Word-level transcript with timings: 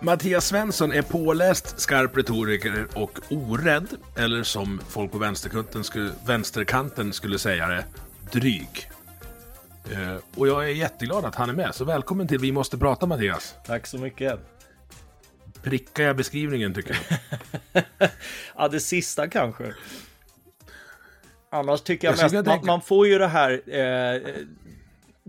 Mattias 0.00 0.46
Svensson 0.46 0.92
är 0.92 1.02
påläst, 1.02 1.80
skarp 1.80 2.16
retoriker 2.16 2.86
och 2.94 3.20
orädd, 3.30 3.88
eller 4.16 4.42
som 4.42 4.80
folk 4.88 5.12
på 5.12 5.18
vänsterkanten 5.18 5.84
skulle, 5.84 6.10
vänsterkanten 6.26 7.12
skulle 7.12 7.38
säga 7.38 7.68
det, 7.68 7.84
dryg. 8.32 8.90
Eh, 9.92 10.16
och 10.36 10.48
jag 10.48 10.64
är 10.64 10.68
jätteglad 10.68 11.24
att 11.24 11.34
han 11.34 11.50
är 11.50 11.54
med, 11.54 11.74
så 11.74 11.84
välkommen 11.84 12.28
till 12.28 12.38
Vi 12.38 12.52
måste 12.52 12.78
prata 12.78 13.06
Mattias. 13.06 13.54
Tack 13.66 13.86
så 13.86 13.98
mycket. 13.98 14.40
Prickar 15.62 16.04
jag 16.04 16.16
beskrivningen 16.16 16.74
tycker 16.74 16.98
jag? 17.72 17.82
ja, 18.56 18.68
det 18.68 18.80
sista 18.80 19.28
kanske. 19.28 19.74
Annars 21.50 21.80
tycker 21.80 22.08
jag, 22.08 22.18
jag 22.18 22.32
mest, 22.32 22.46
man, 22.46 22.66
man, 22.66 22.80
får 22.80 23.06
ju 23.06 23.18
det 23.18 23.26
här 23.26 23.50
eh, 23.66 24.22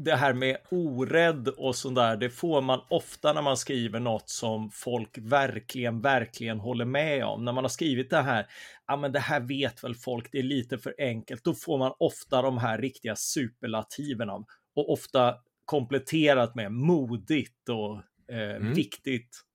det 0.03 0.16
här 0.16 0.33
med 0.33 0.58
orädd 0.72 1.47
och 1.47 1.75
sådär, 1.75 2.17
det 2.17 2.30
får 2.30 2.61
man 2.61 2.81
ofta 2.88 3.33
när 3.33 3.42
man 3.42 3.58
skriver 3.58 4.00
något 4.00 4.30
som 4.30 4.72
folk 4.72 5.17
verkligen, 5.17 6.02
verkligen 6.02 6.59
håller 6.59 6.86
med 6.86 7.25
om. 7.25 7.45
När 7.45 7.53
man 7.53 7.64
har 7.64 7.69
skrivit 7.69 8.09
det 8.09 8.22
här, 8.22 8.45
ja 8.88 8.97
men 8.97 9.11
det 9.11 9.19
här 9.19 9.39
vet 9.39 9.83
väl 9.83 9.95
folk, 9.95 10.31
det 10.31 10.39
är 10.39 10.44
lite 10.44 10.78
för 10.78 10.95
enkelt, 10.97 11.44
då 11.44 11.53
får 11.53 11.78
man 11.78 11.94
ofta 12.00 12.41
de 12.41 12.58
här 12.58 12.78
riktiga 12.78 13.16
superlativerna 13.16 14.33
och 14.75 14.94
ofta 14.94 15.36
kompletterat 15.66 16.56
med 16.56 16.72
modigt 16.72 17.69
och 17.69 17.95
eh, 18.36 18.56
mm. 18.56 18.73
viktigt. 18.73 19.45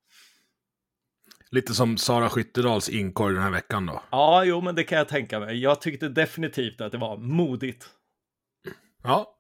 Lite 1.51 1.75
som 1.75 1.97
Sara 1.97 2.29
Skyttedals 2.29 2.89
inkorg 2.89 3.35
den 3.35 3.43
här 3.43 3.51
veckan 3.51 3.87
då? 3.87 4.03
Ja, 4.11 4.45
jo, 4.45 4.61
men 4.61 4.75
det 4.75 4.85
kan 4.85 4.99
jag 4.99 5.09
tänka 5.09 5.41
mig. 5.41 5.59
Jag 5.59 5.81
tyckte 5.81 6.09
definitivt 6.09 6.81
att 6.81 6.93
det 6.93 6.99
var 6.99 7.17
modigt. 7.17 7.89
Ja, 9.03 9.34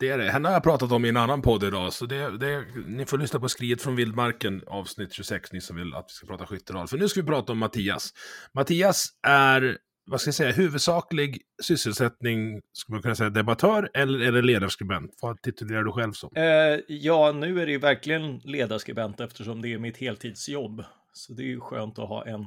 det 0.00 0.08
är 0.08 0.18
det. 0.18 0.30
Henne 0.30 0.48
har 0.48 0.52
jag 0.52 0.62
pratat 0.62 0.92
om 0.92 1.04
i 1.04 1.08
en 1.08 1.16
annan 1.16 1.42
podd 1.42 1.64
idag, 1.64 1.92
så 1.92 2.06
det, 2.06 2.38
det, 2.38 2.64
ni 2.86 3.06
får 3.06 3.18
lyssna 3.18 3.40
på 3.40 3.48
Skriet 3.48 3.82
från 3.82 3.96
vildmarken, 3.96 4.62
avsnitt 4.66 5.12
26, 5.12 5.52
ni 5.52 5.60
som 5.60 5.76
vill 5.76 5.94
att 5.94 6.04
vi 6.08 6.12
ska 6.12 6.26
prata 6.26 6.46
skytteral. 6.46 6.88
För 6.88 6.98
nu 6.98 7.08
ska 7.08 7.20
vi 7.20 7.26
prata 7.26 7.52
om 7.52 7.58
Mattias. 7.58 8.10
Mattias 8.54 9.08
är, 9.26 9.78
vad 10.06 10.20
ska 10.20 10.28
jag 10.28 10.34
säga, 10.34 10.52
huvudsaklig 10.52 11.40
sysselsättning, 11.62 12.60
skulle 12.72 12.94
man 12.94 13.02
kunna 13.02 13.14
säga, 13.14 13.30
debattör, 13.30 13.90
eller 13.94 14.20
är 14.20 14.32
det 14.32 14.42
ledarskribent? 14.42 15.10
Vad 15.22 15.42
titulerar 15.42 15.82
du 15.82 15.92
själv 15.92 16.12
som? 16.12 16.30
Eh, 16.36 16.80
ja, 16.88 17.32
nu 17.32 17.60
är 17.60 17.66
det 17.66 17.72
ju 17.72 17.78
verkligen 17.78 18.38
ledarskribent 18.38 19.20
eftersom 19.20 19.62
det 19.62 19.72
är 19.72 19.78
mitt 19.78 19.96
heltidsjobb. 19.96 20.84
Så 21.12 21.32
det 21.32 21.42
är 21.42 21.46
ju 21.46 21.60
skönt 21.60 21.98
att 21.98 22.08
ha 22.08 22.26
en 22.26 22.46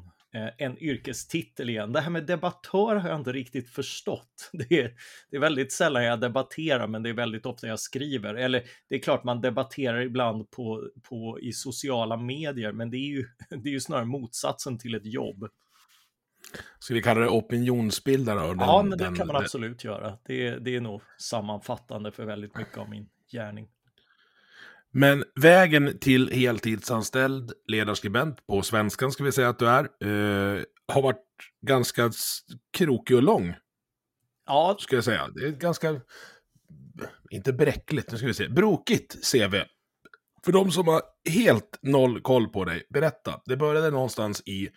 en 0.57 0.77
yrkestitel 0.77 1.69
igen. 1.69 1.93
Det 1.93 2.01
här 2.01 2.09
med 2.09 2.25
debattör 2.25 2.95
har 2.95 3.09
jag 3.09 3.19
inte 3.19 3.31
riktigt 3.31 3.69
förstått. 3.69 4.49
Det 4.53 4.79
är, 4.81 4.93
det 5.29 5.37
är 5.37 5.41
väldigt 5.41 5.71
sällan 5.71 6.03
jag 6.03 6.19
debatterar, 6.19 6.87
men 6.87 7.03
det 7.03 7.09
är 7.09 7.13
väldigt 7.13 7.45
ofta 7.45 7.67
jag 7.67 7.79
skriver. 7.79 8.35
Eller 8.35 8.63
det 8.89 8.95
är 8.95 8.99
klart 8.99 9.23
man 9.23 9.41
debatterar 9.41 10.01
ibland 10.01 10.51
på, 10.51 10.89
på, 11.09 11.39
i 11.41 11.51
sociala 11.51 12.17
medier, 12.17 12.71
men 12.71 12.89
det 12.89 12.97
är, 12.97 13.09
ju, 13.09 13.25
det 13.49 13.69
är 13.69 13.73
ju 13.73 13.79
snarare 13.79 14.05
motsatsen 14.05 14.77
till 14.77 14.95
ett 14.95 15.05
jobb. 15.05 15.49
Ska 16.79 16.93
vi 16.93 17.01
kalla 17.01 17.19
det 17.19 17.29
opinionsbildare? 17.29 18.47
Den, 18.47 18.59
ja, 18.59 18.83
men 18.83 18.97
det 18.97 19.03
den, 19.03 19.15
kan 19.15 19.27
man 19.27 19.35
absolut 19.35 19.83
göra. 19.83 20.17
Det, 20.25 20.59
det 20.59 20.75
är 20.75 20.81
nog 20.81 21.01
sammanfattande 21.17 22.11
för 22.11 22.25
väldigt 22.25 22.57
mycket 22.57 22.77
av 22.77 22.89
min 22.89 23.09
gärning. 23.31 23.67
Men 24.93 25.23
vägen 25.41 25.99
till 25.99 26.31
heltidsanställd 26.31 27.51
ledarskribent, 27.67 28.47
på 28.47 28.61
svenskan 28.61 29.11
ska 29.11 29.23
vi 29.23 29.31
säga 29.31 29.49
att 29.49 29.59
du 29.59 29.67
är, 29.67 29.83
eh, 29.83 30.63
har 30.87 31.01
varit 31.01 31.23
ganska 31.67 32.11
krokig 32.77 33.15
och 33.15 33.23
lång. 33.23 33.55
Ja. 34.45 34.77
Ska 34.79 34.95
jag 34.95 35.03
säga. 35.03 35.27
Det 35.35 35.47
är 35.47 35.51
ganska, 35.51 36.01
inte 37.29 37.53
bräckligt, 37.53 38.11
nu 38.11 38.17
ska 38.17 38.27
vi 38.27 38.33
se, 38.33 38.47
brokigt 38.47 39.31
CV. 39.31 39.55
För 40.45 40.51
de 40.51 40.71
som 40.71 40.87
har 40.87 41.01
helt 41.29 41.79
noll 41.81 42.21
koll 42.21 42.47
på 42.47 42.65
dig, 42.65 42.87
berätta. 42.89 43.41
Det 43.45 43.57
började 43.57 43.91
någonstans 43.91 44.41
i 44.45 44.69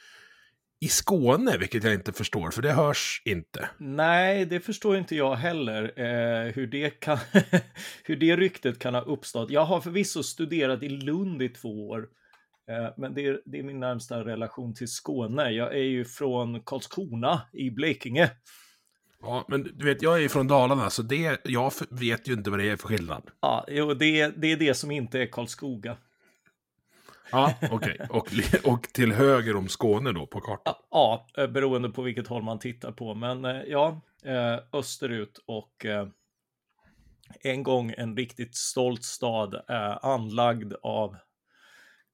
i 0.83 0.89
Skåne, 0.89 1.57
vilket 1.59 1.85
jag 1.85 1.95
inte 1.95 2.13
förstår, 2.13 2.51
för 2.51 2.63
det 2.63 2.73
hörs 2.73 3.23
inte. 3.25 3.69
Nej, 3.79 4.47
det 4.47 4.61
förstår 4.61 4.97
inte 4.97 5.17
jag 5.17 5.35
heller, 5.35 5.93
eh, 5.97 6.53
hur, 6.53 6.67
det 6.67 6.91
kan 6.91 7.19
hur 8.05 8.17
det 8.17 8.37
ryktet 8.37 8.79
kan 8.79 8.95
ha 8.95 9.01
uppstått. 9.01 9.51
Jag 9.51 9.65
har 9.65 9.81
förvisso 9.81 10.23
studerat 10.23 10.83
i 10.83 10.89
Lund 10.89 11.43
i 11.43 11.49
två 11.49 11.89
år, 11.89 12.09
eh, 12.71 12.95
men 12.97 13.15
det 13.15 13.27
är, 13.27 13.41
det 13.45 13.59
är, 13.59 13.63
min 13.63 13.81
närmsta 13.81 14.25
relation 14.25 14.75
till 14.75 14.89
Skåne. 14.89 15.51
Jag 15.51 15.75
är 15.75 15.83
ju 15.83 16.05
från 16.05 16.61
Karlskrona 16.61 17.43
i 17.53 17.71
Blekinge. 17.71 18.31
Ja, 19.23 19.45
men 19.49 19.71
du 19.75 19.85
vet, 19.85 20.03
jag 20.03 20.25
är 20.25 20.29
från 20.29 20.49
Dalarna, 20.49 20.91
så 20.91 21.03
det, 21.03 21.41
jag 21.45 21.73
vet 21.91 22.29
ju 22.29 22.33
inte 22.33 22.51
vad 22.51 22.59
det 22.59 22.71
är 22.71 22.77
för 22.77 22.89
skillnad. 22.89 23.23
Ja, 23.41 23.65
jo, 23.69 23.95
det, 23.95 24.29
det 24.29 24.53
är 24.53 24.57
det 24.57 24.75
som 24.75 24.91
inte 24.91 25.19
är 25.19 25.27
Karlskoga. 25.27 25.97
Ja, 27.33 27.55
okej. 27.71 27.97
Okay. 28.01 28.07
Och, 28.65 28.73
och 28.73 28.83
till 28.83 29.13
höger 29.13 29.57
om 29.57 29.69
Skåne 29.69 30.13
då 30.13 30.27
på 30.27 30.41
kartan? 30.41 30.75
Ja, 30.91 31.27
eh, 31.37 31.47
beroende 31.47 31.91
på 31.91 32.03
vilket 32.03 32.27
håll 32.27 32.43
man 32.43 32.59
tittar 32.59 32.93
på. 32.93 33.15
Men 33.15 33.45
eh, 33.45 33.63
ja, 33.67 34.01
eh, 34.25 34.59
österut 34.73 35.41
och 35.47 35.87
en 37.41 37.63
gång 37.63 37.95
en 37.97 38.17
riktigt 38.17 38.57
stolt 38.57 39.05
stad 39.05 39.63
anlagd 40.03 40.73
av 40.83 41.17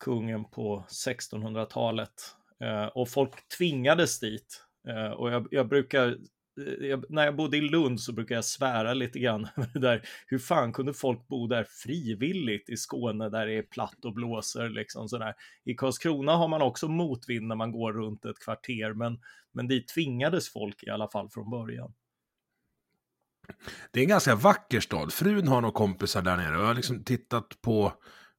kungen 0.05 0.45
på 0.45 0.85
1600-talet. 0.89 2.11
Och 2.95 3.09
folk 3.09 3.49
tvingades 3.59 4.21
dit. 4.21 4.65
Och 5.17 5.31
jag, 5.31 5.49
jag 5.51 5.69
brukar 5.69 6.17
när 7.09 7.25
jag 7.25 7.37
bodde 7.37 7.57
i 7.57 7.61
Lund 7.61 8.01
så 8.01 8.13
brukar 8.13 8.35
jag 8.35 8.45
svära 8.45 8.95
lite 8.95 9.19
grann 9.19 9.49
där. 9.75 10.09
Hur 10.27 10.39
fan 10.39 10.73
kunde 10.73 10.95
folk 10.95 11.29
bo 11.29 11.47
där 11.47 11.65
frivilligt 11.65 12.69
i 12.69 12.77
Skåne 12.77 13.29
där 13.29 13.47
det 13.47 13.59
är 13.59 13.63
platt 13.63 14.05
och 14.05 14.15
blåser 14.15 14.69
liksom 14.69 15.09
sådär. 15.09 15.35
I 15.65 15.75
Karlskrona 15.75 16.37
har 16.37 16.49
man 16.49 16.63
också 16.63 16.89
motvind 16.89 17.47
när 17.47 17.57
man 17.57 17.73
går 17.73 17.93
runt 17.93 18.25
ett 18.25 18.39
kvarter, 18.39 18.93
men, 18.93 19.19
men 19.53 19.69
dit 19.69 19.89
tvingades 19.89 20.53
folk 20.53 20.83
i 20.83 20.91
alla 20.91 21.09
fall 21.09 21.31
från 21.31 21.51
början. 21.51 21.93
Det 23.91 24.01
är 24.01 24.03
en 24.03 24.09
ganska 24.09 24.35
vacker 24.35 24.81
stad. 24.81 25.13
Frun 25.13 25.49
har 25.49 25.61
några 25.61 25.75
kompisar 25.75 26.23
där 26.23 26.37
nere 26.37 26.57
och 26.57 26.63
jag 26.63 26.67
har 26.67 26.75
liksom 26.75 27.05
tittat 27.05 27.63
på 27.63 27.93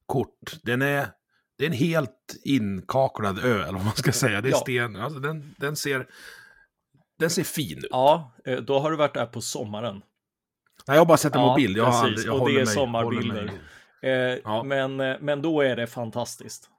kort. 0.06 0.56
Den 0.62 0.82
är, 0.82 1.08
det 1.58 1.64
är 1.64 1.68
en 1.68 1.76
helt 1.76 2.36
inkaklad 2.44 3.38
ö, 3.38 3.62
eller 3.62 3.72
vad 3.72 3.84
man 3.84 3.96
ska 3.96 4.12
säga. 4.12 4.40
Det 4.40 4.48
är 4.48 4.52
ja. 4.52 4.58
sten, 4.58 4.96
alltså 4.96 5.20
den, 5.20 5.54
den 5.58 5.76
ser 5.76 6.06
den 7.18 7.30
ser 7.30 7.44
fin 7.44 7.78
ut. 7.78 7.86
Ja, 7.90 8.32
eh, 8.44 8.56
då 8.56 8.78
har 8.78 8.90
du 8.90 8.96
varit 8.96 9.14
där 9.14 9.26
på 9.26 9.40
sommaren. 9.40 10.02
Nej, 10.86 10.94
jag 10.94 11.00
har 11.00 11.06
bara 11.06 11.18
sett 11.18 11.34
en 11.34 11.40
ja, 11.40 11.48
mobil. 11.48 11.76
Jag, 11.76 11.86
precis. 11.86 12.02
Aldrig, 12.02 12.26
jag 12.26 12.40
och 12.40 12.48
det 12.48 12.54
är 12.54 12.64
mig, 12.64 12.66
sommarbilder. 12.66 13.52
Eh, 14.02 14.10
ja. 14.10 14.62
men, 14.62 15.00
eh, 15.00 15.16
men 15.20 15.42
då 15.42 15.60
är 15.60 15.76
det 15.76 15.86
fantastiskt. 15.86 16.70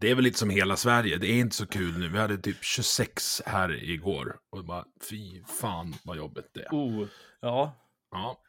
Det 0.00 0.10
är 0.10 0.14
väl 0.14 0.24
lite 0.24 0.38
som 0.38 0.50
hela 0.50 0.76
Sverige. 0.76 1.16
Det 1.16 1.26
är 1.26 1.38
inte 1.38 1.56
så 1.56 1.66
kul 1.66 1.98
nu. 1.98 2.08
Vi 2.08 2.18
hade 2.18 2.38
typ 2.38 2.64
26 2.64 3.42
här 3.46 3.84
igår. 3.84 4.36
Och 4.50 4.64
bara, 4.64 4.84
fy 5.10 5.44
fan 5.60 5.94
vad 6.04 6.16
jobbigt 6.16 6.50
det 6.54 6.60
är. 6.60 6.68
Oh, 6.70 7.06
ja. 7.40 7.76
ja. 8.10 8.40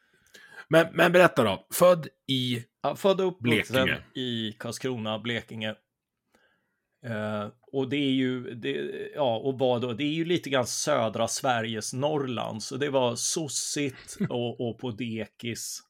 Men, 0.67 0.87
men 0.93 1.11
berätta 1.11 1.43
då. 1.43 1.67
Född 1.73 2.07
i 2.27 2.63
ja, 2.81 2.95
född 2.95 3.21
och 3.21 3.37
Blekinge. 3.39 3.97
i 4.13 4.51
Karlskrona, 4.59 5.19
Blekinge. 5.19 5.75
Uh, 7.05 7.47
och 7.61 7.89
det 7.89 7.97
är 7.97 8.11
ju, 8.11 8.55
det, 8.55 8.71
ja, 9.15 9.37
och 9.37 9.59
vad 9.59 9.81
då? 9.81 9.93
Det 9.93 10.03
är 10.03 10.13
ju 10.13 10.25
lite 10.25 10.49
grann 10.49 10.67
södra 10.67 11.27
Sveriges 11.27 11.93
Norrland, 11.93 12.63
så 12.63 12.77
det 12.77 12.89
var 12.89 13.15
sossigt 13.15 14.17
och, 14.29 14.69
och 14.69 14.77
på 14.77 14.91
dekis. 14.91 15.83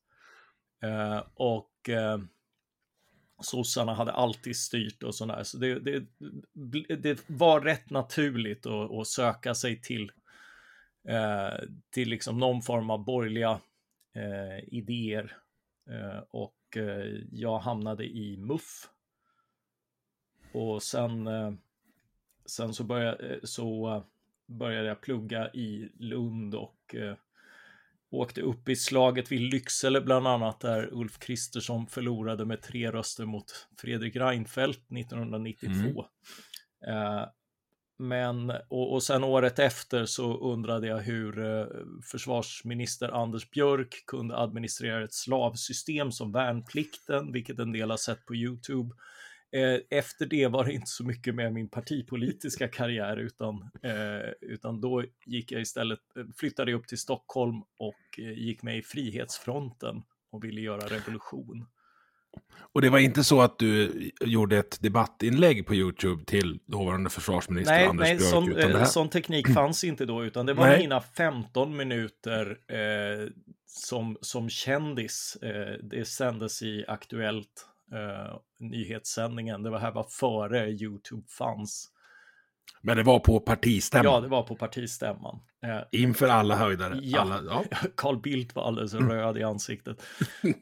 Uh, 0.83 1.23
och 1.35 1.71
uh, 1.89 2.17
sossarna 3.41 3.93
hade 3.93 4.11
alltid 4.11 4.55
styrt 4.55 5.03
och 5.03 5.15
sådär. 5.15 5.43
Så 5.43 5.57
det, 5.57 5.79
det, 5.79 6.05
det 6.95 7.23
var 7.27 7.61
rätt 7.61 7.89
naturligt 7.89 8.65
att, 8.65 8.91
att 8.91 9.07
söka 9.07 9.55
sig 9.55 9.81
till, 9.81 10.11
eh, 11.09 11.63
till 11.89 12.09
liksom 12.09 12.37
någon 12.37 12.61
form 12.61 12.89
av 12.89 13.05
borgerliga 13.05 13.59
eh, 14.15 14.63
idéer. 14.67 15.37
Eh, 15.89 16.23
och 16.29 16.77
eh, 16.77 17.21
jag 17.31 17.59
hamnade 17.59 18.05
i 18.05 18.37
MUF. 18.37 18.89
Och 20.55 20.83
sen, 20.83 21.27
eh, 21.27 21.53
sen 22.45 22.73
så, 22.73 22.83
började, 22.83 23.33
eh, 23.33 23.39
så 23.43 24.03
började 24.47 24.87
jag 24.87 25.01
plugga 25.01 25.49
i 25.53 25.89
Lund 25.99 26.55
och 26.55 26.95
åkte 28.09 28.41
upp 28.41 28.69
i 28.69 28.75
slaget 28.75 29.31
vid 29.31 29.41
Lycksele 29.41 30.01
bland 30.01 30.27
annat 30.27 30.59
där 30.59 30.89
Ulf 30.91 31.19
Kristersson 31.19 31.87
förlorade 31.87 32.45
med 32.45 32.61
tre 32.61 32.91
röster 32.91 33.25
mot 33.25 33.67
Fredrik 33.77 34.15
Reinfeldt 34.15 34.91
1992. 34.91 36.05
Mm. 36.87 36.97
Eh, 36.97 37.25
men, 37.97 38.49
och, 38.49 38.93
och 38.93 39.03
sen 39.03 39.23
året 39.23 39.59
efter 39.59 40.05
så 40.05 40.53
undrade 40.53 40.87
jag 40.87 40.97
hur 40.97 41.39
eh, 41.39 41.65
försvarsminister 42.11 43.09
Anders 43.09 43.49
Björk 43.49 44.03
kunde 44.07 44.37
administrera 44.37 45.03
ett 45.03 45.13
slavsystem 45.13 46.11
som 46.11 46.31
värnplikten, 46.31 47.31
vilket 47.31 47.59
en 47.59 47.71
del 47.71 47.89
har 47.89 47.97
sett 47.97 48.25
på 48.25 48.35
YouTube. 48.35 48.95
Eh, 49.51 49.99
efter 49.99 50.25
det 50.25 50.47
var 50.47 50.65
det 50.65 50.73
inte 50.73 50.89
så 50.89 51.05
mycket 51.05 51.35
med 51.35 51.53
min 51.53 51.69
partipolitiska 51.69 52.67
karriär 52.67 53.17
utan, 53.17 53.69
eh, 53.83 54.31
utan 54.41 54.81
då 54.81 55.03
gick 55.25 55.51
jag 55.51 55.61
istället, 55.61 55.99
eh, 56.17 56.23
flyttade 56.37 56.71
jag 56.71 56.79
upp 56.79 56.87
till 56.87 56.97
Stockholm 56.97 57.61
och 57.77 58.19
gick 58.19 58.63
med 58.63 58.77
i 58.77 58.81
Frihetsfronten 58.81 60.03
och 60.31 60.43
ville 60.43 60.61
göra 60.61 60.87
revolution. 60.87 61.65
Och 62.73 62.81
det 62.81 62.89
var 62.89 62.99
inte 62.99 63.23
så 63.23 63.41
att 63.41 63.59
du 63.59 63.91
gjorde 64.21 64.57
ett 64.57 64.81
debattinlägg 64.81 65.65
på 65.65 65.75
YouTube 65.75 66.25
till 66.25 66.59
dåvarande 66.65 67.09
försvarsminister 67.09 67.73
nej, 67.73 67.85
Anders 67.85 68.07
nej, 68.07 68.17
Björk? 68.17 68.29
Sån, 68.29 68.51
utan 68.51 68.71
det 68.71 68.77
här... 68.77 68.85
sån 68.85 69.09
teknik 69.09 69.47
fanns 69.53 69.83
inte 69.83 70.05
då, 70.05 70.25
utan 70.25 70.45
det 70.45 70.53
var 70.53 70.67
nej. 70.67 70.79
mina 70.79 71.01
15 71.01 71.77
minuter 71.77 72.57
eh, 72.67 73.29
som, 73.65 74.17
som 74.21 74.49
kändis. 74.49 75.37
Eh, 75.41 75.79
det 75.83 76.05
sändes 76.05 76.61
i 76.61 76.85
Aktuellt 76.87 77.67
eh, 77.91 78.37
nyhetssändningen. 78.59 79.63
Det 79.63 79.69
var 79.69 79.79
här 79.79 79.91
var 79.91 80.05
före 80.09 80.69
YouTube 80.69 81.27
fanns. 81.37 81.91
Men 82.81 82.97
det 82.97 83.03
var 83.03 83.19
på 83.19 83.39
partistämman? 83.39 84.13
Ja, 84.13 84.21
det 84.21 84.27
var 84.27 84.43
på 84.43 84.55
partistämman. 84.55 85.39
Eh, 85.65 85.81
Inför 86.01 86.27
alla 86.27 86.55
höjdare? 86.55 86.99
Ja, 87.01 87.21
alla, 87.21 87.41
ja. 87.49 87.63
Carl 87.95 88.21
Bildt 88.21 88.55
var 88.55 88.63
alldeles 88.63 88.93
röd 88.93 89.37
i 89.37 89.43
ansiktet. 89.43 90.03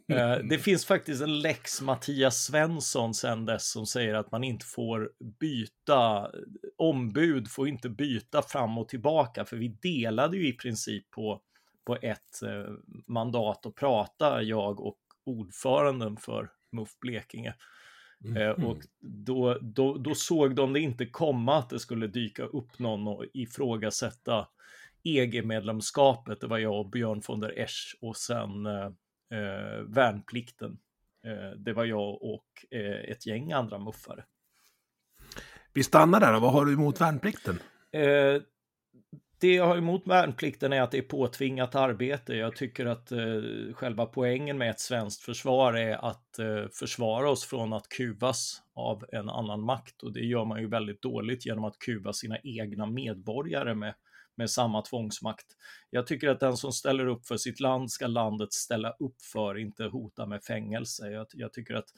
eh, 0.07 0.35
det 0.49 0.59
finns 0.59 0.85
faktiskt 0.85 1.21
en 1.21 1.39
lex 1.39 1.81
Mattias 1.81 2.43
Svensson 2.43 3.13
sen 3.13 3.45
dess 3.45 3.71
som 3.71 3.85
säger 3.85 4.13
att 4.13 4.31
man 4.31 4.43
inte 4.43 4.65
får 4.65 5.11
byta, 5.39 6.31
ombud 6.77 7.51
får 7.51 7.67
inte 7.67 7.89
byta 7.89 8.41
fram 8.41 8.77
och 8.77 8.89
tillbaka, 8.89 9.45
för 9.45 9.57
vi 9.57 9.67
delade 9.67 10.37
ju 10.37 10.47
i 10.47 10.53
princip 10.53 11.11
på, 11.11 11.41
på 11.85 11.95
ett 11.95 12.43
eh, 12.43 12.73
mandat 13.07 13.65
att 13.65 13.75
prata, 13.75 14.41
jag 14.41 14.79
och 14.79 14.97
ordföranden 15.25 16.17
för 16.17 16.49
MUF 16.73 16.99
Blekinge. 16.99 17.53
Mm. 18.25 18.65
och 18.65 18.77
då, 18.99 19.57
då, 19.61 19.97
då 19.97 20.15
såg 20.15 20.55
de 20.55 20.73
det 20.73 20.79
inte 20.79 21.05
komma 21.05 21.57
att 21.57 21.69
det 21.69 21.79
skulle 21.79 22.07
dyka 22.07 22.43
upp 22.43 22.79
någon 22.79 23.07
och 23.07 23.25
ifrågasätta 23.33 24.47
EG-medlemskapet. 25.03 26.41
Det 26.41 26.47
var 26.47 26.57
jag 26.57 26.79
och 26.79 26.89
Björn 26.89 27.21
von 27.27 27.39
der 27.39 27.59
Esch 27.59 27.97
och 28.01 28.17
sen 28.17 28.65
eh, 28.65 28.85
eh, 29.39 29.81
värnplikten. 29.87 30.77
Eh, 31.25 31.57
det 31.57 31.73
var 31.73 31.85
jag 31.85 32.23
och 32.23 32.65
eh, 32.71 33.11
ett 33.11 33.25
gäng 33.25 33.51
andra 33.51 33.79
muffare. 33.79 34.23
Vi 35.73 35.83
stannar 35.83 36.19
där, 36.19 36.39
vad 36.39 36.51
har 36.51 36.65
du 36.65 36.73
emot 36.73 37.01
värnplikten? 37.01 37.59
Eh, 37.91 38.41
det 39.43 39.53
jag 39.53 39.67
har 39.67 39.77
emot 39.77 40.07
värnplikten 40.07 40.73
är 40.73 40.81
att 40.81 40.91
det 40.91 40.97
är 40.97 41.01
påtvingat 41.01 41.75
arbete. 41.75 42.33
Jag 42.33 42.55
tycker 42.55 42.85
att 42.85 43.11
eh, 43.11 43.17
själva 43.73 44.05
poängen 44.05 44.57
med 44.57 44.69
ett 44.69 44.79
svenskt 44.79 45.21
försvar 45.21 45.73
är 45.73 46.09
att 46.09 46.39
eh, 46.39 46.67
försvara 46.73 47.29
oss 47.29 47.45
från 47.45 47.73
att 47.73 47.89
kuvas 47.89 48.61
av 48.73 49.05
en 49.11 49.29
annan 49.29 49.61
makt 49.61 50.03
och 50.03 50.13
det 50.13 50.19
gör 50.19 50.45
man 50.45 50.61
ju 50.61 50.67
väldigt 50.67 51.01
dåligt 51.01 51.45
genom 51.45 51.63
att 51.63 51.79
kuva 51.79 52.13
sina 52.13 52.37
egna 52.43 52.85
medborgare 52.85 53.75
med, 53.75 53.93
med 54.35 54.49
samma 54.49 54.81
tvångsmakt. 54.81 55.47
Jag 55.89 56.07
tycker 56.07 56.29
att 56.29 56.39
den 56.39 56.57
som 56.57 56.71
ställer 56.71 57.07
upp 57.07 57.27
för 57.27 57.37
sitt 57.37 57.59
land 57.59 57.91
ska 57.91 58.07
landet 58.07 58.53
ställa 58.53 58.91
upp 58.91 59.21
för, 59.33 59.57
inte 59.57 59.83
hota 59.83 60.25
med 60.25 60.43
fängelse. 60.43 61.09
Jag, 61.11 61.27
jag 61.33 61.53
tycker 61.53 61.73
att 61.73 61.89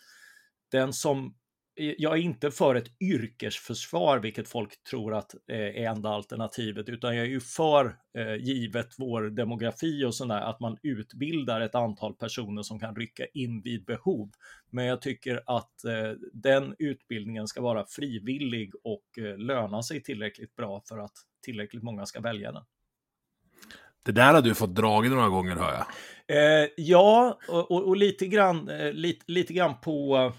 den 0.71 0.93
som 0.93 1.35
jag 1.75 2.13
är 2.13 2.21
inte 2.21 2.51
för 2.51 2.75
ett 2.75 3.01
yrkesförsvar, 3.01 4.19
vilket 4.19 4.47
folk 4.47 4.83
tror 4.83 5.13
att 5.13 5.35
eh, 5.47 5.57
är 5.57 5.87
enda 5.87 6.09
alternativet, 6.09 6.89
utan 6.89 7.15
jag 7.15 7.25
är 7.25 7.29
ju 7.29 7.39
för, 7.39 7.97
eh, 8.17 8.35
givet 8.35 8.89
vår 8.97 9.21
demografi 9.21 10.05
och 10.05 10.15
sådär, 10.15 10.41
att 10.41 10.59
man 10.59 10.77
utbildar 10.83 11.61
ett 11.61 11.75
antal 11.75 12.15
personer 12.15 12.63
som 12.63 12.79
kan 12.79 12.95
rycka 12.95 13.25
in 13.33 13.61
vid 13.61 13.85
behov. 13.85 14.31
Men 14.69 14.85
jag 14.85 15.01
tycker 15.01 15.41
att 15.45 15.83
eh, 15.85 16.11
den 16.33 16.75
utbildningen 16.79 17.47
ska 17.47 17.61
vara 17.61 17.85
frivillig 17.85 18.73
och 18.83 19.05
löna 19.37 19.83
sig 19.83 20.03
tillräckligt 20.03 20.55
bra 20.55 20.81
för 20.89 20.97
att 20.97 21.13
tillräckligt 21.45 21.83
många 21.83 22.05
ska 22.05 22.21
välja 22.21 22.51
den. 22.51 22.63
Det 24.03 24.11
där 24.11 24.33
har 24.33 24.41
du 24.41 24.55
fått 24.55 24.75
dragit 24.75 25.11
några 25.11 25.29
gånger 25.29 25.55
hör 25.55 25.73
jag. 25.73 25.85
Eh, 26.37 26.69
ja, 26.77 27.39
och, 27.47 27.71
och, 27.71 27.87
och, 27.87 27.97
lite 27.97 28.27
grann, 28.27 28.69
eh, 28.69 28.93
lite, 28.93 29.23
lite 29.27 29.53
grann 29.53 29.73
på 29.81 30.15
Eh, 30.17 30.31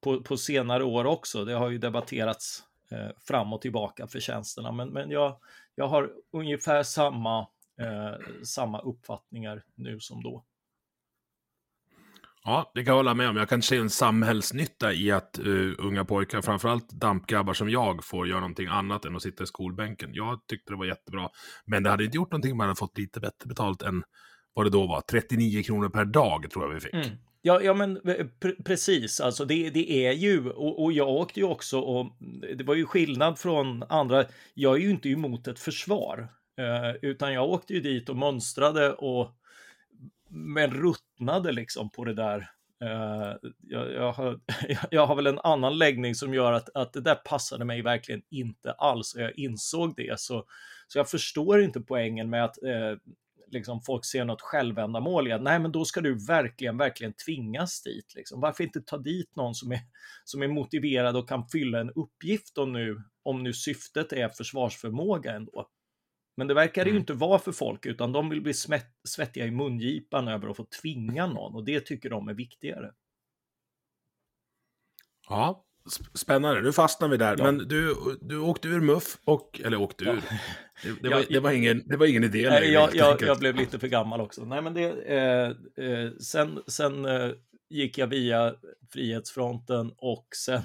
på, 0.00 0.22
på, 0.22 0.36
senare 0.36 0.84
år 0.84 1.04
också. 1.04 1.44
Det 1.44 1.54
har 1.54 1.70
ju 1.70 1.78
debatterats 1.78 2.62
eh, 2.90 3.16
fram 3.28 3.52
och 3.52 3.62
tillbaka 3.62 4.06
för 4.06 4.20
tjänsterna, 4.20 4.72
men, 4.72 4.88
men 4.88 5.10
jag, 5.10 5.36
jag 5.74 5.88
har 5.88 6.10
ungefär 6.32 6.82
samma, 6.82 7.40
eh, 7.80 8.44
samma 8.44 8.80
uppfattningar 8.80 9.62
nu 9.74 10.00
som 10.00 10.22
då. 10.22 10.44
Ja, 12.44 12.70
det 12.74 12.84
kan 12.84 12.90
jag 12.90 12.96
hålla 12.96 13.14
med 13.14 13.28
om. 13.28 13.36
Jag 13.36 13.48
kan 13.48 13.62
se 13.62 13.76
en 13.76 13.90
samhällsnytta 13.90 14.92
i 14.92 15.10
att 15.10 15.40
uh, 15.46 15.74
unga 15.78 16.04
pojkar, 16.04 16.42
framförallt 16.42 16.90
dampgrabbar 16.90 17.54
som 17.54 17.70
jag, 17.70 18.04
får 18.04 18.28
göra 18.28 18.40
någonting 18.40 18.66
annat 18.66 19.04
än 19.04 19.16
att 19.16 19.22
sitta 19.22 19.44
i 19.44 19.46
skolbänken. 19.46 20.10
Jag 20.12 20.46
tyckte 20.46 20.72
det 20.72 20.76
var 20.76 20.84
jättebra. 20.84 21.28
Men 21.64 21.82
det 21.82 21.90
hade 21.90 22.04
inte 22.04 22.16
gjort 22.16 22.30
någonting 22.30 22.52
om 22.52 22.58
man 22.58 22.66
hade 22.66 22.78
fått 22.78 22.98
lite 22.98 23.20
bättre 23.20 23.48
betalt 23.48 23.82
än 23.82 24.02
vad 24.54 24.66
det 24.66 24.70
då 24.70 24.86
var. 24.86 25.00
39 25.00 25.62
kronor 25.62 25.88
per 25.88 26.04
dag 26.04 26.50
tror 26.50 26.64
jag 26.64 26.74
vi 26.74 26.80
fick. 26.80 26.94
Mm. 26.94 27.08
Ja, 27.42 27.62
ja 27.62 27.74
men 27.74 27.96
eh, 28.08 28.26
precis, 28.64 29.20
alltså 29.20 29.44
det, 29.44 29.70
det 29.70 30.06
är 30.06 30.12
ju, 30.12 30.50
och, 30.50 30.82
och, 30.82 30.92
jag 30.92 31.08
åkte 31.08 31.40
ju 31.40 31.46
också 31.46 31.80
och 31.80 32.12
det 32.56 32.64
var 32.64 32.74
ju 32.74 32.86
skillnad 32.86 33.38
från 33.38 33.82
andra, 33.88 34.24
jag 34.54 34.76
är 34.76 34.80
ju 34.80 34.90
inte 34.90 35.08
emot 35.08 35.46
ett 35.46 35.58
försvar, 35.58 36.28
eh, 36.58 36.96
utan 37.02 37.32
jag 37.32 37.50
åkte 37.50 37.74
ju 37.74 37.80
dit 37.80 38.08
och 38.08 38.16
mönstrade 38.16 38.92
och 38.92 39.36
men 40.30 40.70
ruttnade 40.70 41.52
liksom 41.52 41.90
på 41.90 42.04
det 42.04 42.14
där. 42.14 42.50
Eh, 42.84 43.50
jag, 43.60 43.92
jag, 43.92 44.12
har, 44.12 44.40
jag 44.90 45.06
har 45.06 45.16
väl 45.16 45.26
en 45.26 45.38
annan 45.38 45.78
läggning 45.78 46.14
som 46.14 46.34
gör 46.34 46.52
att, 46.52 46.76
att 46.76 46.92
det 46.92 47.00
där 47.00 47.14
passade 47.14 47.64
mig 47.64 47.82
verkligen 47.82 48.22
inte 48.30 48.72
alls 48.72 49.14
och 49.14 49.22
jag 49.22 49.38
insåg 49.38 49.94
det. 49.96 50.20
Så, 50.20 50.44
så 50.88 50.98
jag 50.98 51.10
förstår 51.10 51.62
inte 51.62 51.80
poängen 51.80 52.30
med 52.30 52.44
att 52.44 52.62
eh, 52.62 52.96
liksom 53.50 53.82
folk 53.82 54.04
ser 54.04 54.24
något 54.24 54.40
självändamål 54.40 55.28
i 55.28 55.32
att 55.32 55.42
nej, 55.42 55.58
men 55.58 55.72
då 55.72 55.84
ska 55.84 56.00
du 56.00 56.26
verkligen, 56.26 56.76
verkligen 56.76 57.12
tvingas 57.12 57.82
dit. 57.82 58.14
Liksom. 58.14 58.40
Varför 58.40 58.64
inte 58.64 58.80
ta 58.80 58.98
dit 58.98 59.36
någon 59.36 59.54
som 59.54 59.72
är, 59.72 59.80
som 60.24 60.42
är 60.42 60.48
motiverad 60.48 61.16
och 61.16 61.28
kan 61.28 61.48
fylla 61.48 61.80
en 61.80 61.90
uppgift 61.90 62.58
om 62.58 62.72
nu, 62.72 63.02
om 63.22 63.42
nu 63.42 63.52
syftet 63.52 64.12
är 64.12 64.28
försvarsförmåga 64.28 65.32
ändå. 65.32 65.68
Men 66.36 66.46
det 66.46 66.54
verkar 66.54 66.84
det 66.84 66.88
ju 66.88 66.92
mm. 66.92 67.00
inte 67.00 67.12
vara 67.12 67.38
för 67.38 67.52
folk, 67.52 67.86
utan 67.86 68.12
de 68.12 68.28
vill 68.28 68.42
bli 68.42 68.54
svettiga 69.04 69.46
i 69.46 69.50
mungipan 69.50 70.28
över 70.28 70.48
att 70.48 70.56
få 70.56 70.66
tvinga 70.82 71.26
någon 71.26 71.54
och 71.54 71.64
det 71.64 71.80
tycker 71.80 72.10
de 72.10 72.28
är 72.28 72.34
viktigare. 72.34 72.92
Ja, 75.28 75.64
Spännande, 76.14 76.60
nu 76.60 76.72
fastnar 76.72 77.08
vi 77.08 77.16
där. 77.16 77.36
Ja. 77.38 77.44
Men 77.44 77.58
du, 77.58 77.96
du 78.20 78.38
åkte 78.38 78.68
ur 78.68 78.80
MUF, 78.80 79.18
och, 79.24 79.60
eller 79.64 79.80
åkte 79.80 80.04
ur. 80.04 80.22
Ja. 80.30 80.38
Det, 80.82 81.02
det, 81.02 81.08
var, 81.08 81.24
det, 81.28 81.40
var 81.40 81.52
ingen, 81.52 81.82
det 81.86 81.96
var 81.96 82.06
ingen 82.06 82.24
idé 82.24 82.50
längre. 82.50 82.66
Jag, 82.66 82.94
jag, 82.94 83.22
jag, 83.22 83.38
blev 83.38 83.56
lite 83.56 83.78
för 83.78 83.88
gammal 83.88 84.20
också. 84.20 84.44
Nej, 84.44 84.62
men 84.62 84.74
det, 84.74 84.90
eh, 84.90 85.84
eh, 85.86 86.10
sen 86.20 86.62
sen 86.66 87.04
eh, 87.04 87.30
gick 87.70 87.98
jag 87.98 88.06
via 88.06 88.54
Frihetsfronten 88.92 89.92
och 89.96 90.26
sen 90.36 90.62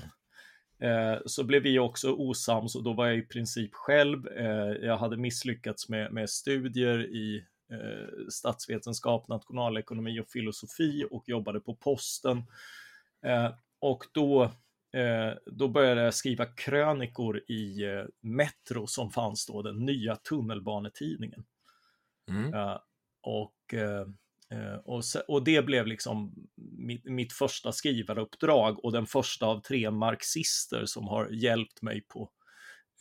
eh, 0.79 1.17
så 1.25 1.43
blev 1.43 1.63
vi 1.63 1.79
också 1.79 2.11
osams 2.11 2.75
och 2.75 2.83
då 2.83 2.93
var 2.93 3.07
jag 3.07 3.17
i 3.17 3.21
princip 3.21 3.73
själv. 3.73 4.27
Eh, 4.27 4.87
jag 4.87 4.97
hade 4.97 5.17
misslyckats 5.17 5.89
med, 5.89 6.13
med 6.13 6.29
studier 6.29 7.05
i 7.05 7.45
statsvetenskap, 8.29 9.27
nationalekonomi 9.27 10.19
och 10.19 10.29
filosofi 10.29 11.05
och 11.11 11.23
jobbade 11.29 11.59
på 11.59 11.75
posten. 11.75 12.43
och 13.79 14.03
då 14.11 14.51
då 15.45 15.67
började 15.67 16.01
jag 16.01 16.13
skriva 16.13 16.45
krönikor 16.45 17.41
i 17.47 17.83
eh, 17.83 18.05
Metro 18.21 18.87
som 18.87 19.11
fanns 19.11 19.45
då, 19.45 19.61
den 19.61 19.85
nya 19.85 20.15
tunnelbanetidningen. 20.15 21.45
Mm. 22.29 22.53
Eh, 22.53 22.77
och 23.21 23.73
Eh, 24.51 24.79
och, 24.85 25.03
och, 25.27 25.43
det 25.43 25.65
blev 25.65 25.87
liksom 25.87 26.33
mitt, 26.77 27.05
mitt, 27.05 27.33
första 27.33 27.71
skrivaruppdrag 27.71 28.85
och 28.85 28.91
den 28.91 29.05
första 29.05 29.45
av 29.45 29.61
tre 29.61 29.91
marxister 29.91 30.85
som 30.85 31.07
har 31.07 31.29
hjälpt 31.29 31.81
mig 31.81 32.01
på, 32.01 32.31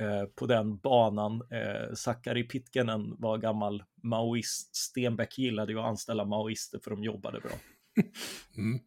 eh, 0.00 0.24
på 0.34 0.46
den 0.46 0.76
banan. 0.76 1.42
Eh, 1.50 1.94
Sakari 1.94 2.44
Pitkanen 2.44 3.14
var 3.18 3.38
gammal 3.38 3.84
maoist. 4.02 4.76
Stenbeck 4.76 5.38
gillade 5.38 5.72
ju 5.72 5.78
att 5.78 5.84
anställa 5.84 6.24
maoister 6.24 6.78
för 6.84 6.90
de 6.90 7.04
jobbade 7.04 7.40
bra. 7.40 7.52
Mm. 8.56 8.80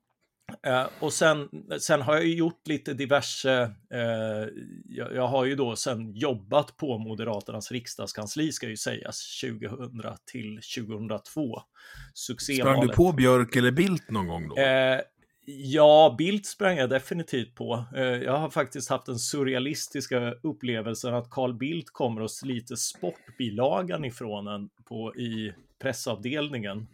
Uh, 0.67 0.87
och 0.99 1.13
sen, 1.13 1.49
sen 1.79 2.01
har 2.01 2.13
jag 2.13 2.25
ju 2.25 2.35
gjort 2.35 2.67
lite 2.67 2.93
diverse, 2.93 3.63
uh, 3.93 4.47
jag, 4.85 5.15
jag, 5.15 5.27
har 5.27 5.45
ju 5.45 5.55
då 5.55 5.75
sen 5.75 6.13
jobbat 6.13 6.77
på 6.77 6.97
Moderaternas 6.97 7.71
riksdagskansli 7.71 8.51
ska 8.51 8.67
ju 8.69 8.77
sägas, 8.77 9.41
2000 9.41 10.01
till 10.31 10.59
2002. 10.77 11.61
Succévalet. 12.13 12.77
Sprang 12.77 12.87
du 12.87 12.93
på 12.93 13.11
Björk 13.11 13.55
eller 13.55 13.71
Bildt 13.71 14.11
någon 14.11 14.27
gång 14.27 14.47
då? 14.47 14.55
Uh, 14.55 14.99
ja, 15.45 16.15
Bildt 16.17 16.45
sprang 16.45 16.77
jag 16.77 16.89
definitivt 16.89 17.55
på. 17.55 17.85
jag 18.23 18.37
har 18.37 18.49
faktiskt 18.49 18.89
haft 18.89 19.05
den 19.05 19.19
surrealistiska 19.19 20.31
upplevelsen 20.31 21.13
att 21.13 21.29
Carl 21.29 21.53
Bildt 21.53 21.89
kommer 21.93 22.21
och 22.21 22.31
sliter 22.31 22.75
sportbilagan 22.75 24.05
ifrån 24.05 24.47
en 24.47 24.69
på, 24.85 25.15
i 25.15 25.53
pressavdelningen. 25.81 26.87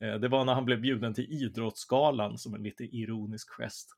Eh, 0.00 0.14
det 0.14 0.28
var 0.28 0.44
när 0.44 0.54
han 0.54 0.64
blev 0.64 0.80
bjuden 0.80 1.14
till 1.14 1.32
Idrottsgalan 1.32 2.38
som 2.38 2.54
en 2.54 2.62
lite 2.62 2.84
ironisk 2.84 3.50
gest. 3.50 3.88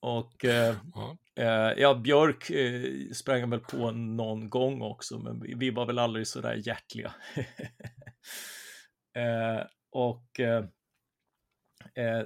Och 0.00 0.44
eh, 0.44 0.76
ja. 0.94 1.16
Eh, 1.36 1.72
ja, 1.76 1.94
Björk 1.94 2.50
eh, 2.50 3.10
sprang 3.12 3.50
väl 3.50 3.60
på 3.60 3.90
någon 3.90 4.50
gång 4.50 4.82
också, 4.82 5.18
men 5.18 5.40
vi, 5.40 5.54
vi 5.54 5.70
var 5.70 5.86
väl 5.86 5.98
aldrig 5.98 6.26
så 6.26 6.40
där 6.40 6.62
hjärtliga. 6.66 7.14
eh, 9.16 9.66
och 9.90 10.40
eh, 10.40 10.64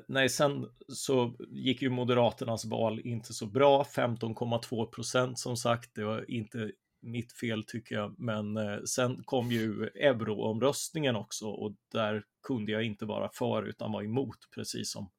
nej, 0.09 0.29
sen 0.29 0.67
så 0.89 1.37
gick 1.49 1.83
ju 1.83 1.91
Moderaternas 1.91 2.65
val 2.65 3.01
inte 3.01 3.33
så 3.33 3.47
bra, 3.47 3.83
15,2 3.83 4.87
procent 4.87 5.39
som 5.39 5.57
sagt. 5.57 5.95
Det 5.95 6.05
var 6.05 6.31
inte 6.31 6.71
mitt 7.01 7.33
fel 7.33 7.65
tycker 7.65 7.95
jag. 7.95 8.15
Men 8.19 8.57
eh, 8.57 8.83
sen 8.83 9.23
kom 9.25 9.51
ju 9.51 9.85
euroomröstningen 9.85 11.17
också 11.17 11.47
och 11.47 11.75
där 11.93 12.25
kunde 12.47 12.73
jag 12.73 12.85
inte 12.85 13.05
vara 13.05 13.31
för 13.35 13.63
utan 13.63 13.93
var 13.93 14.03
emot, 14.03 14.39
precis 14.55 14.93
som 14.93 15.11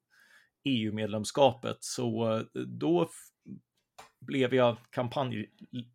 EU-medlemskapet. 0.64 1.76
Så 1.80 2.36
eh, 2.36 2.42
då 2.66 3.10
blev 4.20 4.54
jag 4.54 4.76
kampanj... 4.90 5.50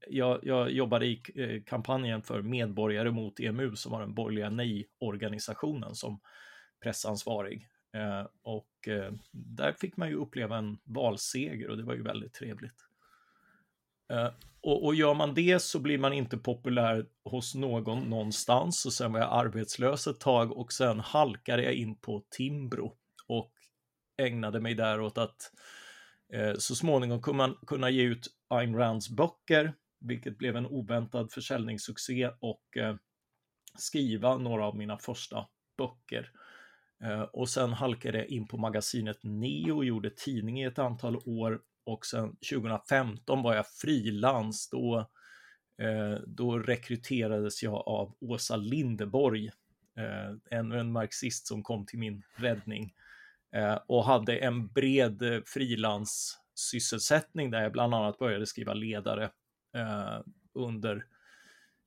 Jag, 0.07 0.39
jag 0.43 0.71
jobbade 0.71 1.05
i 1.05 1.21
eh, 1.35 1.63
kampanjen 1.63 2.21
för 2.21 2.41
Medborgare 2.41 3.11
mot 3.11 3.39
EMU 3.39 3.75
som 3.75 3.91
var 3.91 3.99
den 3.99 4.13
borgerliga 4.13 4.49
nej-organisationen 4.49 5.95
som 5.95 6.19
pressansvarig. 6.83 7.67
Eh, 7.93 8.27
och 8.41 8.87
eh, 8.87 9.13
där 9.31 9.73
fick 9.73 9.97
man 9.97 10.09
ju 10.09 10.15
uppleva 10.15 10.57
en 10.57 10.77
valseger 10.83 11.69
och 11.69 11.77
det 11.77 11.83
var 11.83 11.93
ju 11.93 12.03
väldigt 12.03 12.33
trevligt. 12.33 12.87
Eh, 14.13 14.29
och, 14.61 14.85
och, 14.85 14.95
gör 14.95 15.13
man 15.13 15.33
det 15.33 15.61
så 15.61 15.79
blir 15.79 15.97
man 15.97 16.13
inte 16.13 16.37
populär 16.37 17.05
hos 17.23 17.55
någon 17.55 18.09
någonstans 18.09 18.85
och 18.85 18.93
sen 18.93 19.13
var 19.13 19.19
jag 19.19 19.33
arbetslös 19.33 20.07
ett 20.07 20.19
tag 20.19 20.57
och 20.57 20.73
sen 20.73 20.99
halkade 20.99 21.63
jag 21.63 21.73
in 21.73 21.99
på 21.99 22.25
Timbro 22.29 22.93
och 23.27 23.53
ägnade 24.17 24.59
mig 24.59 24.73
där 24.73 25.01
åt 25.01 25.17
att 25.17 25.51
eh, 26.33 26.53
så 26.57 26.75
småningom 26.75 27.21
kunna, 27.21 27.55
kunna 27.67 27.89
ge 27.89 28.03
ut 28.03 28.27
Ayn 28.49 28.75
Rands 28.75 29.09
böcker, 29.09 29.73
vilket 29.99 30.37
blev 30.37 30.55
en 30.55 30.65
oväntad 30.65 31.31
försäljningssuccé 31.31 32.29
och 32.39 32.77
eh, 32.77 32.95
skriva 33.77 34.37
några 34.37 34.65
av 34.65 34.77
mina 34.77 34.97
första 34.97 35.47
böcker. 35.77 36.31
Eh, 37.03 37.21
och 37.21 37.49
sen 37.49 37.73
halkade 37.73 38.17
jag 38.17 38.27
in 38.27 38.47
på 38.47 38.57
magasinet 38.57 39.19
Neo 39.23 39.77
och 39.77 39.85
gjorde 39.85 40.09
tidning 40.09 40.61
i 40.61 40.65
ett 40.65 40.79
antal 40.79 41.15
år 41.25 41.61
och 41.87 42.05
sen 42.05 42.29
2015 42.29 43.43
var 43.43 43.55
jag 43.55 43.67
frilans. 43.67 44.69
Då, 44.69 44.97
eh, 45.81 46.19
då 46.27 46.59
rekryterades 46.59 47.63
jag 47.63 47.87
av 47.87 48.15
Åsa 48.19 48.55
Lindeborg, 48.55 49.51
eh, 49.97 50.59
ännu 50.59 50.79
en 50.79 50.91
marxist 50.91 51.47
som 51.47 51.63
kom 51.63 51.85
till 51.85 51.99
min 51.99 52.23
räddning 52.35 52.93
eh, 53.55 53.79
och 53.87 54.05
hade 54.05 54.37
en 54.37 54.67
bred 54.67 55.21
eh, 55.21 55.39
frilanssysselsättning 55.45 57.51
där 57.51 57.61
jag 57.61 57.71
bland 57.71 57.95
annat 57.95 58.19
började 58.19 58.45
skriva 58.45 58.73
ledare 58.73 59.23
eh, 59.75 60.19
under 60.53 61.05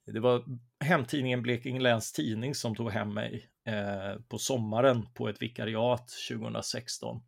det 0.06 0.20
var 0.20 0.44
hemtidningen 0.84 1.42
Blekinge 1.42 1.80
Läns 1.80 2.12
Tidning 2.12 2.54
som 2.54 2.74
tog 2.74 2.90
hem 2.90 3.14
mig 3.14 3.46
eh, 3.66 4.20
på 4.28 4.38
sommaren 4.38 5.06
på 5.14 5.28
ett 5.28 5.42
vikariat 5.42 6.08
2016. 6.28 7.20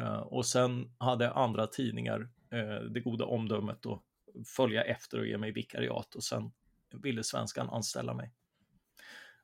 Eh, 0.00 0.18
och 0.18 0.46
sen 0.46 0.90
hade 0.98 1.30
andra 1.30 1.66
tidningar 1.66 2.28
eh, 2.52 2.84
det 2.90 3.00
goda 3.00 3.24
omdömet 3.24 3.86
att 3.86 4.02
följa 4.56 4.84
efter 4.84 5.18
och 5.18 5.26
ge 5.26 5.38
mig 5.38 5.52
vikariat 5.52 6.14
och 6.14 6.24
sen 6.24 6.52
ville 7.02 7.24
Svenskan 7.24 7.70
anställa 7.70 8.14
mig. 8.14 8.32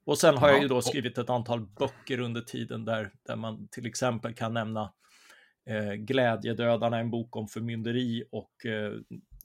Och 0.05 0.19
sen 0.19 0.37
har 0.37 0.49
jag 0.49 0.63
ju 0.63 0.69
då 0.69 0.83
skrivit 0.83 1.19
ett 1.19 1.31
antal 1.31 1.61
böcker 1.61 2.21
under 2.21 2.41
tiden 2.41 2.85
där, 2.85 3.13
där 3.23 3.37
man 3.37 3.69
till 3.69 3.87
exempel 3.87 4.35
kan 4.35 4.55
nämna 4.55 4.93
eh, 5.67 5.93
Glädjedödarna, 5.93 6.99
en 6.99 7.11
bok 7.11 7.37
om 7.37 7.49
förmynderi 7.49 8.25
och 8.31 8.67
eh, 8.67 8.93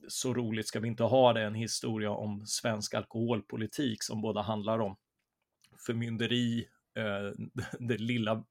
Så 0.07 0.33
roligt 0.33 0.67
ska 0.67 0.79
vi 0.79 0.87
inte 0.87 1.03
ha 1.03 1.33
det, 1.33 1.43
en 1.43 1.55
historia 1.55 2.11
om 2.11 2.45
svensk 2.45 2.93
alkoholpolitik 2.93 4.03
som 4.03 4.21
båda 4.21 4.41
handlar 4.41 4.79
om 4.79 4.95
förmynderi, 5.85 6.67
Eh, 6.97 7.45
det 7.79 7.97
lilla, 7.97 8.43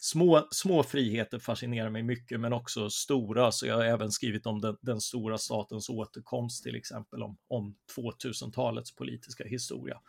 små, 0.00 0.48
små 0.50 0.82
friheter 0.82 1.38
fascinerar 1.38 1.90
mig 1.90 2.02
mycket, 2.02 2.40
men 2.40 2.52
också 2.52 2.90
stora. 2.90 3.52
Så 3.52 3.66
jag 3.66 3.74
har 3.74 3.84
även 3.84 4.10
skrivit 4.10 4.46
om 4.46 4.60
den, 4.60 4.76
den 4.80 5.00
stora 5.00 5.38
statens 5.38 5.88
återkomst, 5.88 6.62
till 6.62 6.76
exempel 6.76 7.22
om, 7.22 7.38
om 7.48 7.76
2000-talets 7.96 8.94
politiska 8.96 9.44
historia. 9.44 10.00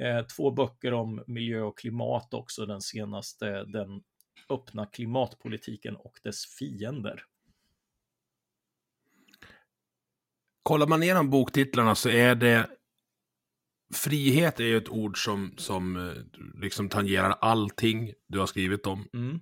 Eh, 0.00 0.26
två 0.26 0.50
böcker 0.50 0.92
om 0.94 1.24
miljö 1.26 1.60
och 1.60 1.78
klimat 1.78 2.34
också, 2.34 2.66
den 2.66 2.80
senaste, 2.80 3.64
den 3.64 4.02
öppna 4.50 4.86
klimatpolitiken 4.86 5.96
och 5.96 6.20
dess 6.22 6.46
fiender. 6.46 7.22
Kollar 10.62 10.86
man 10.86 11.02
igenom 11.02 11.30
boktitlarna 11.30 11.94
så 11.94 12.08
är 12.08 12.34
det 12.34 12.66
frihet 13.94 14.60
är 14.60 14.64
ju 14.64 14.76
ett 14.76 14.88
ord 14.88 15.24
som, 15.24 15.54
som 15.56 15.96
eh, 15.96 16.14
liksom 16.62 16.88
tangerar 16.88 17.36
allting 17.40 18.12
du 18.28 18.38
har 18.38 18.46
skrivit 18.46 18.86
om. 18.86 19.08
Mm. 19.14 19.40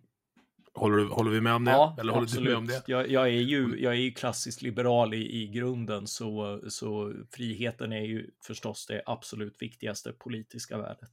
Håller, 0.74 0.96
du, 0.96 1.06
håller 1.06 1.30
vi 1.30 1.40
med 1.40 1.54
om 1.54 1.64
det? 1.64 1.70
Ja, 1.70 1.96
Eller 2.00 2.12
håller 2.12 2.24
absolut. 2.24 2.44
Du 2.44 2.50
med 2.50 2.58
om 2.58 2.66
det? 2.66 2.82
Jag, 2.86 3.10
jag, 3.10 3.26
är 3.26 3.40
ju, 3.40 3.76
jag 3.78 3.92
är 3.92 3.98
ju 3.98 4.10
klassiskt 4.10 4.62
liberal 4.62 5.14
i, 5.14 5.42
i 5.42 5.48
grunden, 5.48 6.06
så, 6.06 6.60
så 6.68 7.12
friheten 7.32 7.92
är 7.92 8.02
ju 8.02 8.30
förstås 8.46 8.86
det 8.86 9.02
absolut 9.06 9.62
viktigaste 9.62 10.12
politiska 10.12 10.78
värdet. 10.78 11.10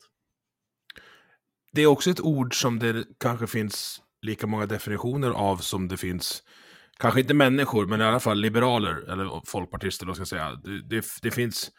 Det 1.71 1.81
är 1.81 1.87
också 1.87 2.09
ett 2.09 2.21
ord 2.21 2.61
som 2.61 2.79
det 2.79 3.05
kanske 3.19 3.47
finns 3.47 4.01
lika 4.21 4.47
många 4.47 4.65
definitioner 4.65 5.29
av 5.29 5.57
som 5.57 5.87
det 5.87 5.97
finns, 5.97 6.43
kanske 6.99 7.19
inte 7.19 7.33
människor, 7.33 7.85
men 7.85 8.01
i 8.01 8.03
alla 8.03 8.19
fall 8.19 8.39
liberaler, 8.41 9.11
eller 9.11 9.41
folkpartister 9.45 10.05
då 10.05 10.13
ska 10.13 10.21
jag 10.21 10.27
säga. 10.27 10.55
Det, 10.63 10.81
det, 10.81 11.05
det 11.21 11.31
finns 11.31 11.71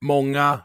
många 0.00 0.60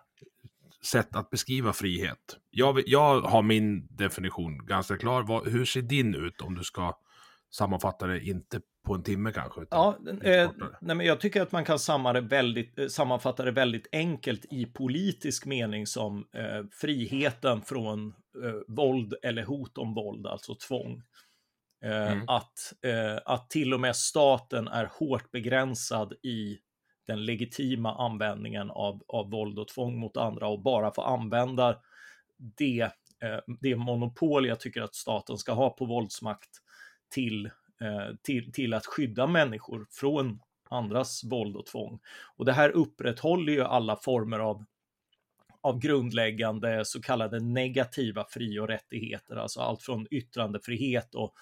sätt 0.85 1.15
att 1.15 1.29
beskriva 1.29 1.73
frihet. 1.73 2.37
Jag, 2.51 2.81
jag 2.85 3.21
har 3.21 3.41
min 3.41 3.87
definition 3.89 4.65
ganska 4.65 4.97
klar. 4.97 5.23
Vad, 5.23 5.47
hur 5.47 5.65
ser 5.65 5.81
din 5.81 6.15
ut 6.15 6.41
om 6.41 6.55
du 6.55 6.63
ska 6.63 6.97
sammanfatta 7.51 8.07
det, 8.07 8.19
inte 8.19 8.61
på 8.85 8.93
en 8.93 9.03
timme 9.03 9.31
kanske? 9.31 9.61
ja, 9.69 9.97
eh, 10.23 10.51
nej, 10.81 10.95
men 10.95 11.05
jag 11.05 11.19
tycker 11.19 11.41
att 11.41 11.51
man 11.51 11.65
kan 11.65 11.79
väldigt, 12.27 12.79
eh, 12.79 12.87
sammanfatta 12.87 13.43
det 13.43 13.51
väldigt 13.51 13.87
enkelt 13.91 14.45
i 14.51 14.65
politisk 14.65 15.45
mening 15.45 15.87
som 15.87 16.27
eh, 16.33 16.65
friheten 16.71 17.61
från 17.61 18.07
eh, 18.43 18.75
våld 18.75 19.13
eller 19.23 19.43
hot 19.43 19.77
om 19.77 19.93
våld, 19.93 20.27
alltså 20.27 20.55
tvång. 20.55 21.01
Eh, 21.85 22.11
mm. 22.11 22.23
Att, 22.27 22.73
eh, 22.85 23.19
att 23.25 23.49
till 23.49 23.73
och 23.73 23.79
med 23.79 23.95
staten 23.95 24.67
är 24.67 24.89
hårt 24.99 25.31
begränsad 25.31 26.13
i 26.13 26.57
den 27.07 27.25
legitima 27.25 27.95
användningen 27.95 28.71
av, 28.71 29.03
av 29.07 29.29
våld 29.29 29.59
och 29.59 29.67
tvång 29.67 29.97
mot 29.97 30.17
andra 30.17 30.47
och 30.47 30.61
bara 30.61 30.91
få 30.91 31.01
använda 31.01 31.81
det, 32.37 32.81
eh, 33.23 33.39
det 33.61 33.75
monopol 33.75 34.47
jag 34.47 34.59
tycker 34.59 34.81
att 34.81 34.95
staten 34.95 35.37
ska 35.37 35.53
ha 35.53 35.69
på 35.69 35.85
våldsmakt 35.85 36.49
till, 37.09 37.45
eh, 37.81 38.15
till, 38.23 38.51
till 38.51 38.73
att 38.73 38.85
skydda 38.85 39.27
människor 39.27 39.87
från 39.91 40.39
andras 40.69 41.23
våld 41.23 41.55
och 41.55 41.65
tvång. 41.65 41.99
Och 42.35 42.45
det 42.45 42.53
här 42.53 42.69
upprätthåller 42.69 43.53
ju 43.53 43.63
alla 43.63 43.95
former 43.95 44.39
av 44.39 44.65
av 45.65 45.79
grundläggande 45.79 46.85
så 46.85 47.01
kallade 47.01 47.39
negativa 47.39 48.25
fri 48.29 48.59
och 48.59 48.67
rättigheter, 48.67 49.35
alltså 49.35 49.59
allt 49.59 49.81
från 49.81 50.07
yttrandefrihet 50.11 51.15
och 51.15 51.33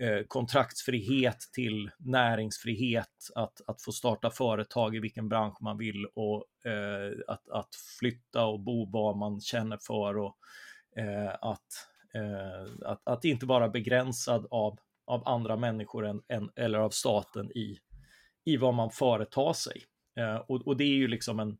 Eh, 0.00 0.22
kontraktsfrihet 0.28 1.38
till 1.52 1.90
näringsfrihet, 1.98 3.30
att, 3.34 3.60
att 3.66 3.82
få 3.82 3.92
starta 3.92 4.30
företag 4.30 4.96
i 4.96 4.98
vilken 4.98 5.28
bransch 5.28 5.62
man 5.62 5.78
vill 5.78 6.06
och 6.14 6.44
eh, 6.70 7.12
att, 7.26 7.48
att 7.48 7.74
flytta 7.98 8.46
och 8.46 8.60
bo 8.60 8.90
var 8.90 9.14
man 9.14 9.40
känner 9.40 9.78
för 9.86 10.18
och 10.18 10.36
eh, 10.96 11.34
att, 11.40 11.66
eh, 12.14 12.90
att, 12.90 13.08
att 13.08 13.24
inte 13.24 13.46
vara 13.46 13.68
begränsad 13.68 14.46
av, 14.50 14.78
av 15.06 15.28
andra 15.28 15.56
människor 15.56 16.06
än, 16.06 16.22
än, 16.28 16.50
eller 16.56 16.78
av 16.78 16.90
staten 16.90 17.50
i, 17.50 17.78
i 18.44 18.56
vad 18.56 18.74
man 18.74 18.90
företar 18.90 19.52
sig. 19.52 19.84
Eh, 20.18 20.36
och, 20.36 20.66
och 20.66 20.76
det 20.76 20.84
är 20.84 20.96
ju 20.96 21.08
liksom 21.08 21.40
en, 21.40 21.58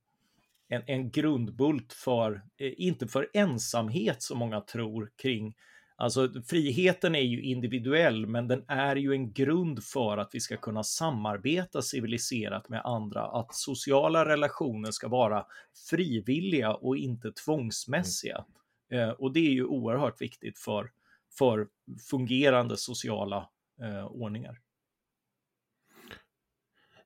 en, 0.69 0.83
en 0.87 1.11
grundbult 1.11 1.93
för, 1.93 2.43
eh, 2.57 2.73
inte 2.77 3.09
för 3.09 3.29
ensamhet 3.33 4.23
som 4.23 4.39
många 4.39 4.61
tror 4.61 5.11
kring 5.23 5.55
Alltså 6.01 6.29
friheten 6.47 7.15
är 7.15 7.23
ju 7.23 7.43
individuell, 7.43 8.27
men 8.27 8.49
den 8.49 8.65
är 8.69 8.97
ju 8.97 9.13
en 9.13 9.33
grund 9.33 9.85
för 9.85 10.19
att 10.19 10.31
vi 10.33 10.41
ska 10.41 10.57
kunna 10.57 10.83
samarbeta 10.83 11.83
civiliserat 11.83 12.69
med 12.69 12.81
andra, 12.85 13.27
att 13.27 13.55
sociala 13.55 14.25
relationer 14.25 14.91
ska 14.91 15.09
vara 15.09 15.47
frivilliga 15.91 16.75
och 16.75 16.97
inte 16.97 17.33
tvångsmässiga. 17.33 18.45
Mm. 18.91 19.09
Eh, 19.09 19.15
och 19.15 19.33
det 19.33 19.41
är 19.41 19.51
ju 19.51 19.65
oerhört 19.65 20.21
viktigt 20.21 20.59
för, 20.59 20.91
för 21.39 21.69
fungerande 22.11 22.77
sociala 22.77 23.49
eh, 23.83 24.07
ordningar. 24.07 24.61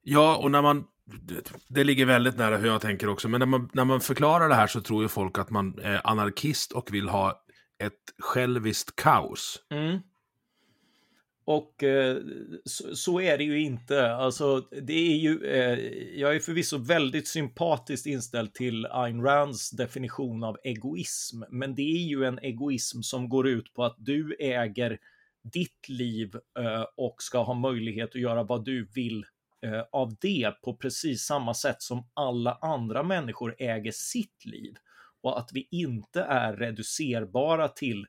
Ja, 0.03 0.37
och 0.37 0.51
när 0.51 0.63
man 0.63 0.85
det 1.69 1.85
ligger 1.85 2.07
väldigt 2.07 2.37
nära 2.37 2.57
hur 2.57 2.67
jag 2.67 2.81
tänker 2.81 3.09
också, 3.09 3.29
men 3.29 3.39
när 3.39 3.47
man, 3.47 3.71
när 3.73 3.85
man 3.85 4.01
förklarar 4.01 4.49
det 4.49 4.55
här 4.55 4.67
så 4.67 4.81
tror 4.81 5.03
ju 5.03 5.09
folk 5.09 5.39
att 5.39 5.51
man 5.51 5.79
är 5.79 6.01
anarkist 6.05 6.73
och 6.73 6.95
vill 6.95 7.09
ha 7.09 7.43
ett 7.87 8.15
själviskt 8.19 8.97
kaos. 8.97 9.63
Mm. 9.71 9.99
Och 11.45 11.83
eh, 11.83 12.17
så, 12.65 12.97
så, 12.97 13.21
är 13.21 13.39
det 13.39 13.45
ju 13.45 13.61
inte. 13.61 14.13
Alltså, 14.13 14.61
det 14.83 14.93
är 14.93 15.17
ju, 15.17 15.45
eh, 15.45 15.79
jag 16.21 16.37
är 16.37 16.41
förvisso 16.41 16.79
väldigt 16.79 17.29
sympatiskt 17.29 18.07
inställd 18.07 18.55
till 18.55 18.87
Ayn 18.87 19.23
Rands 19.23 19.71
definition 19.71 20.45
av 20.45 20.57
egoism, 20.65 21.43
men 21.51 21.75
det 21.75 21.83
är 21.83 22.07
ju 22.07 22.25
en 22.25 22.39
egoism 22.39 23.03
som 23.03 23.29
går 23.29 23.49
ut 23.49 23.75
på 23.75 23.85
att 23.85 23.97
du 23.99 24.37
äger 24.39 24.99
ditt 25.43 25.89
liv 25.89 26.37
eh, 26.59 26.87
och 26.97 27.23
ska 27.23 27.43
ha 27.43 27.55
möjlighet 27.55 28.09
att 28.09 28.21
göra 28.21 28.43
vad 28.43 28.65
du 28.65 28.89
vill 28.95 29.27
eh, 29.63 29.83
av 29.93 30.17
det 30.21 30.53
på 30.63 30.77
precis 30.77 31.23
samma 31.23 31.55
sätt 31.55 31.83
som 31.83 32.07
alla 32.15 32.59
andra 32.61 33.03
människor 33.03 33.55
äger 33.59 33.93
sitt 33.93 34.45
liv 34.45 34.75
och 35.23 35.39
att 35.39 35.51
vi 35.53 35.69
inte 35.71 36.23
är 36.23 36.57
reducerbara 36.57 37.69
till, 37.69 38.07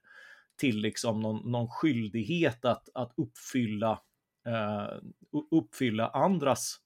till 0.57 0.77
liksom 0.77 1.19
någon, 1.19 1.51
någon 1.51 1.67
skyldighet 1.67 2.65
att, 2.65 2.89
att 2.93 3.13
uppfylla, 3.17 4.01
eh, 4.47 4.87
uppfylla 5.51 6.07
andras 6.07 6.79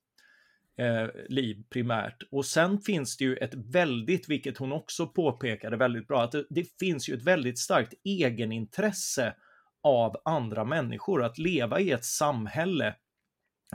eh, 0.78 1.08
liv 1.30 1.64
primärt. 1.70 2.24
Och 2.32 2.46
sen 2.46 2.80
finns 2.80 3.18
det 3.18 3.24
ju 3.24 3.36
ett 3.36 3.54
väldigt, 3.54 4.30
vilket 4.30 4.58
hon 4.58 4.72
också 4.72 5.08
påpekade 5.08 5.78
väldigt 5.78 6.08
bra, 6.08 6.24
att 6.24 6.32
det, 6.32 6.46
det 6.50 6.78
finns 6.80 7.10
ju 7.10 7.14
ett 7.14 7.24
väldigt 7.24 7.60
starkt 7.60 7.94
egenintresse 8.04 9.36
av 9.84 10.16
andra 10.26 10.66
människor, 10.66 11.24
att 11.24 11.38
leva 11.38 11.80
i 11.80 11.92
ett 11.92 12.06
samhälle 12.06 12.96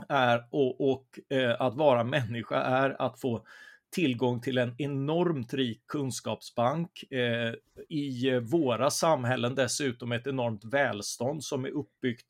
är 0.09 0.43
och, 0.51 0.91
och 0.91 1.19
eh, 1.29 1.61
att 1.61 1.75
vara 1.75 2.03
människa 2.03 2.61
är 2.61 3.01
att 3.01 3.21
få 3.21 3.45
tillgång 3.93 4.41
till 4.41 4.57
en 4.57 4.75
enormt 4.77 5.53
rik 5.53 5.87
kunskapsbank. 5.87 7.03
Eh, 7.11 7.53
I 7.89 8.29
eh, 8.29 8.39
våra 8.39 8.89
samhällen 8.89 9.55
dessutom 9.55 10.11
ett 10.11 10.27
enormt 10.27 10.65
välstånd 10.65 11.43
som 11.43 11.65
är 11.65 11.69
uppbyggt 11.69 12.27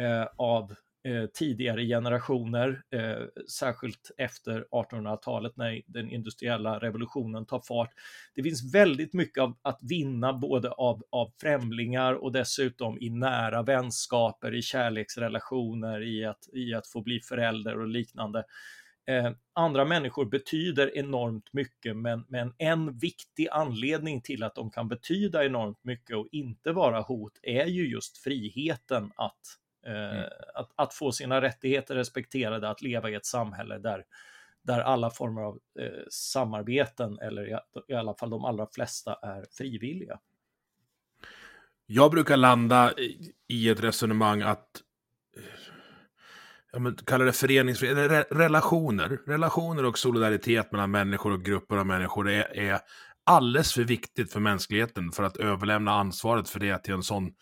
eh, 0.00 0.26
av 0.36 0.74
eh, 1.08 1.26
tidigare 1.34 1.86
generationer, 1.86 2.82
eh, 2.90 3.44
särskilt 3.50 4.10
efter 4.18 4.66
1800-talet 4.70 5.56
när 5.56 5.82
den 5.86 6.10
industriella 6.10 6.78
revolutionen 6.78 7.46
tar 7.46 7.60
fart. 7.68 7.90
Det 8.34 8.42
finns 8.42 8.74
väldigt 8.74 9.12
mycket 9.12 9.42
av, 9.42 9.56
att 9.62 9.78
vinna 9.82 10.32
både 10.32 10.70
av, 10.70 11.02
av 11.10 11.32
främlingar 11.40 12.14
och 12.14 12.32
dessutom 12.32 12.98
i 13.00 13.10
nära 13.10 13.62
vänskaper, 13.62 14.54
i 14.54 14.62
kärleksrelationer, 14.62 16.02
i 16.02 16.24
att, 16.24 16.48
i 16.52 16.74
att 16.74 16.86
få 16.86 17.02
bli 17.02 17.20
förälder 17.20 17.80
och 17.80 17.88
liknande. 17.88 18.44
Eh, 19.06 19.30
andra 19.52 19.84
människor 19.84 20.24
betyder 20.24 20.98
enormt 20.98 21.52
mycket, 21.52 21.96
men, 21.96 22.24
men 22.28 22.54
en 22.58 22.98
viktig 22.98 23.48
anledning 23.52 24.20
till 24.20 24.42
att 24.42 24.54
de 24.54 24.70
kan 24.70 24.88
betyda 24.88 25.44
enormt 25.44 25.84
mycket 25.84 26.16
och 26.16 26.28
inte 26.32 26.72
vara 26.72 27.00
hot 27.00 27.38
är 27.42 27.66
ju 27.66 27.88
just 27.88 28.18
friheten 28.18 29.12
att, 29.16 29.40
eh, 29.86 30.18
mm. 30.18 30.24
att, 30.54 30.70
att, 30.74 30.94
få 30.94 31.12
sina 31.12 31.40
rättigheter 31.40 31.94
respekterade, 31.94 32.68
att 32.68 32.82
leva 32.82 33.10
i 33.10 33.14
ett 33.14 33.26
samhälle 33.26 33.78
där, 33.78 34.04
där 34.62 34.80
alla 34.80 35.10
former 35.10 35.42
av 35.42 35.58
eh, 35.78 36.04
samarbeten, 36.10 37.18
eller 37.18 37.48
i, 37.48 37.58
i 37.88 37.94
alla 37.94 38.14
fall 38.14 38.30
de 38.30 38.44
allra 38.44 38.66
flesta, 38.66 39.14
är 39.22 39.44
frivilliga. 39.50 40.18
Jag 41.86 42.10
brukar 42.10 42.36
landa 42.36 42.94
i 43.48 43.68
ett 43.68 43.80
resonemang 43.80 44.42
att 44.42 44.82
ja, 46.74 46.80
men, 46.80 46.96
kalla 46.96 47.24
det 47.24 47.32
föreningsfrihet, 47.32 47.96
re 48.10 48.24
relationer. 48.30 49.18
Relationer 49.26 49.84
och 49.84 49.98
solidaritet 49.98 50.72
mellan 50.72 50.90
människor 50.90 51.32
och 51.32 51.44
grupper 51.44 51.76
av 51.76 51.86
människor 51.86 52.30
är, 52.30 52.58
är 52.58 52.80
alldeles 53.24 53.72
för 53.72 53.84
viktigt 53.84 54.32
för 54.32 54.40
mänskligheten 54.40 55.12
för 55.12 55.22
att 55.22 55.36
överlämna 55.36 55.92
ansvaret 55.92 56.48
för 56.48 56.60
det 56.60 56.78
till 56.78 56.94
en 56.94 57.02
sån 57.02 57.32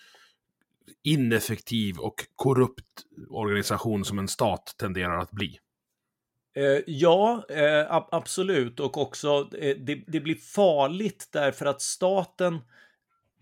ineffektiv 1.05 1.99
och 1.99 2.15
korrupt 2.37 3.03
organisation 3.29 4.05
som 4.05 4.19
en 4.19 4.29
stat 4.29 4.75
tenderar 4.79 5.19
att 5.19 5.31
bli. 5.31 5.59
Eh, 6.57 6.81
ja, 6.87 7.45
eh, 7.49 7.87
absolut. 7.91 8.81
Och 8.81 8.97
också, 8.97 9.49
eh, 9.59 9.77
det, 9.77 10.05
det, 10.07 10.21
blir 10.21 10.35
farligt 10.35 11.29
därför 11.33 11.67
att 11.67 11.83
staten 11.83 12.61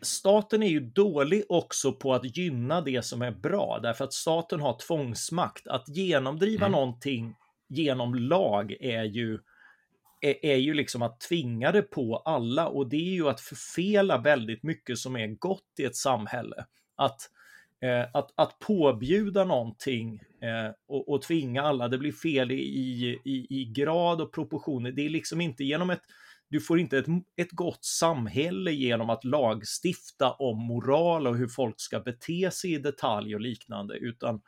staten 0.02 0.62
är 0.62 0.68
ju 0.68 0.80
dålig 0.80 1.44
också 1.48 1.92
på 1.92 2.14
att 2.14 2.36
gynna 2.36 2.80
det 2.80 3.04
som 3.04 3.22
är 3.22 3.30
bra, 3.30 3.78
därför 3.82 4.04
att 4.04 4.12
staten 4.12 4.60
har 4.60 4.78
tvångsmakt. 4.78 5.66
Att 5.66 5.88
genomdriva 5.88 6.66
mm. 6.66 6.72
någonting 6.72 7.34
genom 7.68 8.14
lag 8.14 8.76
är 8.80 9.04
ju, 9.04 9.38
är, 10.20 10.44
är, 10.46 10.56
ju 10.56 10.74
liksom 10.74 11.02
att 11.02 11.20
tvinga 11.20 11.72
det 11.72 11.82
på 11.82 12.16
alla 12.16 12.68
och 12.68 12.88
det 12.88 12.96
är 12.96 13.14
ju 13.14 13.28
att 13.28 13.40
förfela 13.40 14.18
väldigt 14.18 14.62
mycket 14.62 14.98
som 14.98 15.16
är 15.16 15.26
gott 15.26 15.74
i 15.78 15.84
ett 15.84 15.96
samhälle. 15.96 16.64
Att, 16.96 17.20
eh, 17.82 18.08
att, 18.14 18.32
att 18.34 18.58
påbjuda 18.58 19.44
någonting 19.44 20.22
eh, 20.42 20.74
och, 20.88 21.08
och 21.08 21.22
tvinga 21.22 21.62
alla, 21.62 21.88
det 21.88 21.98
blir 21.98 22.12
fel 22.12 22.50
i, 22.50 22.56
i, 23.24 23.46
i 23.50 23.64
grad 23.64 24.20
och 24.20 24.32
proportioner. 24.32 24.92
Det 24.92 25.06
är 25.06 25.10
liksom 25.10 25.40
inte 25.40 25.64
genom 25.64 25.90
ett 25.90 26.02
du 26.50 26.60
får 26.60 26.80
inte 26.80 26.98
ett, 26.98 27.06
ett 27.36 27.50
gott 27.50 27.84
samhälle 27.84 28.72
genom 28.72 29.10
att 29.10 29.24
lagstifta 29.24 30.32
om 30.32 30.58
moral 30.58 31.26
och 31.26 31.36
hur 31.36 31.48
folk 31.48 31.80
ska 31.80 32.00
bete 32.00 32.50
sig 32.50 32.74
i 32.74 32.78
detalj 32.78 33.34
och 33.34 33.40
liknande, 33.40 33.96
utan, 33.96 34.40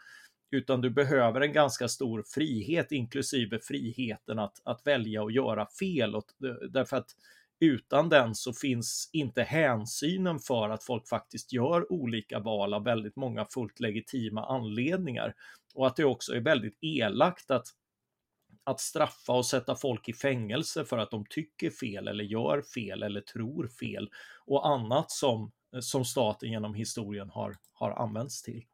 utan 0.51 0.81
du 0.81 0.91
behöver 0.91 1.41
en 1.41 1.53
ganska 1.53 1.89
stor 1.89 2.25
frihet, 2.35 2.93
inklusive 2.93 3.59
friheten 3.59 4.39
att, 4.39 4.63
att 4.65 4.87
välja 4.87 5.23
och 5.23 5.33
göra 5.33 5.67
fel. 5.79 6.15
Och, 6.15 6.27
eh, 6.45 6.69
därför 6.71 6.97
att 6.97 7.11
utan 7.61 8.09
den 8.09 8.35
så 8.35 8.53
finns 8.53 9.11
inte 9.13 9.43
hänsynen 9.43 10.39
för 10.39 10.71
att 10.71 10.85
folk 10.85 11.09
faktiskt 11.09 11.53
gör 11.53 11.93
olika 11.93 12.39
val 12.39 12.75
av 12.75 12.85
väldigt 12.85 13.17
många 13.17 13.45
fullt 13.45 13.81
legitima 13.81 14.47
anledningar. 14.47 15.35
Och 15.75 15.87
att 15.87 15.97
det 15.97 16.05
också 16.05 16.35
är 16.35 16.41
väldigt 16.41 16.79
elakt 16.81 17.51
att 17.51 17.67
att 18.65 18.81
straffa 18.81 19.33
och 19.33 19.47
sätta 19.47 19.77
folk 19.77 20.09
i 20.09 20.13
fängelse 20.13 20.85
för 20.85 20.99
att 20.99 21.11
de 21.11 21.25
tycker 21.31 21.71
fel 21.71 22.09
eller 22.09 22.25
gör 22.25 22.63
fel 22.63 23.03
eller 23.03 23.21
tror 23.21 23.69
fel 23.69 24.11
och 24.47 24.69
annat 24.69 25.11
som, 25.11 25.53
som 25.81 26.05
staten 26.05 26.51
genom 26.51 26.75
historien 26.75 27.31
har, 27.31 27.57
har 27.73 27.91
använts 27.91 28.43
till. 28.43 28.65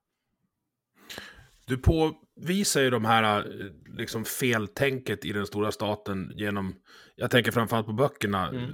Du 1.69 1.79
påvisar 1.79 2.81
ju 2.81 2.91
de 2.91 3.05
här 3.05 3.47
liksom 3.87 4.25
feltänket 4.25 5.25
i 5.25 5.33
den 5.33 5.47
stora 5.47 5.73
staten 5.73 6.33
genom, 6.37 6.75
jag 7.17 7.31
tänker 7.31 7.53
framförallt 7.53 7.87
på 7.87 7.93
böckerna, 7.93 8.49
mm. 8.49 8.71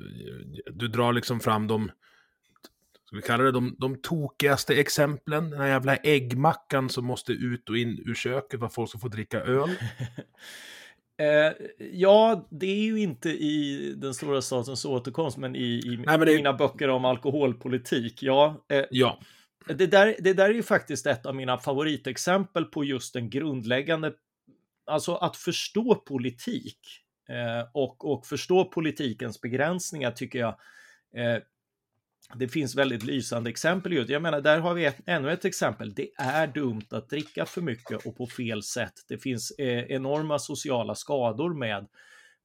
du 0.66 0.88
drar 0.88 1.12
liksom 1.12 1.40
fram 1.40 1.66
de, 1.66 1.90
ska 3.07 3.16
vi 3.16 3.22
kalla 3.22 3.44
det 3.44 3.53
de, 3.53 3.77
de 3.79 3.96
tokigaste 4.03 4.74
exemplen, 4.74 5.50
den 5.50 5.61
här 5.61 5.68
jävla 5.68 5.96
äggmackan 5.96 6.88
som 6.88 7.05
måste 7.05 7.33
ut 7.33 7.70
och 7.70 7.79
in 7.79 8.03
ur 8.07 8.14
köket 8.14 8.61
för 8.61 8.66
att 8.66 8.74
folk 8.74 8.88
ska 8.88 8.98
få 8.98 9.09
dricka 9.09 9.40
öl. 9.40 9.70
Eh, 11.18 11.53
ja, 11.92 12.48
det 12.50 12.66
är 12.66 12.85
ju 12.85 13.00
inte 13.00 13.31
i 13.31 13.94
den 13.96 14.14
stora 14.14 14.42
statens 14.42 14.85
återkomst, 14.85 15.37
men 15.37 15.57
i, 15.57 15.59
i 15.61 16.03
Nej, 16.07 16.18
men 16.18 16.27
det... 16.27 16.37
mina 16.37 16.53
böcker 16.53 16.88
om 16.88 17.05
alkoholpolitik. 17.05 18.22
Ja, 18.22 18.64
eh, 18.72 18.85
ja. 18.90 19.18
Det, 19.66 19.87
där, 19.87 20.16
det 20.18 20.33
där 20.33 20.50
är 20.50 20.55
ju 20.55 20.62
faktiskt 20.62 21.07
ett 21.07 21.27
av 21.27 21.35
mina 21.35 21.59
favoritexempel 21.59 22.64
på 22.64 22.85
just 22.85 23.14
den 23.14 23.31
grundläggande, 23.31 24.12
alltså 24.87 25.14
att 25.14 25.37
förstå 25.37 25.94
politik 25.94 26.79
eh, 27.29 27.68
och, 27.74 28.12
och 28.12 28.27
förstå 28.27 28.64
politikens 28.64 29.40
begränsningar 29.40 30.11
tycker 30.11 30.38
jag 30.38 30.57
eh, 31.16 31.42
det 32.35 32.49
finns 32.49 32.75
väldigt 32.75 33.05
lysande 33.05 33.51
exempel. 33.51 34.11
Jag 34.11 34.23
menar, 34.23 34.41
där 34.41 34.59
har 34.59 34.75
vi 34.75 34.85
ett, 34.85 35.01
ännu 35.07 35.33
ett 35.33 35.45
exempel. 35.45 35.95
Det 35.95 36.11
är 36.19 36.47
dumt 36.47 36.87
att 36.91 37.09
dricka 37.09 37.47
för 37.47 37.61
mycket 37.61 38.07
och 38.07 38.17
på 38.17 38.27
fel 38.27 38.63
sätt. 38.63 38.93
Det 39.09 39.19
finns 39.19 39.51
eh, 39.51 39.85
enorma 39.85 40.39
sociala 40.39 40.95
skador 40.95 41.55
med, 41.55 41.87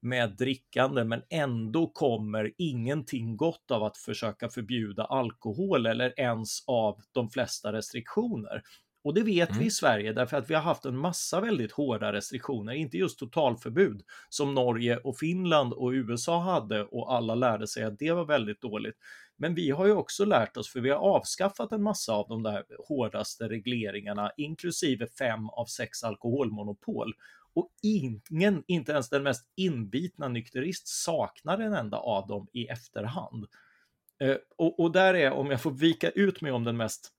med 0.00 0.36
drickande, 0.36 1.04
men 1.04 1.22
ändå 1.30 1.86
kommer 1.86 2.52
ingenting 2.58 3.36
gott 3.36 3.70
av 3.70 3.82
att 3.82 3.96
försöka 3.96 4.48
förbjuda 4.48 5.04
alkohol 5.04 5.86
eller 5.86 6.20
ens 6.20 6.64
av 6.66 7.00
de 7.12 7.30
flesta 7.30 7.72
restriktioner. 7.72 8.62
Och 9.02 9.14
det 9.14 9.22
vet 9.22 9.48
mm. 9.48 9.60
vi 9.60 9.66
i 9.66 9.70
Sverige 9.70 10.12
därför 10.12 10.36
att 10.36 10.50
vi 10.50 10.54
har 10.54 10.62
haft 10.62 10.84
en 10.84 10.96
massa 10.96 11.40
väldigt 11.40 11.72
hårda 11.72 12.12
restriktioner, 12.12 12.72
inte 12.72 12.96
just 12.96 13.18
totalförbud 13.18 14.02
som 14.28 14.54
Norge 14.54 14.96
och 14.96 15.18
Finland 15.18 15.72
och 15.72 15.90
USA 15.90 16.40
hade 16.40 16.84
och 16.84 17.14
alla 17.14 17.34
lärde 17.34 17.66
sig 17.66 17.84
att 17.84 17.98
det 17.98 18.12
var 18.12 18.24
väldigt 18.24 18.60
dåligt. 18.60 18.96
Men 19.36 19.54
vi 19.54 19.70
har 19.70 19.86
ju 19.86 19.92
också 19.92 20.24
lärt 20.24 20.56
oss, 20.56 20.72
för 20.72 20.80
vi 20.80 20.90
har 20.90 20.98
avskaffat 20.98 21.72
en 21.72 21.82
massa 21.82 22.12
av 22.12 22.28
de 22.28 22.42
där 22.42 22.64
hårdaste 22.88 23.48
regleringarna, 23.48 24.32
inklusive 24.36 25.06
fem 25.06 25.48
av 25.48 25.64
sex 25.64 26.04
alkoholmonopol. 26.04 27.14
Och 27.54 27.70
ingen, 27.82 28.64
inte 28.66 28.92
ens 28.92 29.08
den 29.08 29.22
mest 29.22 29.44
inbitna 29.56 30.28
nykterist, 30.28 30.88
saknar 30.88 31.58
en 31.58 31.74
enda 31.74 31.96
av 31.96 32.26
dem 32.26 32.48
i 32.52 32.66
efterhand. 32.66 33.46
Eh, 34.20 34.36
och, 34.56 34.80
och 34.80 34.92
där 34.92 35.14
är, 35.14 35.32
om 35.32 35.50
jag 35.50 35.60
får 35.60 35.70
vika 35.70 36.10
ut 36.10 36.40
mig 36.40 36.52
om 36.52 36.64
den 36.64 36.76
mest 36.76 37.12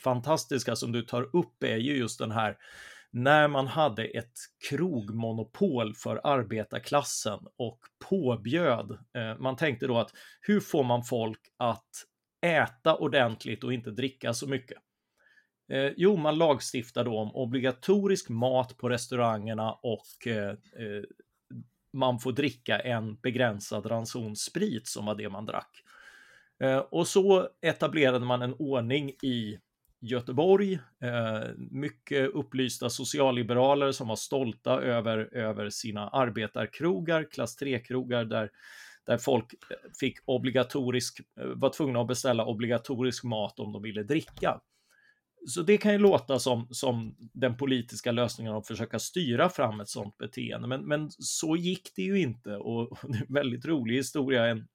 fantastiska 0.00 0.76
som 0.76 0.92
du 0.92 1.02
tar 1.02 1.36
upp 1.36 1.62
är 1.62 1.76
ju 1.76 1.96
just 1.96 2.18
den 2.18 2.30
här 2.30 2.56
när 3.10 3.48
man 3.48 3.66
hade 3.66 4.04
ett 4.04 4.38
krogmonopol 4.68 5.94
för 5.94 6.20
arbetarklassen 6.24 7.38
och 7.56 7.78
påbjöd, 8.08 8.90
eh, 8.90 9.38
man 9.38 9.56
tänkte 9.56 9.86
då 9.86 9.98
att 9.98 10.12
hur 10.40 10.60
får 10.60 10.84
man 10.84 11.04
folk 11.04 11.40
att 11.56 11.90
äta 12.46 12.96
ordentligt 12.96 13.64
och 13.64 13.72
inte 13.72 13.90
dricka 13.90 14.34
så 14.34 14.48
mycket? 14.48 14.78
Eh, 15.72 15.92
jo, 15.96 16.16
man 16.16 16.38
lagstiftade 16.38 17.10
om 17.10 17.36
obligatorisk 17.36 18.28
mat 18.28 18.76
på 18.76 18.88
restaurangerna 18.88 19.72
och 19.72 20.26
eh, 20.26 20.50
eh, 20.50 21.02
man 21.92 22.18
får 22.18 22.32
dricka 22.32 22.78
en 22.78 23.16
begränsad 23.16 23.90
ranson 23.90 24.36
sprit 24.36 24.88
som 24.88 25.06
var 25.06 25.14
det 25.14 25.28
man 25.28 25.46
drack. 25.46 25.82
Eh, 26.60 26.78
och 26.78 27.06
så 27.06 27.48
etablerade 27.62 28.24
man 28.24 28.42
en 28.42 28.54
ordning 28.54 29.10
i 29.10 29.58
Göteborg, 30.00 30.74
eh, 31.02 31.48
mycket 31.56 32.30
upplysta 32.30 32.90
socialliberaler 32.90 33.92
som 33.92 34.08
var 34.08 34.16
stolta 34.16 34.82
över, 34.82 35.36
över 35.36 35.70
sina 35.70 36.08
arbetarkrogar, 36.08 37.30
klass 37.30 37.58
3-krogar 37.60 38.24
där, 38.24 38.50
där 39.06 39.18
folk 39.18 39.52
eh, 39.52 39.76
fick 40.00 40.18
obligatorisk, 40.24 41.20
eh, 41.40 41.46
var 41.46 41.70
tvungna 41.70 42.00
att 42.00 42.06
beställa 42.06 42.44
obligatorisk 42.44 43.24
mat 43.24 43.58
om 43.60 43.72
de 43.72 43.82
ville 43.82 44.02
dricka. 44.02 44.60
Så 45.48 45.62
det 45.62 45.78
kan 45.78 45.92
ju 45.92 45.98
låta 45.98 46.38
som, 46.38 46.68
som 46.70 47.16
den 47.18 47.56
politiska 47.56 48.12
lösningen 48.12 48.54
att 48.54 48.66
försöka 48.66 48.98
styra 48.98 49.48
fram 49.48 49.80
ett 49.80 49.88
sådant 49.88 50.18
beteende, 50.18 50.68
men, 50.68 50.88
men 50.88 51.10
så 51.18 51.56
gick 51.56 51.92
det 51.96 52.02
ju 52.02 52.20
inte 52.20 52.56
och, 52.56 52.92
och 52.92 52.98
det 53.08 53.18
är 53.18 53.22
en 53.28 53.34
väldigt 53.34 53.66
rolig 53.66 53.96
historia. 53.96 54.46
En 54.46 54.68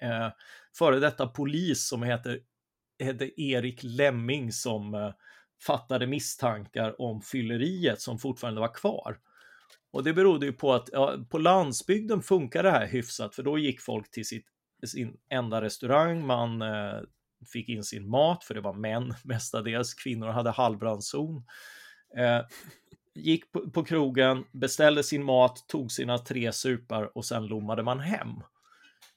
eh, 0.00 0.28
före 0.78 0.98
detta 0.98 1.26
polis 1.26 1.88
som 1.88 2.02
heter 2.02 2.40
hette 2.98 3.40
Erik 3.42 3.80
Lemming 3.82 4.52
som 4.52 4.94
eh, 4.94 5.10
fattade 5.66 6.06
misstankar 6.06 7.00
om 7.02 7.22
fylleriet 7.22 8.00
som 8.00 8.18
fortfarande 8.18 8.60
var 8.60 8.74
kvar. 8.74 9.18
Och 9.90 10.04
det 10.04 10.12
berodde 10.12 10.46
ju 10.46 10.52
på 10.52 10.72
att 10.72 10.88
ja, 10.92 11.16
på 11.30 11.38
landsbygden 11.38 12.22
funkar 12.22 12.62
det 12.62 12.70
här 12.70 12.86
hyfsat, 12.86 13.34
för 13.34 13.42
då 13.42 13.58
gick 13.58 13.80
folk 13.80 14.10
till 14.10 14.26
sitt, 14.26 14.46
sin 14.86 15.16
enda 15.28 15.62
restaurang, 15.62 16.26
man 16.26 16.62
eh, 16.62 17.00
fick 17.52 17.68
in 17.68 17.84
sin 17.84 18.08
mat, 18.08 18.44
för 18.44 18.54
det 18.54 18.60
var 18.60 18.72
män 18.72 19.14
mestadels, 19.24 19.94
kvinnor 19.94 20.28
hade 20.28 20.50
halvranson. 20.50 21.44
Eh, 22.16 22.40
gick 23.14 23.52
på, 23.52 23.70
på 23.70 23.84
krogen, 23.84 24.44
beställde 24.52 25.02
sin 25.02 25.24
mat, 25.24 25.64
tog 25.68 25.92
sina 25.92 26.18
tre 26.18 26.52
supar 26.52 27.16
och 27.18 27.24
sen 27.24 27.46
lommade 27.46 27.82
man 27.82 28.00
hem. 28.00 28.42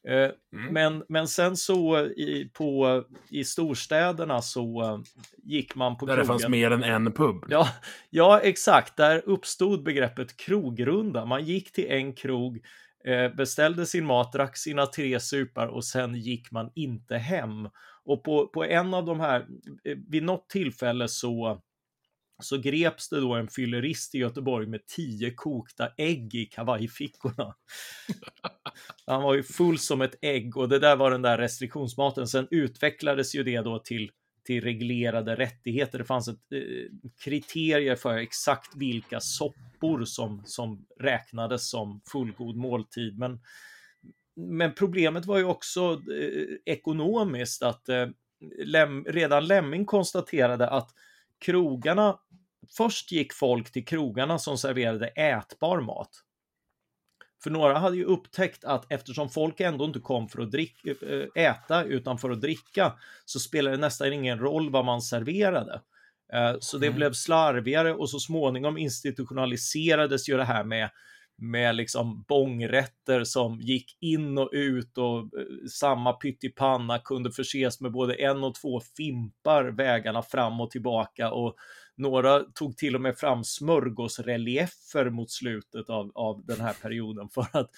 Eh, 0.08 0.32
mm. 0.54 0.74
Men, 0.74 1.04
men 1.10 1.28
sen 1.28 1.58
så 1.58 2.00
i, 2.06 2.52
på, 2.54 3.04
i 3.30 3.44
storstäderna 3.44 4.42
så 4.42 4.94
uh, 4.94 5.00
gick 5.44 5.76
man 5.76 5.98
på 5.98 6.06
Där 6.06 6.14
krogen. 6.14 6.28
det 6.28 6.28
fanns 6.28 6.50
mer 6.50 6.72
än 6.72 6.84
en 6.84 7.12
pub. 7.12 7.46
Ja, 7.50 7.70
ja, 8.10 8.40
exakt. 8.40 8.98
Där 8.98 9.22
uppstod 9.26 9.84
begreppet 9.84 10.38
krogrunda. 10.38 11.26
Man 11.26 11.46
gick 11.46 11.72
till 11.72 11.92
en 11.92 12.14
krog, 12.14 12.60
uh, 13.08 13.36
beställde 13.36 13.86
sin 13.86 14.06
mat, 14.06 14.34
drack 14.34 14.58
sina 14.58 14.86
tre 14.86 15.20
supar 15.20 15.68
och 15.68 15.86
sen 15.86 16.16
gick 16.16 16.52
man 16.52 16.72
inte 16.76 17.18
hem. 17.18 17.70
Och 18.06 18.24
på, 18.24 18.48
på 18.48 18.64
en 18.64 18.94
av 18.94 19.06
de 19.06 19.20
här, 19.20 19.46
vid 20.10 20.24
något 20.24 20.50
tillfälle 20.50 21.08
så 21.08 21.62
så 22.42 22.58
greps 22.58 23.10
det 23.10 23.20
då 23.20 23.34
en 23.36 23.48
fyllerist 23.48 24.16
i 24.16 24.18
Göteborg 24.18 24.68
med 24.68 24.86
tio 24.86 25.32
kokta 25.36 25.90
ägg 25.98 26.36
i 26.36 26.46
kavajfickorna. 26.46 27.56
Han 29.06 29.24
var 29.24 29.34
ju 29.34 29.44
full 29.44 29.78
som 29.78 30.02
ett 30.02 30.16
ägg 30.22 30.58
och 30.58 30.70
det 30.70 30.80
där 30.80 30.96
var 30.96 31.12
den 31.12 31.22
där 31.22 31.38
restriktionsmaten. 31.38 32.28
Sen 32.28 32.48
utvecklades 32.52 33.36
ju 33.36 33.44
det 33.44 33.62
då 33.62 33.80
till, 33.80 34.12
till 34.44 34.64
reglerade 34.64 35.36
rättigheter. 35.36 35.98
Det 35.98 36.06
fanns 36.06 36.28
ett 36.28 36.52
eh, 36.54 37.10
kriterier 37.24 37.96
för 37.96 38.18
exakt 38.18 38.76
vilka 38.76 39.20
soppor 39.20 40.06
som, 40.06 40.44
som 40.46 40.86
räknades 41.00 41.70
som 41.70 42.02
fullgod 42.12 42.56
måltid. 42.56 43.18
Men, 43.18 43.40
men 44.36 44.74
problemet 44.74 45.26
var 45.26 45.38
ju 45.38 45.46
också 45.46 46.02
eh, 46.12 46.74
ekonomiskt 46.74 47.64
att 47.64 47.90
eh, 47.90 48.08
Lem, 48.66 49.06
redan 49.06 49.48
Lemming 49.48 49.86
konstaterade 49.86 50.70
att 50.70 50.90
krogarna, 51.40 52.20
först 52.78 53.12
gick 53.12 53.34
folk 53.34 53.72
till 53.72 53.86
krogarna 53.86 54.40
som 54.40 54.58
serverade 54.58 55.08
ätbar 55.08 55.82
mat. 55.82 56.24
För 57.44 57.50
några 57.50 57.78
hade 57.78 57.98
ju 57.98 58.04
upptäckt 58.04 58.64
att 58.64 58.92
eftersom 58.92 59.30
folk 59.30 59.60
ändå 59.60 59.86
inte 59.86 60.00
kom 60.00 60.30
för 60.30 60.42
att 60.42 60.52
dricka, 60.52 60.90
eh, 60.90 61.46
äta 61.46 61.84
utan 61.84 62.18
för 62.18 62.30
att 62.30 62.42
dricka 62.42 62.94
så 63.26 63.40
spelade 63.40 63.76
det 63.76 63.82
nästan 63.82 64.14
ingen 64.14 64.40
roll 64.40 64.70
vad 64.70 64.86
man 64.86 65.02
serverade. 65.02 65.82
Eh, 66.34 66.56
så 66.60 66.78
det 66.78 66.88
mm. 66.88 66.98
blev 66.98 67.14
slarvigare 67.14 67.94
och 67.94 68.10
så 68.10 68.20
småningom 68.20 68.78
institutionaliserades 68.78 70.30
ju 70.30 70.38
det 70.38 70.44
här 70.44 70.64
med 70.64 70.90
med 71.42 71.76
liksom 71.76 72.26
bångrätter 72.28 73.24
som 73.24 73.62
gick 73.62 73.98
in 74.02 74.38
och 74.38 74.50
ut 74.52 74.98
och 74.98 75.20
eh, 75.20 75.68
samma 75.72 76.14
pyttipanna 76.14 77.00
kunde 77.00 77.32
förses 77.32 77.82
med 77.82 77.92
både 77.92 78.14
en 78.14 78.44
och 78.44 78.56
två 78.56 78.82
fimpar 78.98 79.64
vägarna 79.64 80.22
fram 80.22 80.62
och 80.62 80.72
tillbaka 80.72 81.32
och 81.32 81.56
några 82.00 82.40
tog 82.40 82.78
till 82.78 82.96
och 82.96 83.02
med 83.02 83.18
fram 83.18 83.44
smörgåsreliefer 83.44 85.10
mot 85.10 85.32
slutet 85.32 85.90
av, 85.90 86.12
av 86.16 86.46
den 86.46 86.62
här 86.62 86.74
perioden 86.82 87.30
för 87.30 87.48
att, 87.54 87.70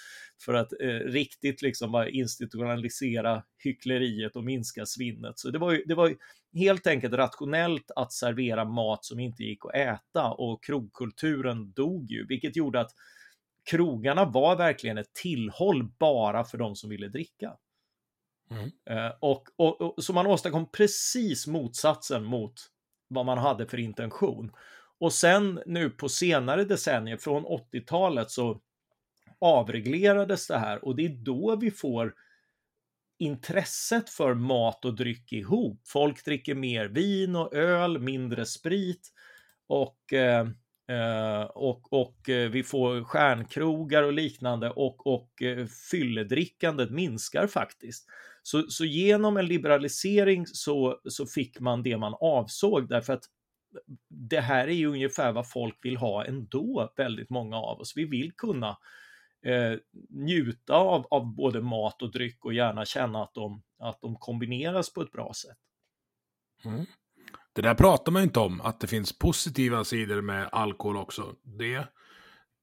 för 0.45 0.53
att 0.53 0.73
eh, 0.81 0.87
riktigt 0.87 1.61
liksom 1.61 2.07
institutionalisera 2.11 3.43
hyckleriet 3.63 4.35
och 4.35 4.43
minska 4.43 4.85
svinnet. 4.85 5.39
Så 5.39 5.49
det 5.49 5.59
var 5.59 5.71
ju, 5.71 5.83
det 5.85 5.95
var 5.95 6.13
helt 6.53 6.87
enkelt 6.87 7.13
rationellt 7.13 7.91
att 7.95 8.13
servera 8.13 8.65
mat 8.65 9.05
som 9.05 9.19
inte 9.19 9.43
gick 9.43 9.65
att 9.65 9.75
äta 9.75 10.31
och 10.31 10.63
krogkulturen 10.63 11.71
dog 11.71 12.11
ju, 12.11 12.25
vilket 12.27 12.55
gjorde 12.55 12.81
att 12.81 12.91
krogarna 13.69 14.25
var 14.25 14.55
verkligen 14.55 14.97
ett 14.97 15.13
tillhåll 15.13 15.91
bara 15.99 16.43
för 16.43 16.57
de 16.57 16.75
som 16.75 16.89
ville 16.89 17.07
dricka. 17.07 17.57
Mm. 18.51 18.71
Eh, 18.89 19.13
och, 19.19 19.43
och, 19.55 19.81
och, 19.81 20.03
så 20.03 20.13
man 20.13 20.27
åstadkom 20.27 20.71
precis 20.71 21.47
motsatsen 21.47 22.23
mot 22.23 22.53
vad 23.11 23.25
man 23.25 23.37
hade 23.37 23.65
för 23.65 23.79
intention. 23.79 24.51
Och 24.99 25.13
sen 25.13 25.61
nu 25.65 25.89
på 25.89 26.09
senare 26.09 26.63
decennier, 26.63 27.17
från 27.17 27.45
80-talet, 27.45 28.31
så 28.31 28.61
avreglerades 29.39 30.47
det 30.47 30.57
här 30.57 30.85
och 30.85 30.95
det 30.95 31.05
är 31.05 31.09
då 31.09 31.55
vi 31.55 31.71
får 31.71 32.13
intresset 33.19 34.09
för 34.09 34.33
mat 34.33 34.85
och 34.85 34.95
dryck 34.95 35.33
ihop. 35.33 35.81
Folk 35.87 36.25
dricker 36.25 36.55
mer 36.55 36.85
vin 36.85 37.35
och 37.35 37.53
öl, 37.53 37.99
mindre 37.99 38.45
sprit 38.45 39.11
och 39.67 40.13
eh, 40.13 40.47
eh 40.89 41.43
och, 41.43 41.93
och 41.93 42.29
eh, 42.29 42.49
vi 42.49 42.63
får 42.63 43.03
stjärnkrogar 43.03 44.03
och 44.03 44.13
liknande 44.13 44.69
och, 44.69 45.07
och 45.07 45.41
eh, 45.41 45.65
fylledrickandet 45.91 46.91
minskar 46.91 47.47
faktiskt. 47.47 48.07
Så, 48.43 48.63
så 48.69 48.85
genom 48.85 49.37
en 49.37 49.45
liberalisering 49.45 50.47
så, 50.47 50.99
så 51.05 51.25
fick 51.25 51.59
man 51.59 51.83
det 51.83 51.97
man 51.97 52.15
avsåg 52.19 52.89
därför 52.89 53.13
att 53.13 53.23
det 54.09 54.41
här 54.41 54.67
är 54.67 54.73
ju 54.73 54.87
ungefär 54.87 55.31
vad 55.31 55.49
folk 55.49 55.77
vill 55.81 55.97
ha 55.97 56.25
ändå, 56.25 56.93
väldigt 56.97 57.29
många 57.29 57.57
av 57.57 57.79
oss. 57.79 57.93
Vi 57.95 58.05
vill 58.05 58.31
kunna 58.31 58.77
eh, 59.45 59.79
njuta 60.09 60.75
av, 60.75 61.07
av 61.09 61.35
både 61.35 61.61
mat 61.61 62.01
och 62.01 62.11
dryck 62.11 62.45
och 62.45 62.53
gärna 62.53 62.85
känna 62.85 63.23
att 63.23 63.33
de, 63.33 63.63
att 63.79 64.01
de 64.01 64.15
kombineras 64.15 64.93
på 64.93 65.01
ett 65.01 65.11
bra 65.11 65.33
sätt. 65.33 65.57
Mm. 66.65 66.85
Det 67.53 67.61
där 67.61 67.75
pratar 67.75 68.11
man 68.11 68.21
ju 68.21 68.23
inte 68.23 68.39
om, 68.39 68.61
att 68.61 68.79
det 68.79 68.87
finns 68.87 69.17
positiva 69.17 69.83
sidor 69.83 70.21
med 70.21 70.49
alkohol 70.51 70.97
också. 70.97 71.35
Det, 71.43 71.87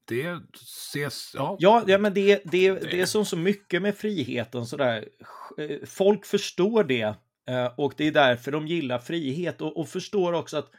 det 0.08 0.40
ses, 0.54 1.30
ja. 1.34 1.56
Ja, 1.58 1.84
ja 1.86 1.98
men 1.98 2.14
det, 2.14 2.42
det, 2.44 2.72
det 2.72 3.00
är 3.00 3.06
som 3.06 3.24
så 3.24 3.36
mycket 3.36 3.82
med 3.82 3.96
friheten 3.96 4.66
sådär. 4.66 5.08
Folk 5.86 6.26
förstår 6.26 6.84
det 6.84 7.14
eh, 7.48 7.72
och 7.76 7.94
det 7.96 8.06
är 8.06 8.12
därför 8.12 8.52
de 8.52 8.66
gillar 8.66 8.98
frihet 8.98 9.60
och, 9.60 9.76
och 9.76 9.88
förstår 9.88 10.32
också 10.32 10.56
att 10.56 10.70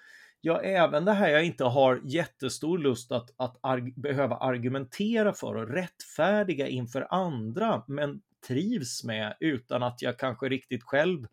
ja, 0.42 0.62
även 0.62 1.06
det 1.06 1.14
här 1.14 1.30
jag 1.30 1.46
inte 1.46 1.64
har 1.64 2.02
jättestor 2.06 2.78
lust 2.78 3.12
att, 3.12 3.30
att 3.38 3.60
arg 3.62 3.94
behöva 3.96 4.36
argumentera 4.36 5.34
för 5.34 5.56
och 5.56 5.70
rättfärdiga 5.70 6.68
inför 6.68 7.08
andra, 7.10 7.84
men 7.88 8.22
trivs 8.48 9.04
med 9.04 9.38
utan 9.40 9.84
att 9.84 10.02
jag 10.02 10.20
kanske 10.20 10.50
riktigt 10.50 10.84
själv 10.84 11.28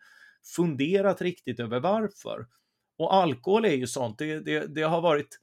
funderat 0.57 1.23
riktigt 1.23 1.61
över 1.61 1.81
varför. 1.81 2.47
Och 2.99 3.15
alkohol 3.15 3.65
är 3.65 3.75
ju 3.75 3.87
sånt, 3.87 4.19
det, 4.19 4.41
det, 4.41 4.75
det 4.75 4.83
har 4.83 5.01
varit 5.01 5.41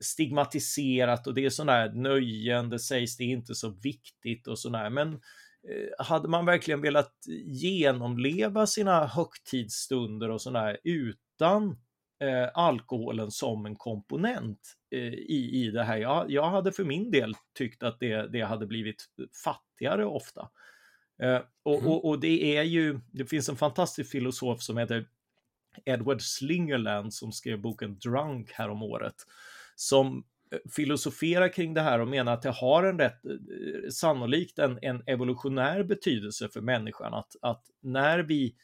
stigmatiserat 0.00 1.26
och 1.26 1.34
det 1.34 1.44
är 1.44 1.50
sådana 1.50 1.72
här 1.72 1.92
nöjen, 1.92 2.70
det 2.70 2.78
sägs 2.78 3.16
det 3.16 3.24
är 3.24 3.28
inte 3.28 3.54
så 3.54 3.70
viktigt 3.70 4.46
och 4.46 4.58
sådär. 4.58 4.90
Men 4.90 5.12
eh, 5.12 6.04
hade 6.06 6.28
man 6.28 6.46
verkligen 6.46 6.80
velat 6.80 7.14
genomleva 7.46 8.66
sina 8.66 9.06
högtidsstunder 9.06 10.30
och 10.30 10.42
sådär 10.42 10.78
utan 10.84 11.76
eh, 12.20 12.48
alkoholen 12.54 13.30
som 13.30 13.66
en 13.66 13.76
komponent 13.76 14.60
eh, 14.90 15.14
i, 15.14 15.50
i 15.52 15.70
det 15.70 15.84
här. 15.84 15.96
Jag, 15.96 16.30
jag 16.30 16.50
hade 16.50 16.72
för 16.72 16.84
min 16.84 17.10
del 17.10 17.34
tyckt 17.54 17.82
att 17.82 18.00
det, 18.00 18.32
det 18.32 18.40
hade 18.40 18.66
blivit 18.66 19.04
fattigare 19.44 20.04
ofta. 20.04 20.48
Eh, 21.22 21.40
och, 21.62 21.78
mm. 21.78 21.86
och, 21.86 22.08
och, 22.08 22.20
det 22.20 22.56
är 22.56 22.62
ju, 22.62 23.00
det 23.12 23.26
finns 23.26 23.48
en 23.48 23.56
fantastisk 23.56 24.10
filosof 24.10 24.62
som 24.62 24.78
heter 24.78 25.06
Edward 25.84 26.22
Slingerland 26.22 27.14
som 27.14 27.32
skrev 27.32 27.60
boken 27.60 27.98
Drunk 27.98 28.52
härom 28.52 28.82
året 28.82 29.14
som 29.80 30.24
eh, 30.52 30.58
filosoferar 30.76 31.52
kring 31.52 31.74
det 31.74 31.80
här 31.80 31.98
och 31.98 32.08
menar 32.08 32.32
att 32.32 32.42
det 32.42 32.50
har 32.50 32.84
en 32.84 32.98
rätt, 32.98 33.24
eh, 33.24 33.32
eh, 33.32 33.90
sannolikt 33.90 34.58
en, 34.58 34.78
en 34.82 35.02
evolutionär 35.06 35.82
betydelse 35.82 36.48
för 36.48 36.60
människan 36.60 37.14
att, 37.14 37.32
att 37.42 37.64
när 37.82 38.18
vi 38.18 38.54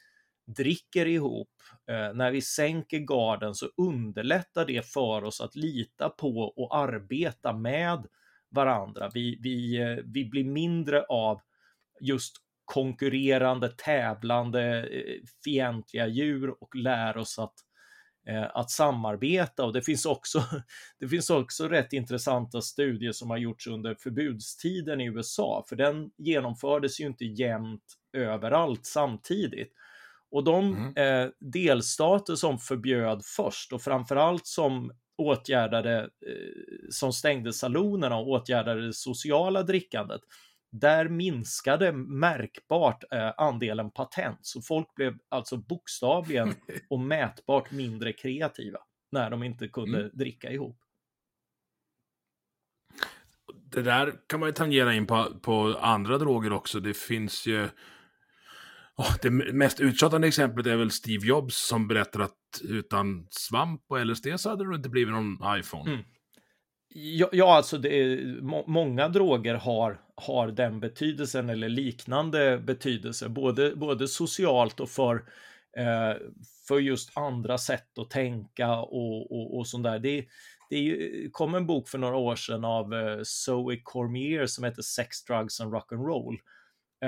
dricker 0.56 1.06
ihop, 1.06 1.52
eh, 1.90 2.14
när 2.14 2.30
vi 2.30 2.40
sänker 2.40 2.98
garden 2.98 3.54
så 3.54 3.66
underlättar 3.76 4.66
det 4.66 4.86
för 4.86 5.24
oss 5.24 5.40
att 5.40 5.56
lita 5.56 6.08
på 6.08 6.38
och 6.56 6.76
arbeta 6.76 7.52
med 7.52 8.06
varandra. 8.50 9.10
Vi, 9.14 9.38
vi, 9.42 9.80
eh, 9.80 9.98
vi 10.04 10.24
blir 10.24 10.44
mindre 10.44 11.02
av 11.02 11.40
just 12.00 12.36
konkurrerande, 12.64 13.68
tävlande, 13.68 14.88
eh, 14.90 15.20
fientliga 15.44 16.06
djur 16.06 16.62
och 16.62 16.76
lär 16.76 17.16
oss 17.16 17.38
att, 17.38 17.54
eh, 17.54 17.64
att 18.52 18.70
samarbeta. 18.70 19.64
Och 19.64 19.72
det 19.72 19.82
finns, 19.82 20.06
också, 20.06 20.44
det 21.00 21.08
finns 21.08 21.30
också 21.30 21.68
rätt 21.68 21.92
intressanta 21.92 22.60
studier 22.60 23.12
som 23.12 23.30
har 23.30 23.36
gjorts 23.36 23.66
under 23.66 23.94
förbudstiden 23.94 25.00
i 25.00 25.06
USA, 25.06 25.64
för 25.68 25.76
den 25.76 26.10
genomfördes 26.16 27.00
ju 27.00 27.06
inte 27.06 27.24
jämnt 27.24 27.84
överallt 28.12 28.86
samtidigt. 28.86 29.72
Och 30.30 30.44
de 30.44 30.76
mm. 30.76 31.24
eh, 31.24 31.30
delstater 31.40 32.34
som 32.34 32.58
förbjöd 32.58 33.22
först 33.36 33.72
och 33.72 33.82
framförallt 33.82 34.46
som 34.46 34.92
åtgärdade, 35.18 36.00
eh, 36.00 36.88
som 36.90 37.12
stängde 37.12 37.52
salonerna 37.52 38.16
och 38.16 38.28
åtgärdade 38.28 38.86
det 38.86 38.92
sociala 38.92 39.62
drickandet, 39.62 40.20
där 40.80 41.08
minskade 41.08 41.92
märkbart 41.92 43.04
eh, 43.12 43.32
andelen 43.36 43.90
patent. 43.90 44.38
Så 44.42 44.62
folk 44.62 44.94
blev 44.94 45.18
alltså 45.28 45.56
bokstavligen 45.56 46.54
och 46.90 47.00
mätbart 47.00 47.70
mindre 47.70 48.12
kreativa 48.12 48.78
när 49.12 49.30
de 49.30 49.42
inte 49.42 49.68
kunde 49.68 49.98
mm. 49.98 50.10
dricka 50.14 50.50
ihop. 50.50 50.78
Det 53.70 53.82
där 53.82 54.12
kan 54.26 54.40
man 54.40 54.48
ju 54.48 54.52
tangera 54.52 54.94
in 54.94 55.06
på, 55.06 55.26
på 55.42 55.78
andra 55.80 56.18
droger 56.18 56.52
också. 56.52 56.80
Det 56.80 56.94
finns 56.94 57.46
ju 57.46 57.68
Oh, 58.96 59.16
det 59.22 59.30
mest 59.30 59.80
uttjatande 59.80 60.28
exemplet 60.28 60.66
är 60.66 60.76
väl 60.76 60.90
Steve 60.90 61.26
Jobs 61.26 61.66
som 61.68 61.88
berättar 61.88 62.20
att 62.20 62.60
utan 62.62 63.26
svamp 63.30 63.80
och 63.88 64.06
LSD 64.06 64.26
så 64.36 64.50
hade 64.50 64.70
det 64.70 64.76
inte 64.76 64.88
blivit 64.88 65.14
någon 65.14 65.58
iPhone. 65.58 65.92
Mm. 65.92 66.04
Ja, 66.96 67.28
ja, 67.32 67.56
alltså 67.56 67.76
är, 67.76 68.40
må, 68.40 68.64
många 68.66 69.08
droger 69.08 69.54
har, 69.54 70.00
har 70.14 70.48
den 70.48 70.80
betydelsen 70.80 71.50
eller 71.50 71.68
liknande 71.68 72.58
betydelse, 72.58 73.28
både, 73.28 73.76
både 73.76 74.08
socialt 74.08 74.80
och 74.80 74.88
för, 74.90 75.14
eh, 75.76 76.16
för 76.68 76.78
just 76.78 77.16
andra 77.16 77.58
sätt 77.58 77.98
att 77.98 78.10
tänka 78.10 78.76
och, 78.76 79.32
och, 79.32 79.58
och 79.58 79.66
sånt 79.66 79.84
där. 79.84 79.98
Det, 79.98 80.26
det 80.70 80.98
kom 81.32 81.54
en 81.54 81.66
bok 81.66 81.88
för 81.88 81.98
några 81.98 82.16
år 82.16 82.36
sedan 82.36 82.64
av 82.64 82.94
eh, 82.94 83.18
Zoe 83.22 83.76
Cormier 83.82 84.46
som 84.46 84.64
heter 84.64 84.82
Sex, 84.82 85.24
Drugs 85.24 85.60
and 85.60 85.74
Rock'n'Roll 85.74 86.36
Eh, 86.36 86.53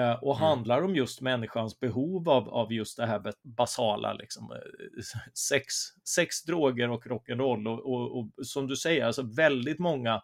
och 0.02 0.36
mm. 0.36 0.48
handlar 0.48 0.82
om 0.82 0.96
just 0.96 1.20
människans 1.20 1.80
behov 1.80 2.28
av, 2.28 2.48
av 2.48 2.72
just 2.72 2.96
det 2.96 3.06
här 3.06 3.32
basala, 3.42 4.12
liksom, 4.12 4.52
eh, 4.52 5.02
sex, 5.34 5.74
sex 6.08 6.44
droger 6.44 6.90
och 6.90 7.04
rock'n'roll. 7.04 7.68
Och, 7.68 7.92
och, 7.92 8.18
och 8.18 8.46
som 8.46 8.66
du 8.66 8.76
säger, 8.76 9.06
alltså 9.06 9.22
väldigt 9.22 9.78
många 9.78 10.22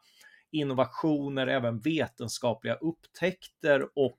innovationer, 0.50 1.46
även 1.46 1.80
vetenskapliga 1.80 2.74
upptäckter 2.74 3.98
och, 3.98 4.18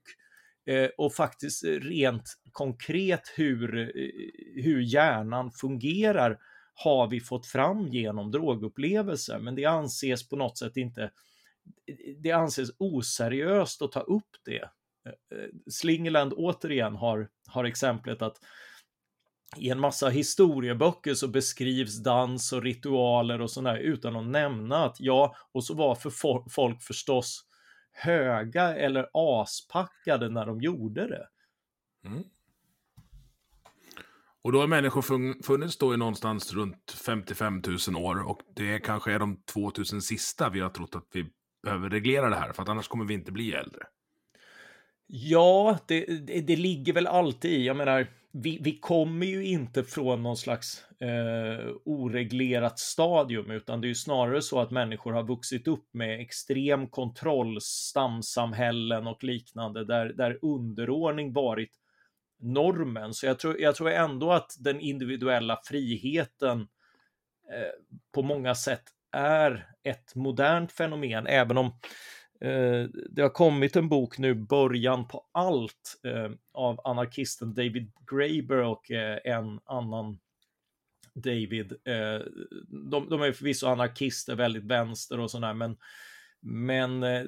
eh, 0.73 0.89
och 0.97 1.13
faktiskt 1.13 1.63
rent 1.63 2.37
konkret 2.51 3.33
hur, 3.35 3.91
hur 4.63 4.81
hjärnan 4.81 5.51
fungerar 5.51 6.39
har 6.75 7.07
vi 7.07 7.19
fått 7.19 7.47
fram 7.47 7.87
genom 7.87 8.31
drogupplevelser, 8.31 9.39
men 9.39 9.55
det 9.55 9.65
anses 9.65 10.29
på 10.29 10.35
något 10.35 10.57
sätt 10.57 10.77
inte 10.77 11.11
det 12.17 12.31
anses 12.31 12.69
oseriöst 12.77 13.81
att 13.81 13.91
ta 13.91 13.99
upp 13.99 14.29
det 14.45 14.69
Eh, 15.05 15.37
eh, 15.37 15.45
Slingeland 15.67 15.71
Slingerland 15.71 16.33
återigen 16.33 16.95
har, 16.95 17.29
har 17.47 17.63
exemplet 17.63 18.21
att 18.21 18.37
i 19.57 19.69
en 19.69 19.79
massa 19.79 20.09
historieböcker 20.09 21.13
så 21.13 21.27
beskrivs 21.27 22.03
dans 22.03 22.53
och 22.53 22.61
ritualer 22.61 23.41
och 23.41 23.51
sådär 23.51 23.77
utan 23.77 24.15
att 24.15 24.27
nämna 24.27 24.85
att 24.85 24.99
ja, 24.99 25.35
och 25.51 25.63
så 25.63 25.73
var 25.73 25.95
för 25.95 26.09
folk 26.49 26.83
förstås 26.83 27.45
höga 27.91 28.75
eller 28.75 29.09
aspackade 29.13 30.29
när 30.29 30.45
de 30.45 30.61
gjorde 30.61 31.07
det. 31.07 31.27
Mm. 32.05 32.23
Och 34.41 34.51
då 34.51 34.59
har 34.59 34.67
människor 34.67 35.01
funnits 35.43 35.77
då 35.77 35.93
i 35.93 35.97
någonstans 35.97 36.53
runt 36.53 36.91
55 37.05 37.61
000 37.87 38.05
år 38.05 38.29
och 38.29 38.41
det 38.55 38.79
kanske 38.79 39.13
är 39.13 39.19
de 39.19 39.43
2000 39.43 40.01
sista 40.01 40.49
vi 40.49 40.59
har 40.59 40.69
trott 40.69 40.95
att 40.95 41.07
vi 41.13 41.29
behöver 41.63 41.89
reglera 41.89 42.29
det 42.29 42.35
här 42.35 42.53
för 42.53 42.63
att 42.63 42.69
annars 42.69 42.87
kommer 42.87 43.05
vi 43.05 43.13
inte 43.13 43.31
bli 43.31 43.53
äldre. 43.53 43.83
Ja, 45.15 45.77
det, 45.87 46.05
det, 46.05 46.41
det, 46.41 46.55
ligger 46.55 46.93
väl 46.93 47.07
alltid 47.07 47.51
i. 47.51 47.65
Jag 47.65 47.77
menar, 47.77 48.07
vi, 48.31 48.59
vi 48.61 48.79
kommer 48.79 49.25
ju 49.25 49.45
inte 49.45 49.83
från 49.83 50.23
någon 50.23 50.37
slags 50.37 50.85
eh, 50.99 51.75
oreglerat 51.85 52.79
stadium, 52.79 53.51
utan 53.51 53.81
det 53.81 53.87
är 53.87 53.89
ju 53.89 53.95
snarare 53.95 54.41
så 54.41 54.59
att 54.59 54.71
människor 54.71 55.13
har 55.13 55.23
vuxit 55.23 55.67
upp 55.67 55.93
med 55.93 56.19
extrem 56.19 56.87
kontroll, 56.87 57.61
stamsamhällen 57.61 59.07
och 59.07 59.23
liknande, 59.23 59.85
där, 59.85 60.05
där 60.05 60.39
underordning 60.41 61.33
varit 61.33 61.71
normen. 62.39 63.13
Så 63.13 63.25
jag 63.25 63.39
tror, 63.39 63.61
jag 63.61 63.75
tror 63.75 63.91
ändå 63.91 64.31
att 64.31 64.51
den 64.59 64.79
individuella 64.79 65.59
friheten 65.65 66.59
eh, 67.51 67.71
på 68.13 68.21
många 68.21 68.55
sätt 68.55 68.83
är 69.11 69.67
ett 69.83 70.15
modernt 70.15 70.71
fenomen, 70.71 71.27
även 71.27 71.57
om 71.57 71.71
Eh, 72.43 72.87
det 73.09 73.21
har 73.21 73.29
kommit 73.29 73.75
en 73.75 73.89
bok 73.89 74.17
nu, 74.17 74.35
Början 74.35 75.07
på 75.07 75.25
allt, 75.31 76.01
eh, 76.03 76.31
av 76.53 76.79
anarkisten 76.83 77.53
David 77.53 77.91
Graeber 78.11 78.57
och 78.57 78.91
eh, 78.91 79.19
en 79.23 79.59
annan 79.65 80.19
David. 81.15 81.71
Eh, 81.71 82.21
de, 82.91 83.09
de 83.09 83.21
är 83.21 83.31
förvisso 83.31 83.67
anarkister, 83.67 84.35
väldigt 84.35 84.63
vänster 84.65 85.19
och 85.19 85.31
sådär, 85.31 85.53
men 85.53 85.77
men 86.45 87.03
eh, 87.03 87.23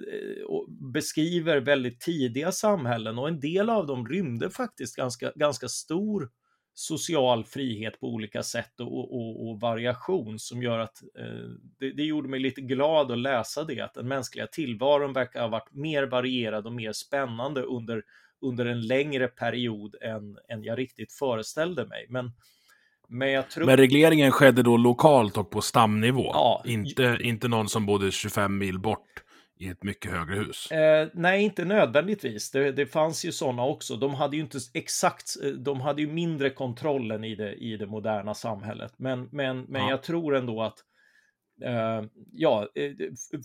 beskriver 0.93 1.57
väldigt 1.61 2.01
tidiga 2.01 2.51
samhällen 2.51 3.17
och 3.17 3.27
en 3.27 3.39
del 3.39 3.69
av 3.69 3.87
dem 3.87 4.07
rymde 4.07 4.49
faktiskt 4.49 4.95
ganska, 4.95 5.31
ganska 5.35 5.67
stor 5.67 6.29
social 6.77 7.43
frihet 7.43 7.99
på 7.99 8.07
olika 8.07 8.43
sätt 8.43 8.79
och, 8.79 9.15
och, 9.15 9.49
och 9.49 9.59
variation 9.59 10.39
som 10.39 10.63
gör 10.63 10.79
att 10.79 11.03
eh, 11.19 11.49
det, 11.79 11.91
det, 11.91 12.03
gjorde 12.03 12.29
mig 12.29 12.39
lite 12.39 12.61
glad 12.61 13.11
att 13.11 13.17
läsa 13.17 13.63
det, 13.63 13.81
att 13.81 13.93
den 13.93 14.07
mänskliga 14.07 14.47
tillvaron 14.47 15.13
verkar 15.13 15.41
ha 15.41 15.47
varit 15.47 15.71
mer 15.71 16.03
varierad 16.03 16.65
och 16.65 16.73
mer 16.73 16.91
spännande 16.91 17.61
under, 17.61 18.03
under 18.41 18.65
en 18.65 18.87
längre 18.87 19.27
period 19.27 19.95
än, 20.01 20.37
än 20.49 20.63
jag 20.63 20.77
riktigt 20.77 21.13
föreställde 21.13 21.85
mig. 21.85 22.05
Men, 22.09 22.31
men, 23.07 23.43
tror... 23.43 23.65
men 23.65 23.77
regleringen 23.77 24.31
skedde 24.31 24.63
då 24.63 24.77
lokalt 24.77 25.37
och 25.37 25.49
på 25.49 25.61
stamnivå? 25.61 26.25
Ja. 26.33 26.63
Inte, 26.65 27.17
inte 27.21 27.47
någon 27.47 27.69
som 27.69 27.85
bodde 27.85 28.11
25 28.11 28.57
mil 28.57 28.79
bort? 28.79 29.24
I 29.57 29.67
ett 29.67 29.83
mycket 29.83 30.11
högre 30.11 30.35
hus? 30.35 30.71
Eh, 30.71 31.07
nej, 31.13 31.43
inte 31.43 31.65
nödvändigtvis. 31.65 32.51
Det, 32.51 32.71
det 32.71 32.85
fanns 32.85 33.25
ju 33.25 33.31
sådana 33.31 33.65
också. 33.65 33.95
De 33.95 34.13
hade 34.13 34.35
ju 34.35 34.41
inte 34.41 34.59
exakt, 34.73 35.35
eh, 35.43 35.49
de 35.49 35.81
hade 35.81 36.01
ju 36.01 36.07
mindre 36.07 36.49
kontrollen 36.49 37.23
i 37.23 37.35
det, 37.35 37.53
i 37.53 37.77
det 37.77 37.87
moderna 37.87 38.33
samhället. 38.33 38.93
Men, 38.97 39.29
men, 39.31 39.61
men 39.61 39.81
ja. 39.81 39.89
jag 39.89 40.03
tror 40.03 40.35
ändå 40.35 40.61
att 40.61 40.77
eh, 41.61 42.03
ja, 42.31 42.69
eh, 42.75 42.91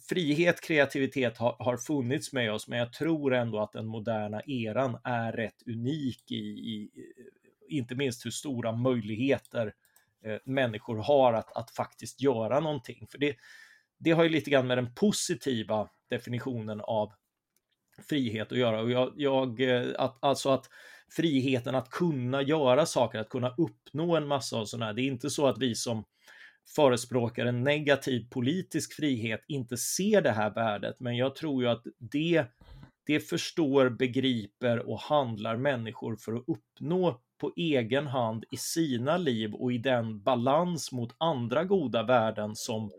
frihet, 0.08 0.60
kreativitet 0.60 1.38
har, 1.38 1.56
har, 1.58 1.76
funnits 1.76 2.32
med 2.32 2.52
oss, 2.52 2.68
men 2.68 2.78
jag 2.78 2.92
tror 2.92 3.34
ändå 3.34 3.60
att 3.60 3.72
den 3.72 3.86
moderna 3.86 4.42
eran 4.46 4.98
är 5.04 5.32
rätt 5.32 5.62
unik 5.66 6.30
i, 6.30 6.34
i 6.34 6.90
inte 7.68 7.94
minst 7.94 8.26
hur 8.26 8.30
stora 8.30 8.72
möjligheter 8.72 9.72
eh, 10.24 10.38
människor 10.44 10.96
har 10.96 11.32
att, 11.32 11.56
att 11.56 11.70
faktiskt 11.70 12.22
göra 12.22 12.60
någonting. 12.60 13.06
För 13.10 13.18
det, 13.18 13.36
det 13.98 14.10
har 14.10 14.22
ju 14.22 14.28
lite 14.28 14.50
grann 14.50 14.66
med 14.66 14.78
den 14.78 14.94
positiva 14.94 15.88
definitionen 16.10 16.80
av 16.80 17.12
frihet 18.08 18.52
att 18.52 18.58
göra. 18.58 18.80
Och 18.80 18.90
jag, 18.90 19.12
jag, 19.16 19.60
eh, 19.60 19.86
att, 19.98 20.18
alltså 20.20 20.50
att 20.50 20.68
friheten 21.16 21.74
att 21.74 21.90
kunna 21.90 22.42
göra 22.42 22.86
saker, 22.86 23.18
att 23.18 23.28
kunna 23.28 23.54
uppnå 23.58 24.16
en 24.16 24.26
massa 24.26 24.56
av 24.56 24.64
sådana 24.64 24.86
här. 24.86 24.92
Det 24.92 25.02
är 25.02 25.06
inte 25.06 25.30
så 25.30 25.46
att 25.46 25.58
vi 25.58 25.74
som 25.74 26.04
förespråkar 26.76 27.46
en 27.46 27.64
negativ 27.64 28.28
politisk 28.30 28.92
frihet 28.92 29.44
inte 29.48 29.76
ser 29.76 30.22
det 30.22 30.30
här 30.30 30.54
värdet, 30.54 30.96
men 31.00 31.16
jag 31.16 31.34
tror 31.34 31.62
ju 31.62 31.68
att 31.68 31.82
det, 31.98 32.44
det 33.06 33.20
förstår, 33.20 33.90
begriper 33.90 34.88
och 34.88 35.00
handlar 35.00 35.56
människor 35.56 36.16
för 36.16 36.32
att 36.32 36.44
uppnå 36.46 37.20
på 37.40 37.52
egen 37.56 38.06
hand 38.06 38.44
i 38.50 38.56
sina 38.56 39.16
liv 39.16 39.54
och 39.54 39.72
i 39.72 39.78
den 39.78 40.22
balans 40.22 40.92
mot 40.92 41.14
andra 41.18 41.64
goda 41.64 42.02
värden 42.02 42.56
som 42.56 42.90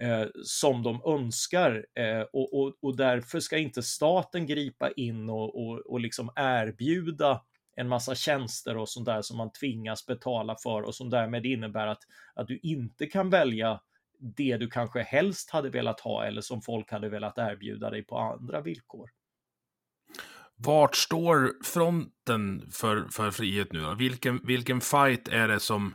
eh, 0.00 0.26
som 0.44 0.82
de 0.82 1.02
önskar 1.06 1.86
eh, 1.94 2.20
och, 2.20 2.60
och, 2.60 2.74
och, 2.80 2.96
därför 2.96 3.40
ska 3.40 3.58
inte 3.58 3.82
staten 3.82 4.46
gripa 4.46 4.90
in 4.90 5.30
och, 5.30 5.66
och, 5.66 5.78
och 5.78 6.00
liksom 6.00 6.30
erbjuda 6.36 7.42
en 7.76 7.88
massa 7.88 8.14
tjänster 8.14 8.76
och 8.76 8.88
sånt 8.88 9.06
där 9.06 9.22
som 9.22 9.36
man 9.36 9.52
tvingas 9.52 10.06
betala 10.06 10.56
för 10.62 10.82
och 10.82 10.94
som 10.94 11.10
därmed 11.10 11.46
innebär 11.46 11.86
att, 11.86 12.02
att 12.34 12.48
du 12.48 12.58
inte 12.62 13.06
kan 13.06 13.30
välja 13.30 13.80
det 14.18 14.56
du 14.56 14.68
kanske 14.68 15.02
helst 15.02 15.50
hade 15.50 15.70
velat 15.70 16.00
ha 16.00 16.24
eller 16.24 16.40
som 16.40 16.62
folk 16.62 16.90
hade 16.90 17.08
velat 17.08 17.38
erbjuda 17.38 17.90
dig 17.90 18.02
på 18.02 18.18
andra 18.18 18.60
villkor. 18.60 19.10
Vart 20.56 20.96
står 20.96 21.64
fronten 21.64 22.70
för, 22.72 23.08
för 23.10 23.30
frihet 23.30 23.72
nu? 23.72 23.80
Då? 23.80 23.94
Vilken, 23.94 24.40
vilken 24.44 24.80
fight 24.80 25.28
är 25.28 25.48
det 25.48 25.60
som, 25.60 25.94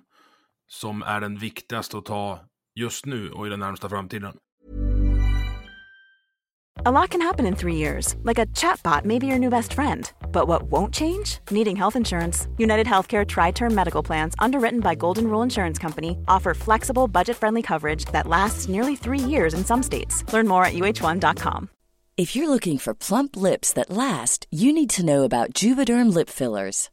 som 0.68 1.02
är 1.04 1.22
den 1.22 1.38
viktigaste 1.38 1.98
att 1.98 2.06
ta 2.06 2.40
just 2.80 3.06
nu 3.06 3.32
och 3.32 3.48
i 3.48 3.50
den 3.50 3.60
närmsta 3.60 3.90
framtiden? 3.90 4.38
A 6.84 6.92
lot 6.92 7.12
can 7.12 7.22
happen 7.22 7.46
in 7.46 7.56
three 7.56 7.76
years, 7.76 8.16
like 8.24 8.40
a 8.40 8.48
chatbot 8.56 9.06
may 9.06 9.20
be 9.20 9.28
your 9.28 9.38
new 9.38 9.52
best 9.52 9.74
friend. 9.74 10.12
But 10.32 10.48
what 10.48 10.64
won't 10.64 10.92
change? 10.92 11.38
Needing 11.52 11.76
health 11.76 11.96
insurance. 11.96 12.48
United 12.58 12.88
Healthcare 12.88 13.24
Tri 13.24 13.52
Term 13.52 13.76
Medical 13.76 14.02
Plans, 14.02 14.34
underwritten 14.40 14.80
by 14.80 14.96
Golden 14.96 15.28
Rule 15.28 15.44
Insurance 15.44 15.78
Company, 15.78 16.18
offer 16.28 16.56
flexible, 16.56 17.08
budget 17.08 17.38
friendly 17.38 17.62
coverage 17.62 18.06
that 18.06 18.26
lasts 18.26 18.68
nearly 18.68 18.96
three 18.96 19.20
years 19.20 19.54
in 19.54 19.64
some 19.64 19.84
states. 19.84 20.24
Learn 20.34 20.48
more 20.48 20.66
at 20.66 20.74
uh1.com. 20.74 21.70
If 22.18 22.36
you're 22.36 22.50
looking 22.50 22.78
for 22.80 22.94
plump 22.94 23.36
lips 23.36 23.74
that 23.74 23.90
last, 23.92 24.48
you 24.50 24.74
need 24.74 24.90
to 24.92 25.06
know 25.06 25.24
about 25.24 25.54
Juvederm 25.54 26.14
Lip 26.14 26.30
Fillers. 26.30 26.90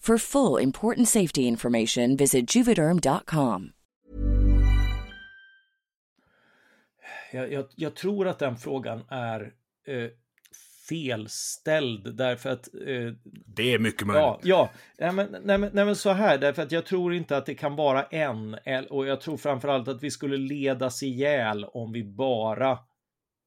For 0.00 0.18
full 0.18 0.62
important 0.62 1.08
safety 1.08 1.42
information, 1.42 2.16
visit 2.16 2.56
juvederm.com. 2.56 3.72
Jag, 7.32 7.52
jag, 7.52 7.66
jag, 7.76 7.96
tror 7.96 8.28
att 8.28 8.38
den 8.38 8.56
frågan 8.56 9.04
är 9.08 9.52
eh, 9.86 10.10
felställd 10.88 12.16
därför 12.16 12.50
att... 12.50 12.68
Eh, 12.74 13.12
det 13.46 13.74
är 13.74 13.78
mycket 13.78 14.06
möjligt. 14.06 14.24
Ja, 14.24 14.40
ja. 14.42 14.70
Nej, 14.98 15.12
men, 15.12 15.36
nej, 15.42 15.58
men, 15.58 15.70
nej, 15.72 15.84
men 15.84 15.96
så 15.96 16.10
här, 16.10 16.38
därför 16.38 16.62
att 16.62 16.72
jag 16.72 16.86
tror 16.86 17.14
inte 17.14 17.36
att 17.36 17.46
det 17.46 17.54
kan 17.54 17.76
vara 17.76 18.04
en 18.04 18.56
och 18.90 19.06
jag 19.06 19.20
tror 19.20 19.36
framförallt 19.36 19.88
att 19.88 20.02
vi 20.02 20.10
skulle 20.10 20.36
ledas 20.36 21.02
ihjäl 21.02 21.64
om 21.64 21.92
vi 21.92 22.04
bara 22.04 22.78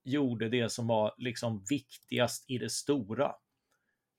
gjorde 0.04 0.50
det 0.50 0.70
som 0.72 0.88
var 0.88 1.14
liksom 1.18 1.66
viktigast 1.70 2.50
i 2.50 2.58
det 2.58 2.70
stora. 2.70 3.32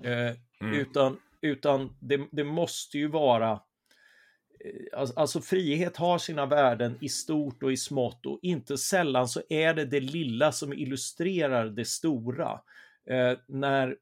Eh, 0.05 0.37
mm. 0.61 0.75
Utan 0.75 1.16
utan 1.43 1.97
det, 2.01 2.29
det 2.33 2.45
måste 2.45 2.99
ju 2.99 3.09
vara 3.09 3.51
eh, 3.51 4.99
alltså, 4.99 5.21
alltså, 5.21 5.41
frihet 5.41 5.97
har 5.97 6.19
sina 6.19 6.47
värden 6.47 6.99
i 7.01 7.09
stort 7.09 7.63
och 7.63 7.73
i 7.73 7.77
smått 7.77 8.27
och 8.27 8.39
inte 8.43 8.79
sällan 8.79 9.29
så 9.29 9.43
är 9.49 9.75
det 9.75 9.85
det 9.85 10.01
lilla 10.01 10.53
som 10.53 10.73
illustrerar 10.73 11.67
det 11.67 11.85
stora. 11.85 12.61
Eh, 13.11 13.39
när 13.49 13.97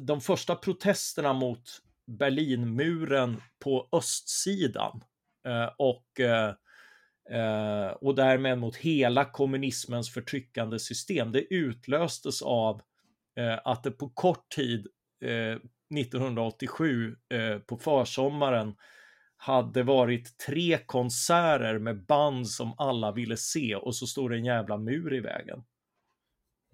de 0.00 0.20
första 0.20 0.54
protesterna 0.54 1.32
mot 1.32 1.62
Berlinmuren 2.06 3.42
på 3.58 3.88
östsidan 3.92 5.04
eh, 5.46 5.70
och, 5.78 6.20
eh, 6.20 6.54
eh 7.30 7.90
och 7.90 8.14
därmed 8.14 8.58
mot 8.58 8.76
hela 8.76 9.24
kommunismens 9.24 10.10
förtryckande 10.14 10.78
system, 10.78 11.32
det 11.32 11.54
utlöstes 11.54 12.42
av 12.42 12.82
eh, 13.36 13.58
att 13.64 13.82
det 13.82 13.90
på 13.90 14.08
kort 14.08 14.48
tid 14.48 14.86
eh, 15.24 15.58
1987 15.98 17.16
eh, 17.28 17.58
på 17.58 17.76
försommaren 17.76 18.74
hade 19.36 19.82
varit 19.82 20.38
tre 20.38 20.78
konserter 20.78 21.78
med 21.78 22.06
band 22.06 22.48
som 22.48 22.74
alla 22.78 23.12
ville 23.12 23.36
se 23.36 23.74
och 23.74 23.94
så 23.94 24.06
stod 24.06 24.30
det 24.30 24.36
en 24.36 24.44
jävla 24.44 24.78
mur 24.78 25.14
i 25.14 25.20
vägen. 25.20 25.62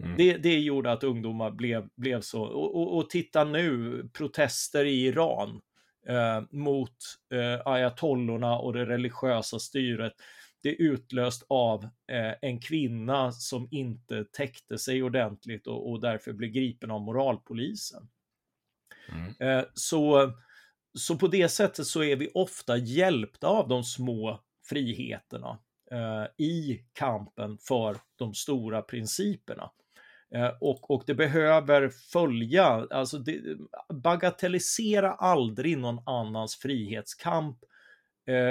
Mm. 0.03 0.17
Det, 0.17 0.37
det 0.37 0.59
gjorde 0.59 0.93
att 0.93 1.05
ungdomar 1.05 1.51
blev, 1.51 1.89
blev 1.97 2.21
så. 2.21 2.43
Och, 2.43 2.77
och, 2.77 2.97
och 2.97 3.11
titta 3.11 3.45
nu, 3.45 4.03
protester 4.13 4.85
i 4.85 5.07
Iran 5.07 5.61
eh, 6.09 6.43
mot 6.51 6.97
eh, 7.33 7.67
ayatollorna 7.67 8.59
och 8.59 8.73
det 8.73 8.87
religiösa 8.87 9.59
styret. 9.59 10.13
Det 10.63 10.69
är 10.69 10.83
utlöst 10.83 11.47
av 11.49 11.85
eh, 11.85 12.35
en 12.43 12.61
kvinna 12.61 13.33
som 13.33 13.69
inte 13.71 14.25
täckte 14.25 14.79
sig 14.79 15.03
ordentligt 15.03 15.67
och, 15.67 15.91
och 15.91 16.01
därför 16.01 16.33
blev 16.33 16.51
gripen 16.51 16.91
av 16.91 17.01
moralpolisen. 17.01 18.09
Mm. 19.13 19.35
Eh, 19.59 19.65
så, 19.75 20.33
så 20.99 21.17
på 21.17 21.27
det 21.27 21.49
sättet 21.49 21.87
så 21.87 22.03
är 22.03 22.17
vi 22.17 22.31
ofta 22.35 22.77
hjälpta 22.77 23.47
av 23.47 23.69
de 23.69 23.85
små 23.85 24.41
friheterna 24.69 25.59
eh, 25.91 26.47
i 26.47 26.83
kampen 26.93 27.59
för 27.59 27.97
de 28.17 28.35
stora 28.35 28.83
principerna. 28.83 29.71
Eh, 30.35 30.51
och, 30.61 30.91
och 30.91 31.03
det 31.07 31.15
behöver 31.15 31.89
följa, 31.89 32.87
alltså 32.91 33.19
det, 33.19 33.41
bagatellisera 33.95 35.13
aldrig 35.13 35.79
någon 35.79 36.01
annans 36.07 36.57
frihetskamp, 36.57 37.59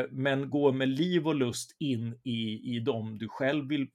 men 0.10 0.50
gå 0.50 0.72
med 0.72 0.88
liv 0.88 1.28
och 1.28 1.36
lust 1.36 1.76
in 1.80 2.20
i, 2.24 2.76
i 2.76 2.80
dem 2.80 3.18
du 3.18 3.28
själv 3.28 3.68
vill 3.68 3.88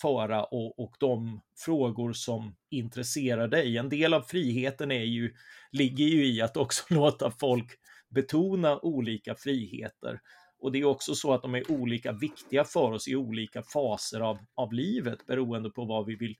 föra 0.00 0.44
och, 0.44 0.78
och 0.78 0.94
de 0.98 1.40
frågor 1.64 2.12
som 2.12 2.56
intresserar 2.70 3.48
dig. 3.48 3.78
En 3.78 3.88
del 3.88 4.14
av 4.14 4.22
friheten 4.22 4.90
är 4.90 5.04
ju, 5.04 5.34
ligger 5.72 6.04
ju 6.04 6.26
i 6.26 6.42
att 6.42 6.56
också 6.56 6.84
låta 6.94 7.30
folk 7.30 7.72
betona 8.08 8.78
olika 8.78 9.34
friheter. 9.34 10.20
Och 10.58 10.72
det 10.72 10.78
är 10.78 10.84
också 10.84 11.14
så 11.14 11.32
att 11.32 11.42
de 11.42 11.54
är 11.54 11.70
olika 11.70 12.12
viktiga 12.12 12.64
för 12.64 12.92
oss 12.92 13.08
i 13.08 13.16
olika 13.16 13.62
faser 13.62 14.20
av, 14.20 14.38
av 14.54 14.72
livet 14.72 15.26
beroende 15.26 15.70
på 15.70 15.84
vad 15.84 16.06
vi 16.06 16.16
vill 16.16 16.36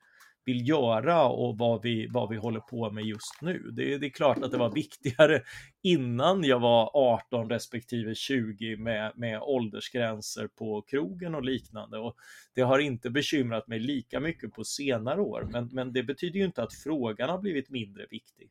vill 0.47 0.68
göra 0.68 1.24
och 1.24 1.59
vad 1.59 1.82
vi, 1.82 2.07
vad 2.11 2.28
vi 2.28 2.36
håller 2.36 2.61
på 2.61 2.90
med 2.90 3.05
just 3.05 3.40
nu. 3.40 3.70
Det, 3.72 3.99
det 3.99 4.07
är 4.07 4.11
klart 4.11 4.42
att 4.42 4.51
det 4.51 4.59
var 4.59 4.70
viktigare 4.70 5.42
innan 5.82 6.44
jag 6.44 6.61
var 6.61 6.90
18 6.94 7.51
respektive 7.51 8.14
20 8.14 8.76
med, 8.76 9.12
med 9.16 9.40
åldersgränser 9.42 10.47
på 10.47 10.82
krogen 10.82 11.34
och 11.34 11.44
liknande. 11.44 11.99
Och 11.99 12.16
det 12.55 12.62
har 12.62 12.78
inte 12.78 13.11
bekymrat 13.11 13.66
mig 13.66 13.78
lika 13.78 14.20
mycket 14.20 14.53
på 14.53 14.64
senare 14.64 15.20
år, 15.20 15.49
men, 15.51 15.68
men 15.72 15.92
det 15.92 16.03
betyder 16.03 16.38
ju 16.38 16.44
inte 16.44 16.62
att 16.62 16.74
frågan 16.74 17.30
har 17.30 17.38
blivit 17.38 17.70
mindre 17.70 18.07
viktig. 18.11 18.51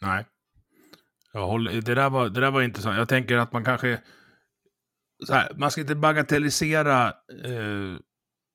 Nej. 0.00 0.24
Jag 1.32 1.46
håller, 1.46 1.80
det, 1.80 1.94
där 1.94 2.10
var, 2.10 2.28
det 2.28 2.40
där 2.40 2.50
var 2.50 2.62
intressant. 2.62 2.96
Jag 2.96 3.08
tänker 3.08 3.36
att 3.36 3.52
man 3.52 3.64
kanske 3.64 4.00
så 5.26 5.34
här, 5.34 5.52
man 5.56 5.70
ska 5.70 5.80
inte 5.80 5.94
bagatellisera 5.94 7.06
eh, 7.44 7.98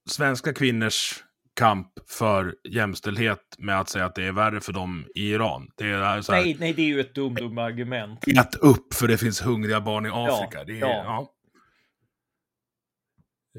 svenska 0.09 0.53
kvinnors 0.53 1.24
kamp 1.55 1.87
för 2.09 2.55
jämställdhet 2.69 3.39
med 3.57 3.79
att 3.79 3.89
säga 3.89 4.05
att 4.05 4.15
det 4.15 4.23
är 4.23 4.31
värre 4.31 4.61
för 4.61 4.73
dem 4.73 5.05
i 5.15 5.31
Iran. 5.31 5.69
Det 5.77 5.85
är 5.85 6.21
så 6.21 6.33
här, 6.33 6.41
nej, 6.41 6.57
nej, 6.59 6.73
det 6.73 6.81
är 6.81 6.87
ju 6.87 6.99
ett 6.99 7.15
dumt 7.15 7.35
dum 7.35 7.57
argument. 7.57 8.27
Ät 8.27 8.55
upp 8.55 8.93
för 8.93 9.07
det 9.07 9.17
finns 9.17 9.41
hungriga 9.41 9.81
barn 9.81 10.05
i 10.05 10.09
Afrika. 10.09 10.59
Ja, 10.59 10.63
det 10.63 10.73
är, 10.73 10.79
ja. 10.79 11.03
ja. 11.05 11.31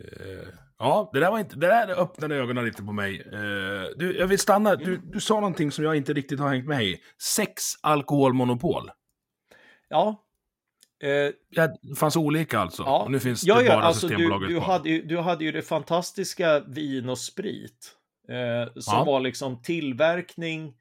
Eh, 0.03 0.49
Ja, 0.79 1.11
det 1.13 1.21
där, 1.21 1.31
var 1.31 1.39
inte, 1.39 1.57
det 1.57 1.67
där 1.67 2.01
öppnade 2.01 2.37
ögonen 2.37 2.65
lite 2.65 2.83
på 2.83 2.93
mig. 2.93 3.21
Eh, 3.21 3.97
du, 3.97 4.17
jag 4.19 4.27
vill 4.27 4.39
stanna, 4.39 4.77
du, 4.77 4.97
du 4.97 5.21
sa 5.21 5.35
någonting 5.35 5.73
som 5.73 5.85
jag 5.85 5.97
inte 5.97 6.13
riktigt 6.13 6.41
har 6.41 6.49
hängt 6.49 6.67
med 6.67 6.85
i. 6.85 6.97
Sex 7.23 7.63
alkoholmonopol. 7.83 8.91
Ja. 9.89 10.26
Eh, 11.03 11.33
Ja, 11.51 11.69
det 11.83 11.95
fanns 11.95 12.17
olika 12.17 12.59
alltså. 12.59 12.83
ja. 12.83 13.07
Nu 13.11 13.21
finns 13.21 13.45
ja, 13.45 13.55
det 13.59 13.65
ja, 13.65 13.75
bara 13.75 13.85
alltså 13.85 14.07
du, 14.07 14.15
Systembolaget 14.15 14.49
du, 14.49 14.55
kvar. 14.57 14.67
hade 14.67 14.89
ju, 14.91 15.03
du 15.03 15.19
hade 15.19 15.45
ju 15.45 15.53
det 15.53 15.63
fantastiska 15.63 16.61
vin 16.61 17.09
och 17.09 17.19
sprit. 17.19 17.93
Eh, 18.29 18.73
som 18.81 18.99
Ja. 18.99 19.05
var 19.05 19.21
liksom 19.21 19.63
tillverkning 19.63 20.75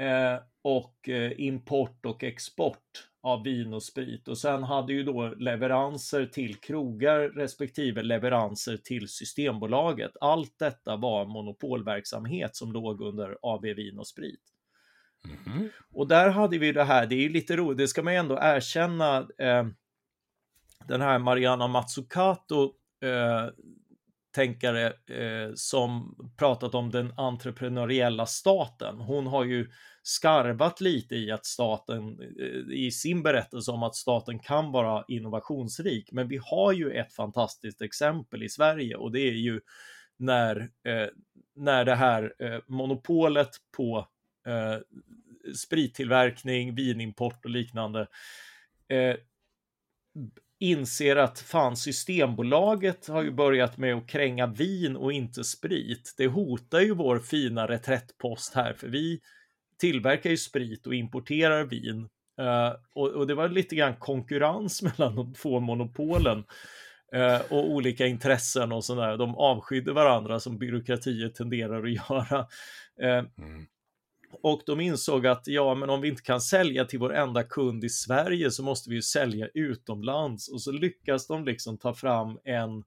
eh, 0.00 0.38
och 0.62 1.08
eh, 1.08 1.32
import 1.40 2.06
och 2.06 2.24
export 2.24 3.08
av 3.22 3.42
vin 3.42 3.72
och 3.74 3.82
sprit. 3.82 4.28
Och 4.28 4.38
sen 4.38 4.62
hade 4.62 4.92
ju 4.92 5.02
då 5.04 5.28
leveranser 5.28 6.26
till 6.26 6.54
krogar 6.56 7.18
respektive 7.20 8.02
leveranser 8.02 8.76
till 8.76 9.08
Systembolaget. 9.08 10.10
Allt 10.20 10.58
detta 10.58 10.96
var 10.96 11.24
monopolverksamhet 11.26 12.56
som 12.56 12.72
låg 12.72 13.00
under 13.02 13.36
AB 13.42 13.62
Vin 13.64 13.98
och 13.98 14.06
Sprit. 14.06 14.40
Mm-hmm. 15.24 15.68
Och 15.92 16.08
där 16.08 16.30
hade 16.30 16.58
vi 16.58 16.72
det 16.72 16.84
här, 16.84 17.06
det 17.06 17.14
är 17.14 17.20
ju 17.20 17.28
lite 17.28 17.56
roligt, 17.56 17.78
det 17.78 17.88
ska 17.88 18.02
man 18.02 18.12
ju 18.12 18.18
ändå 18.18 18.38
erkänna. 18.42 19.18
Eh, 19.38 19.64
den 20.88 21.00
här 21.00 21.18
Mariana 21.18 21.68
Mazzucato, 21.68 22.72
eh, 23.04 23.48
tänkare 24.34 24.86
eh, 24.86 25.52
som 25.54 26.16
pratat 26.38 26.74
om 26.74 26.90
den 26.90 27.12
entreprenöriella 27.16 28.26
staten. 28.26 29.00
Hon 29.00 29.26
har 29.26 29.44
ju 29.44 29.70
skarvat 30.02 30.80
lite 30.80 31.16
i 31.16 31.30
att 31.30 31.46
staten, 31.46 32.20
eh, 32.40 32.74
i 32.74 32.90
sin 32.90 33.22
berättelse 33.22 33.70
om 33.70 33.82
att 33.82 33.94
staten 33.94 34.38
kan 34.38 34.72
vara 34.72 35.04
innovationsrik. 35.08 36.12
Men 36.12 36.28
vi 36.28 36.40
har 36.42 36.72
ju 36.72 36.90
ett 36.90 37.12
fantastiskt 37.12 37.82
exempel 37.82 38.42
i 38.42 38.48
Sverige 38.48 38.96
och 38.96 39.12
det 39.12 39.20
är 39.20 39.32
ju 39.32 39.60
när, 40.16 40.56
eh, 40.60 41.08
när 41.56 41.84
det 41.84 41.94
här 41.94 42.34
eh, 42.38 42.60
monopolet 42.66 43.50
på 43.76 44.08
eh, 44.46 44.78
sprittillverkning, 45.54 46.74
vinimport 46.74 47.44
och 47.44 47.50
liknande 47.50 48.06
eh, 48.88 49.16
inser 50.58 51.16
att 51.16 51.40
fan 51.40 51.76
Systembolaget 51.76 53.06
har 53.08 53.22
ju 53.22 53.30
börjat 53.30 53.76
med 53.76 53.94
att 53.94 54.06
kränga 54.06 54.46
vin 54.46 54.96
och 54.96 55.12
inte 55.12 55.44
sprit. 55.44 56.14
Det 56.16 56.26
hotar 56.26 56.80
ju 56.80 56.94
vår 56.94 57.18
fina 57.18 57.66
reträttpost 57.66 58.54
här 58.54 58.72
för 58.72 58.88
vi 58.88 59.20
tillverkar 59.78 60.30
ju 60.30 60.36
sprit 60.36 60.86
och 60.86 60.94
importerar 60.94 61.64
vin. 61.64 62.08
Eh, 62.40 62.72
och, 62.94 63.08
och 63.08 63.26
det 63.26 63.34
var 63.34 63.48
lite 63.48 63.76
grann 63.76 63.96
konkurrens 63.96 64.82
mellan 64.98 65.16
de 65.16 65.34
två 65.34 65.60
monopolen 65.60 66.44
eh, 67.14 67.40
och 67.50 67.70
olika 67.70 68.06
intressen 68.06 68.72
och 68.72 68.84
sådär. 68.84 69.16
De 69.16 69.34
avskydde 69.34 69.92
varandra 69.92 70.40
som 70.40 70.58
byråkratier 70.58 71.28
tenderar 71.28 71.84
att 71.84 71.92
göra. 71.92 72.46
Eh, 73.02 73.24
Mm 73.38 73.66
och 74.42 74.62
de 74.66 74.80
insåg 74.80 75.26
att 75.26 75.46
ja, 75.46 75.74
men 75.74 75.90
om 75.90 76.00
vi 76.00 76.08
inte 76.08 76.22
kan 76.22 76.40
sälja 76.40 76.84
till 76.84 76.98
vår 76.98 77.14
enda 77.14 77.42
kund 77.42 77.84
i 77.84 77.88
Sverige 77.88 78.50
så 78.50 78.62
måste 78.62 78.90
vi 78.90 78.96
ju 78.96 79.02
sälja 79.02 79.48
utomlands. 79.54 80.48
Och 80.48 80.62
så 80.62 80.72
lyckas 80.72 81.26
de 81.26 81.44
liksom 81.44 81.78
ta 81.78 81.94
fram 81.94 82.38
en, 82.44 82.84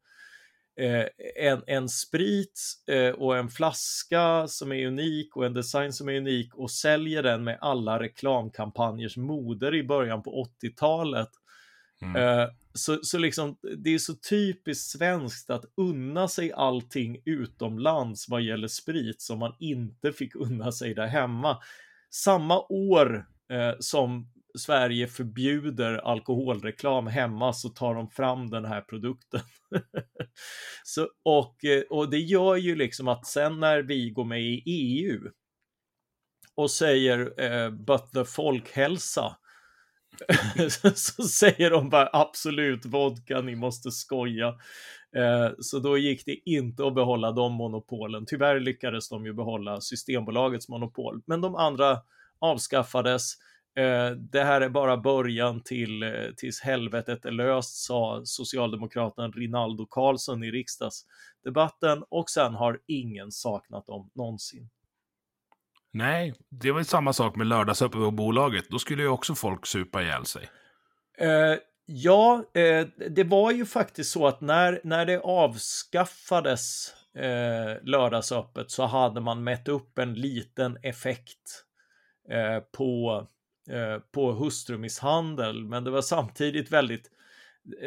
eh, 0.79 1.05
en, 1.35 1.63
en 1.67 1.89
sprit 1.89 2.61
eh, 2.87 3.09
och 3.09 3.37
en 3.37 3.49
flaska 3.49 4.47
som 4.47 4.71
är 4.71 4.87
unik 4.87 5.35
och 5.35 5.45
en 5.45 5.53
design 5.53 5.93
som 5.93 6.09
är 6.09 6.17
unik 6.17 6.55
och 6.55 6.71
säljer 6.71 7.23
den 7.23 7.43
med 7.43 7.57
alla 7.61 7.99
reklamkampanjers 7.99 9.17
moder 9.17 9.75
i 9.75 9.83
början 9.83 10.23
på 10.23 10.47
80-talet. 10.61 11.29
Mm. 12.01 12.15
Eh, 12.15 12.47
så, 12.73 12.99
så 13.03 13.17
liksom, 13.17 13.57
det 13.77 13.93
är 13.93 13.97
så 13.97 14.15
typiskt 14.15 14.91
svenskt 14.91 15.49
att 15.49 15.65
unna 15.77 16.27
sig 16.27 16.51
allting 16.51 17.21
utomlands 17.25 18.29
vad 18.29 18.41
gäller 18.41 18.67
sprit 18.67 19.21
som 19.21 19.39
man 19.39 19.55
inte 19.59 20.13
fick 20.13 20.35
unna 20.35 20.71
sig 20.71 20.93
där 20.93 21.07
hemma. 21.07 21.57
Samma 22.09 22.59
år 22.69 23.25
eh, 23.51 23.75
som 23.79 24.31
Sverige 24.57 25.07
förbjuder 25.07 25.93
alkoholreklam 25.93 27.07
hemma 27.07 27.53
så 27.53 27.69
tar 27.69 27.95
de 27.95 28.09
fram 28.09 28.49
den 28.49 28.65
här 28.65 28.81
produkten. 28.81 29.41
så, 30.83 31.09
och, 31.23 31.65
eh, 31.65 31.81
och 31.89 32.09
det 32.09 32.19
gör 32.19 32.55
ju 32.55 32.75
liksom 32.75 33.07
att 33.07 33.27
sen 33.27 33.59
när 33.59 33.81
vi 33.81 34.09
går 34.09 34.25
med 34.25 34.41
i 34.41 34.63
EU 34.65 35.31
och 36.55 36.71
säger 36.71 37.41
eh, 37.41 37.69
but 37.71 38.11
the 38.13 38.25
folkhälsa 38.25 39.37
så, 40.95 41.23
säger 41.23 41.71
de 41.71 41.89
bara 41.89 42.09
absolut 42.13 42.85
vodka, 42.85 43.41
ni 43.41 43.55
måste 43.55 43.91
skoja. 43.91 44.47
Eh, 45.15 45.49
så 45.59 45.79
då 45.79 45.97
gick 45.97 46.25
det 46.25 46.49
inte 46.49 46.87
att 46.87 46.95
behålla 46.95 47.31
de 47.31 47.53
monopolen. 47.53 48.25
Tyvärr 48.27 48.59
lyckades 48.59 49.09
de 49.09 49.25
ju 49.25 49.33
behålla 49.33 49.81
Systembolagets 49.81 50.69
monopol, 50.69 51.21
men 51.25 51.41
de 51.41 51.55
andra 51.55 51.97
avskaffades. 52.39 53.33
Eh, 53.77 54.11
det 54.11 54.43
här 54.43 54.61
är 54.61 54.69
bara 54.69 54.97
början 54.97 55.63
till 55.63 56.03
eh, 56.03 56.09
tills 56.37 56.61
helvetet 56.61 57.25
är 57.25 57.31
löst, 57.31 57.75
sa 57.85 58.21
socialdemokraten 58.25 59.31
Rinaldo 59.31 59.85
Karlsson 59.89 60.43
i 60.43 60.51
riksdagsdebatten 60.51 62.03
och 62.09 62.29
sen 62.29 62.53
har 62.53 62.79
ingen 62.87 63.31
saknat 63.31 63.85
dem 63.85 64.09
någonsin. 64.15 64.69
Nej, 65.93 66.33
det 66.49 66.71
var 66.71 66.79
ju 66.79 66.85
samma 66.85 67.13
sak 67.13 67.35
med 67.35 67.47
lördagsöppet 67.47 67.99
på 67.99 68.11
bolaget. 68.11 68.69
Då 68.69 68.79
skulle 68.79 69.03
ju 69.03 69.09
också 69.09 69.35
folk 69.35 69.65
supa 69.65 70.01
ihjäl 70.01 70.25
sig. 70.25 70.49
Eh, 71.17 71.55
ja, 71.85 72.43
eh, 72.53 72.87
det 73.09 73.23
var 73.23 73.51
ju 73.51 73.65
faktiskt 73.65 74.11
så 74.11 74.27
att 74.27 74.41
när, 74.41 74.81
när 74.83 75.05
det 75.05 75.19
avskaffades 75.19 76.93
eh, 77.15 77.83
lördagsöppet 77.83 78.71
så 78.71 78.85
hade 78.85 79.21
man 79.21 79.43
mätt 79.43 79.67
upp 79.67 79.99
en 79.99 80.13
liten 80.13 80.77
effekt 80.83 81.63
eh, 82.31 82.59
på, 82.77 83.27
eh, 83.69 84.01
på 84.11 84.31
hustrumisshandel. 84.31 85.65
Men 85.65 85.83
det 85.83 85.91
var 85.91 86.01
samtidigt 86.01 86.71
väldigt, 86.71 87.11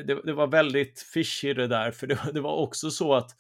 det, 0.05 0.23
det 0.25 0.33
var 0.33 0.47
väldigt 0.47 1.01
fishy 1.01 1.55
det 1.55 1.67
där, 1.67 1.91
för 1.91 2.07
det, 2.07 2.19
det 2.33 2.41
var 2.41 2.57
också 2.57 2.91
så 2.91 3.15
att 3.15 3.37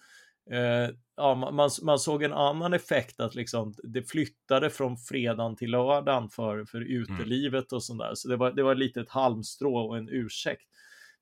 Eh, 0.50 0.90
ja, 1.20 1.34
man- 1.34 1.70
man, 1.82 1.98
såg 1.98 2.22
en 2.22 2.32
annan 2.32 2.72
effekt 2.72 3.20
att 3.20 3.34
liksom 3.34 3.74
det 3.82 4.02
flyttade 4.02 4.70
från 4.70 4.96
fredagen 4.96 5.56
till 5.56 5.70
lördagen 5.70 6.28
för, 6.28 6.64
för 6.64 6.80
utelivet 6.80 7.72
och 7.72 7.82
sådär. 7.82 8.10
Så 8.14 8.28
det 8.28 8.36
var, 8.36 8.52
det 8.52 8.62
var 8.62 8.74
lite 8.74 9.00
ett 9.00 9.10
halmstrå 9.10 9.88
och 9.88 9.98
en 9.98 10.08
ursäkt. 10.08 10.62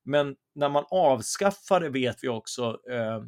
Men 0.03 0.35
när 0.55 0.69
man 0.69 0.85
avskaffade 0.89 1.89
vet 1.89 2.23
vi 2.23 2.27
också, 2.27 2.79
eh, 2.91 3.23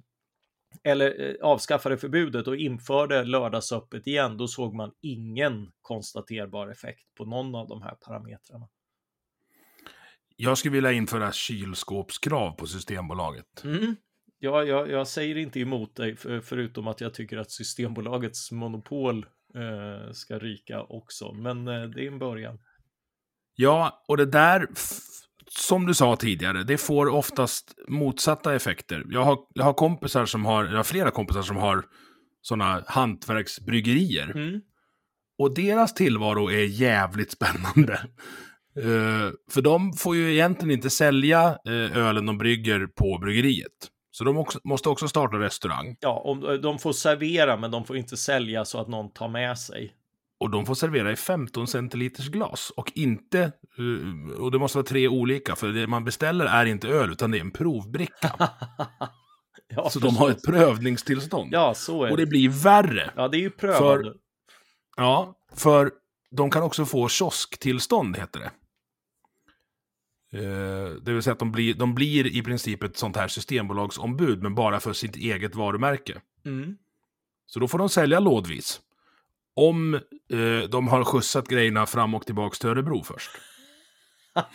eller 0.83 1.29
eh, 1.29 1.35
avskaffade 1.41 1.97
förbudet 1.97 2.47
och 2.47 2.55
införde 2.55 3.23
lördagsöppet 3.23 4.07
igen, 4.07 4.37
då 4.37 4.47
såg 4.47 4.73
man 4.73 4.91
ingen 5.01 5.71
konstaterbar 5.81 6.67
effekt 6.67 7.15
på 7.17 7.25
någon 7.25 7.55
av 7.55 7.67
de 7.67 7.81
här 7.81 7.95
parametrarna. 7.95 8.67
Jag 10.35 10.57
skulle 10.57 10.73
vilja 10.73 10.91
införa 10.91 11.31
kylskåpskrav 11.31 12.51
på 12.51 12.67
Systembolaget. 12.67 13.63
Mm. 13.63 13.95
Ja, 14.43 14.63
jag, 14.63 14.89
jag 14.89 15.07
säger 15.07 15.37
inte 15.37 15.59
emot 15.59 15.95
dig, 15.95 16.15
för, 16.15 16.41
förutom 16.41 16.87
att 16.87 17.01
jag 17.01 17.13
tycker 17.13 17.37
att 17.37 17.51
Systembolagets 17.51 18.51
monopol 18.51 19.25
eh, 19.55 20.11
ska 20.11 20.39
ryka 20.39 20.81
också. 20.83 21.33
Men 21.33 21.67
eh, 21.67 21.83
det 21.83 22.03
är 22.03 22.07
en 22.07 22.19
början. 22.19 22.59
Ja, 23.55 24.03
och 24.07 24.17
det 24.17 24.25
där, 24.25 24.67
som 25.49 25.85
du 25.85 25.93
sa 25.93 26.15
tidigare, 26.15 26.63
det 26.63 26.77
får 26.77 27.07
oftast 27.07 27.75
motsatta 27.87 28.55
effekter. 28.55 29.03
Jag 29.09 29.23
har, 29.23 29.37
jag 29.53 29.63
har 29.63 29.73
kompisar 29.73 30.25
som 30.25 30.45
har, 30.45 30.65
jag 30.65 30.75
har 30.75 30.83
flera 30.83 31.11
kompisar 31.11 31.41
som 31.41 31.57
har 31.57 31.85
sådana 32.41 32.83
hantverksbryggerier. 32.87 34.31
Mm. 34.35 34.61
Och 35.37 35.55
deras 35.55 35.93
tillvaro 35.93 36.51
är 36.51 36.65
jävligt 36.65 37.31
spännande. 37.31 37.93
Eh, 38.77 39.31
för 39.51 39.61
de 39.61 39.93
får 39.93 40.15
ju 40.15 40.33
egentligen 40.33 40.71
inte 40.71 40.89
sälja 40.89 41.57
eh, 41.67 41.97
ölen 41.97 42.25
de 42.25 42.37
brygger 42.37 42.87
på 42.87 43.17
bryggeriet. 43.21 43.91
Så 44.11 44.23
de 44.23 44.37
också, 44.37 44.59
måste 44.63 44.89
också 44.89 45.07
starta 45.07 45.37
restaurang. 45.39 45.95
Ja, 45.99 46.21
om, 46.25 46.59
de 46.61 46.79
får 46.79 46.93
servera, 46.93 47.57
men 47.57 47.71
de 47.71 47.85
får 47.85 47.97
inte 47.97 48.17
sälja 48.17 48.65
så 48.65 48.79
att 48.81 48.87
någon 48.87 49.13
tar 49.13 49.27
med 49.27 49.57
sig. 49.57 49.93
Och 50.39 50.49
de 50.49 50.65
får 50.65 50.75
servera 50.75 51.11
i 51.11 51.15
15 51.15 51.67
centiliters 51.67 52.27
glas. 52.29 52.71
Och 52.75 52.91
inte, 52.95 53.39
eh, 53.41 54.39
och 54.41 54.51
det 54.51 54.59
måste 54.59 54.77
vara 54.77 54.85
tre 54.85 55.07
olika, 55.07 55.55
för 55.55 55.67
det 55.67 55.87
man 55.87 56.03
beställer 56.03 56.45
är 56.45 56.65
inte 56.65 56.87
öl, 56.87 57.11
utan 57.11 57.31
det 57.31 57.37
är 57.37 57.41
en 57.41 57.51
provbricka. 57.51 58.31
ja, 59.75 59.89
så 59.89 59.99
de 59.99 60.17
har 60.17 60.29
ett 60.29 60.45
prövningstillstånd. 60.45 61.49
Ja, 61.53 61.73
så 61.73 62.03
är 62.03 62.11
Och 62.11 62.17
det. 62.17 62.23
det 62.23 62.29
blir 62.29 62.49
värre. 62.49 63.11
Ja, 63.15 63.27
det 63.27 63.37
är 63.37 63.41
ju 63.41 63.49
prövande. 63.49 64.03
För- 64.03 64.13
Ja, 64.97 65.35
för 65.55 65.91
de 66.31 66.51
kan 66.51 66.63
också 66.63 66.85
få 66.85 67.07
kiosktillstånd, 67.09 68.17
heter 68.17 68.39
det. 68.39 68.51
Eh, 70.33 70.89
det 71.01 71.13
vill 71.13 71.23
säga 71.23 71.33
att 71.33 71.39
de 71.39 71.51
blir, 71.51 71.73
de 71.73 71.95
blir 71.95 72.27
i 72.27 72.41
princip 72.41 72.83
ett 72.83 72.97
sånt 72.97 73.15
här 73.15 73.27
systembolagsombud, 73.27 74.43
men 74.43 74.55
bara 74.55 74.79
för 74.79 74.93
sitt 74.93 75.15
eget 75.15 75.55
varumärke. 75.55 76.21
Mm. 76.45 76.77
Så 77.45 77.59
då 77.59 77.67
får 77.67 77.77
de 77.77 77.89
sälja 77.89 78.19
lådvis. 78.19 78.81
Om 79.53 79.93
eh, 79.93 80.69
de 80.69 80.87
har 80.87 81.03
skjutsat 81.03 81.47
grejerna 81.47 81.85
fram 81.85 82.15
och 82.15 82.25
tillbaka 82.25 82.55
till 82.55 82.69
Örebro 82.69 83.03
först. 83.03 83.31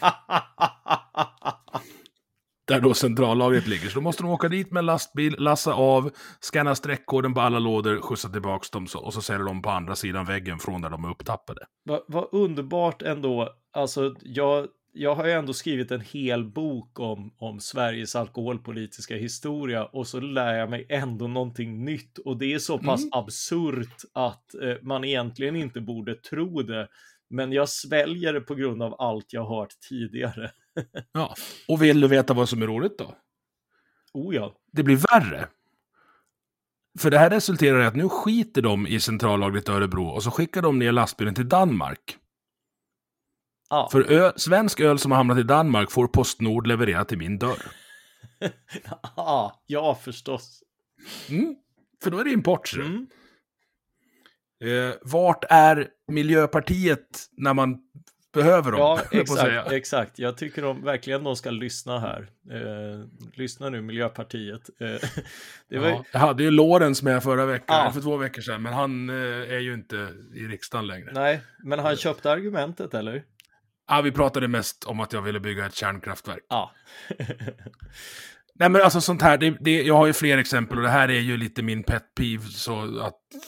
Där 2.67 2.81
då 2.81 2.95
centrallagret 2.95 3.67
ligger. 3.67 3.89
Så 3.89 3.95
då 3.95 4.01
måste 4.01 4.23
de 4.23 4.31
åka 4.31 4.49
dit 4.49 4.71
med 4.71 4.79
en 4.81 4.87
lastbil, 4.87 5.37
lassa 5.39 5.75
av, 5.75 6.11
scanna 6.41 6.75
streckkoden 6.75 7.35
på 7.35 7.41
alla 7.41 7.59
lådor, 7.59 8.01
skjutsa 8.01 8.29
tillbaka 8.29 8.67
dem 8.73 8.87
och 8.95 9.15
så 9.15 9.23
säljer 9.23 9.45
de 9.47 9.63
på 9.63 9.71
andra 9.71 9.97
sidan 9.97 10.25
väggen 10.25 10.59
från 10.59 10.83
där 10.83 10.91
de 10.91 11.05
är 11.05 11.11
upptappade. 11.11 11.61
Vad 11.85 12.01
va 12.09 12.29
underbart 12.33 13.03
ändå. 13.03 13.53
Alltså, 13.73 14.15
jag, 14.23 14.67
jag 14.97 15.15
har 15.15 15.27
ju 15.27 15.33
ändå 15.33 15.53
skrivit 15.53 15.91
en 15.91 16.01
hel 16.01 16.45
bok 16.45 17.01
om, 17.01 17.35
om 17.39 17.61
Sveriges 17.61 18.17
alkoholpolitiska 18.17 19.17
historia 19.17 19.85
och 19.85 20.07
så 20.07 20.21
lär 20.21 20.55
jag 20.55 20.71
mig 20.71 20.87
ändå 20.89 21.27
någonting 21.29 21.85
nytt 21.85 22.19
och 22.19 22.37
det 22.37 22.55
är 22.55 22.59
så 22.59 22.79
pass 22.79 23.01
Mm. 23.01 23.11
absurt 23.13 24.03
att 24.13 24.55
eh, 24.55 24.75
man 24.83 25.05
egentligen 25.05 25.57
inte 25.57 25.81
borde 25.81 26.15
tro 26.15 26.63
det. 26.63 26.89
Men 27.31 27.53
jag 27.53 27.69
sväljer 27.69 28.33
det 28.33 28.41
på 28.41 28.55
grund 28.55 28.83
av 28.83 29.01
allt 29.01 29.33
jag 29.33 29.47
hört 29.47 29.81
tidigare. 29.89 30.51
Ja. 31.13 31.35
Och 31.69 31.83
vill 31.83 32.01
du 32.01 32.09
veta 32.09 32.35
vad 32.35 32.49
som 32.49 32.63
är 32.63 32.67
roligt 32.67 32.99
då? 32.99 33.15
Oh 34.13 34.35
ja. 34.35 34.55
Det 34.73 34.83
blir 34.83 34.97
värre. 35.13 35.49
För 36.99 37.11
det 37.11 37.19
här 37.19 37.31
resulterar 37.31 37.83
i 37.83 37.87
att 37.87 37.97
nu 37.97 38.09
skiter 38.09 38.63
de 38.63 38.87
i 38.87 39.01
centrallagret 39.01 39.69
Örebro 39.69 40.05
och 40.07 40.23
så 40.23 40.31
skickar 40.31 40.63
de 40.63 40.79
ner 40.79 40.93
lastbilen 40.93 41.35
till 41.35 41.49
Danmark. 41.49 42.17
Ja. 43.71 43.89
För 43.93 44.13
ö- 44.13 44.33
svensk 44.37 44.81
öl 44.81 44.99
som 44.99 45.11
har 45.11 45.17
hamnat 45.17 45.39
i 45.39 45.43
Danmark 45.43 45.91
får 45.91 46.07
Postnord 46.07 46.67
leverera 46.67 47.05
till 47.05 47.19
min 47.19 47.39
dörr. 47.39 47.63
ja, 49.17 49.63
ja, 49.67 49.95
förstås. 50.03 50.63
Mm. 51.29 51.57
För 52.03 52.11
då 52.11 52.19
är 52.19 52.25
det 52.25 52.31
import. 52.31 52.73
Mm. 52.77 53.07
Eh, 54.65 54.95
vart 55.03 55.45
är 55.51 55.89
Miljöpartiet 56.13 57.27
när 57.33 57.55
man 57.55 57.79
behöver 58.35 58.71
dem? 58.73 58.81
Ja, 58.81 59.01
exakt, 59.13 59.73
exakt. 59.73 60.19
Jag 60.19 60.37
tycker 60.37 60.63
de, 60.63 60.85
verkligen 60.85 61.25
de 61.25 61.37
ska 61.37 61.51
lyssna 61.51 61.99
här. 62.01 62.31
Eh, 62.51 63.07
lyssna 63.35 63.69
nu, 63.69 63.83
Miljöpartiet. 63.83 64.71
Eh, 64.81 64.87
det 65.69 65.79
var, 65.79 65.89
Ja, 65.89 66.05
jag 66.13 66.21
hade 66.21 66.43
ju 66.43 66.51
Lorenz 66.51 67.03
med 67.03 67.23
förra 67.23 67.47
veckan, 67.47 67.85
Ja. 67.85 67.93
för 67.93 68.01
två 68.01 68.17
veckor 68.17 68.43
sedan, 68.43 68.63
men 68.63 68.73
han 68.73 69.11
eh, 69.11 69.17
är 69.55 69.59
ju 69.59 69.75
inte 69.75 69.97
i 70.35 70.41
riksdagen 70.41 70.87
längre. 70.87 71.11
Nej, 71.13 71.41
men 71.65 71.79
han 71.79 71.97
köpte 71.97 72.31
argumentet, 72.33 72.95
eller? 72.95 73.23
Ja, 73.89 74.01
vi 74.01 74.13
pratade 74.13 74.49
mest 74.49 74.85
om 74.85 75.01
att 75.01 75.13
jag 75.13 75.23
ville 75.23 75.41
bygga 75.41 75.67
ett 75.67 75.75
kärnkraftverk. 75.75 76.45
Ja. 76.49 76.73
Nej 78.59 78.69
men 78.69 78.83
alltså 78.83 79.01
sånt 79.01 79.23
här, 79.23 79.39
det, 79.39 79.57
det, 79.61 79.83
jag 79.83 79.95
har 79.95 80.07
ju 80.07 80.13
fler 80.13 80.39
exempel 80.39 80.77
och 80.77 80.83
det 80.83 80.91
här 80.91 81.09
är 81.09 81.21
ju 81.21 81.37
lite 81.37 81.63
min 81.63 81.83
pet 81.83 82.15
peeve, 82.15 82.43
så 82.43 83.01
att 83.01 83.35
eh, 83.35 83.41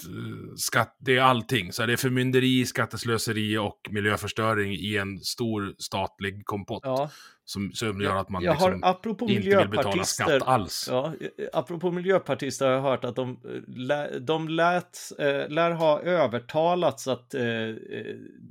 skatt, 0.57 0.97
det 0.99 1.17
är 1.17 1.23
allting. 1.23 1.73
Så 1.73 1.87
det 1.87 1.93
är 1.93 1.97
förmynderi, 1.97 2.67
skatteslöseri 2.67 3.59
och 3.59 3.81
miljöförstöring 3.91 4.73
i 4.73 4.97
en 4.97 5.19
stor 5.19 5.75
statlig 5.79 6.45
kompott. 6.45 6.83
ja. 6.85 7.11
Som, 7.45 7.73
som 7.73 8.01
gör 8.01 8.17
att 8.17 8.29
man 8.29 8.43
jag 8.43 8.53
liksom 8.53 8.83
har, 8.83 9.31
inte 9.31 9.59
vill 9.59 9.69
betala 9.69 10.05
skatt 10.05 10.43
alls. 10.43 10.89
Ja, 10.91 11.07
eh, 11.07 11.13
apropå 11.53 11.91
miljöpartister 11.91 12.67
har 12.67 12.73
jag 12.73 12.83
hört 12.83 13.05
att 13.05 13.17
de, 13.17 13.31
eh, 13.31 13.37
de 14.21 14.49
lät, 14.49 14.99
eh, 15.19 15.49
lär 15.49 15.71
ha 15.71 16.01
övertalats 16.01 17.09
att 17.09 17.35
eh, 17.35 17.41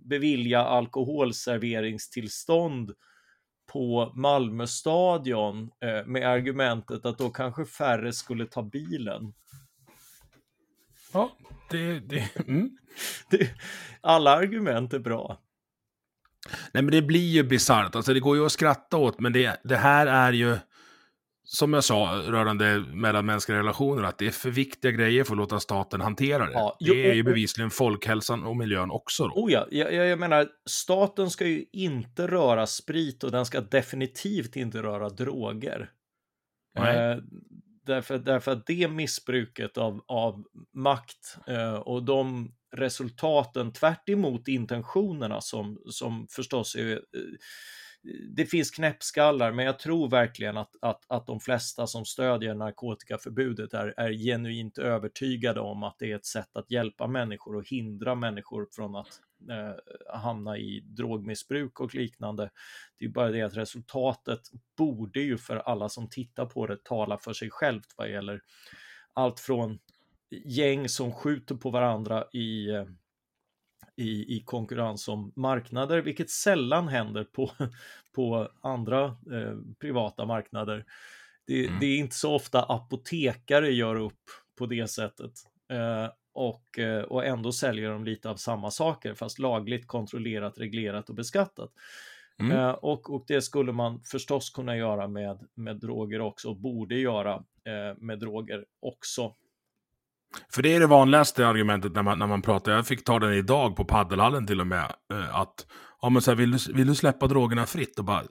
bevilja 0.10 0.62
alkoholserveringstillstånd 0.62 2.91
på 3.68 4.11
Malmö 4.15 4.68
stadion 4.68 5.72
eh, 5.84 6.05
med 6.05 6.30
argumentet 6.30 7.05
att 7.05 7.18
då 7.18 7.30
kanske 7.30 7.65
färre 7.65 8.13
skulle 8.13 8.45
ta 8.45 8.63
bilen. 8.63 9.34
Ja, 11.13 11.32
det, 11.70 11.99
det, 11.99 12.30
mm. 12.47 12.70
Det, 13.30 13.49
alla 14.01 14.36
argument 14.36 14.93
är 14.93 14.99
bra. 14.99 15.39
Nej 16.74 16.84
men 16.84 16.91
det 16.91 17.01
blir 17.01 17.30
ju 17.30 17.43
bisarrt, 17.43 17.95
alltså 17.95 18.13
det 18.13 18.20
går 18.20 18.38
ju 18.38 18.45
att 18.45 18.51
skratta 18.51 18.97
åt, 18.97 19.20
men 19.20 19.34
det, 19.34 19.61
det 19.63 19.76
här 19.76 20.07
är 20.07 20.34
ju, 20.34 20.57
som 21.49 21.73
jag 21.73 21.83
sa 21.83 22.23
rörande 22.27 22.79
mellanmänskliga 22.79 23.57
relationer, 23.57 24.03
att 24.03 24.17
det 24.17 24.27
är 24.27 24.31
för 24.31 24.49
viktiga 24.49 24.91
grejer 24.91 25.23
för 25.23 25.33
att 25.33 25.37
låta 25.37 25.59
staten 25.59 26.01
hantera 26.01 26.45
det. 26.45 26.51
Ja, 26.51 26.77
jo, 26.79 26.93
det 26.93 27.09
är 27.09 27.13
ju 27.13 27.23
bevisligen 27.23 27.69
folkhälsan 27.69 28.43
och 28.43 28.57
miljön 28.57 28.91
också 28.91 29.27
då. 29.27 29.33
Oh 29.35 29.51
ja, 29.51 29.67
jag, 29.71 29.93
jag 29.93 30.19
menar, 30.19 30.47
staten 30.69 31.29
ska 31.29 31.47
ju 31.47 31.65
inte 31.71 32.27
röra 32.27 32.67
sprit 32.67 33.23
och 33.23 33.31
den 33.31 33.45
ska 33.45 33.61
definitivt 33.61 34.55
inte 34.55 34.83
röra 34.83 35.09
droger. 35.09 35.91
Eh, 36.77 37.17
därför, 37.85 38.17
därför 38.17 38.51
att 38.51 38.65
det 38.65 38.87
missbruket 38.87 39.77
av, 39.77 40.01
av 40.07 40.43
makt 40.73 41.37
eh, 41.47 41.73
och 41.73 42.03
de 42.03 42.51
resultaten 42.75 43.73
tvärt 43.73 44.09
intentionerna 44.47 45.41
som, 45.41 45.81
som 45.89 46.27
förstås 46.29 46.75
är 46.75 46.91
eh, 46.91 46.99
det 48.35 48.45
finns 48.45 48.71
knäppskallar, 48.71 49.51
men 49.51 49.65
jag 49.65 49.79
tror 49.79 50.09
verkligen 50.09 50.57
att, 50.57 50.75
att, 50.81 51.05
att 51.07 51.27
de 51.27 51.39
flesta 51.39 51.87
som 51.87 52.05
stödjer 52.05 52.53
narkotikaförbudet 52.53 53.73
är, 53.73 53.93
är 53.97 54.11
genuint 54.11 54.77
övertygade 54.77 55.59
om 55.59 55.83
att 55.83 55.95
det 55.99 56.11
är 56.11 56.15
ett 56.15 56.25
sätt 56.25 56.57
att 56.57 56.71
hjälpa 56.71 57.07
människor 57.07 57.55
och 57.55 57.67
hindra 57.67 58.15
människor 58.15 58.67
från 58.71 58.95
att 58.95 59.21
eh, 59.49 60.15
hamna 60.19 60.57
i 60.57 60.79
drogmissbruk 60.79 61.79
och 61.79 61.95
liknande. 61.95 62.49
Det 62.99 63.05
är 63.05 63.09
bara 63.09 63.31
det 63.31 63.41
att 63.41 63.57
resultatet 63.57 64.41
borde 64.77 65.19
ju 65.19 65.37
för 65.37 65.55
alla 65.55 65.89
som 65.89 66.09
tittar 66.09 66.45
på 66.45 66.67
det 66.67 66.83
tala 66.83 67.17
för 67.17 67.33
sig 67.33 67.49
självt 67.49 67.93
vad 67.97 68.11
gäller 68.11 68.41
allt 69.13 69.39
från 69.39 69.79
gäng 70.45 70.89
som 70.89 71.11
skjuter 71.11 71.55
på 71.55 71.69
varandra 71.69 72.25
i 72.33 72.69
eh, 72.69 72.85
i, 73.97 74.35
i 74.37 74.43
konkurrens 74.45 75.07
om 75.07 75.31
marknader, 75.35 76.01
vilket 76.01 76.29
sällan 76.29 76.87
händer 76.87 77.23
på, 77.23 77.51
på 78.15 78.51
andra 78.61 79.05
eh, 79.05 79.57
privata 79.79 80.25
marknader. 80.25 80.85
Det, 81.47 81.65
Mm. 81.67 81.79
det 81.79 81.85
är 81.85 81.97
inte 81.97 82.15
så 82.15 82.35
ofta 82.35 82.63
apotekare 82.63 83.71
gör 83.71 83.95
upp 83.95 84.21
på 84.57 84.65
det 84.65 84.87
sättet. 84.87 85.31
Eh, 85.71 86.11
och, 86.33 86.79
eh, 86.79 87.03
och 87.03 87.25
ändå 87.25 87.51
säljer 87.51 87.89
de 87.89 88.03
lite 88.03 88.29
av 88.29 88.35
samma 88.35 88.71
saker, 88.71 89.13
fast 89.13 89.39
lagligt 89.39 89.87
kontrollerat, 89.87 90.57
reglerat 90.57 91.09
och 91.09 91.15
beskattat. 91.15 91.71
Mm. 92.39 92.57
Eh, 92.57 92.69
och, 92.69 93.13
och 93.13 93.23
det 93.27 93.41
skulle 93.41 93.71
man 93.71 94.01
förstås 94.03 94.49
kunna 94.49 94.77
göra 94.77 95.07
med, 95.07 95.47
med 95.53 95.77
droger 95.77 96.21
också, 96.21 96.49
och 96.49 96.57
borde 96.57 96.95
göra 96.95 97.33
eh, 97.65 97.97
med 97.97 98.19
droger 98.19 98.65
också. 98.79 99.33
För 100.53 100.61
det 100.61 100.75
är 100.75 100.80
det 100.80 100.88
vanligaste 100.88 101.47
argumentet 101.47 101.93
när 101.95 102.03
man, 102.03 102.19
när 102.19 102.28
man 102.28 102.41
pratar. 102.41 102.71
Jag 102.71 102.88
fick 102.88 103.03
ta 103.03 103.19
den 103.19 103.34
idag 103.34 103.75
på 103.75 103.86
paddelhallen 103.86 104.47
till 104.47 104.61
och 104.61 104.67
med. 104.67 104.93
eh, 105.13 105.36
Att, 105.36 105.65
ja 106.01 106.09
men 106.09 106.21
så 106.21 106.32
här, 106.32 106.36
vill, 106.36 106.51
du, 106.51 106.73
vill 106.73 106.88
du 106.88 106.95
släppa 106.95 107.28
drogerna 107.28 107.65
fritt? 107.65 107.99
Och 107.99 108.05
bara, 108.05 108.23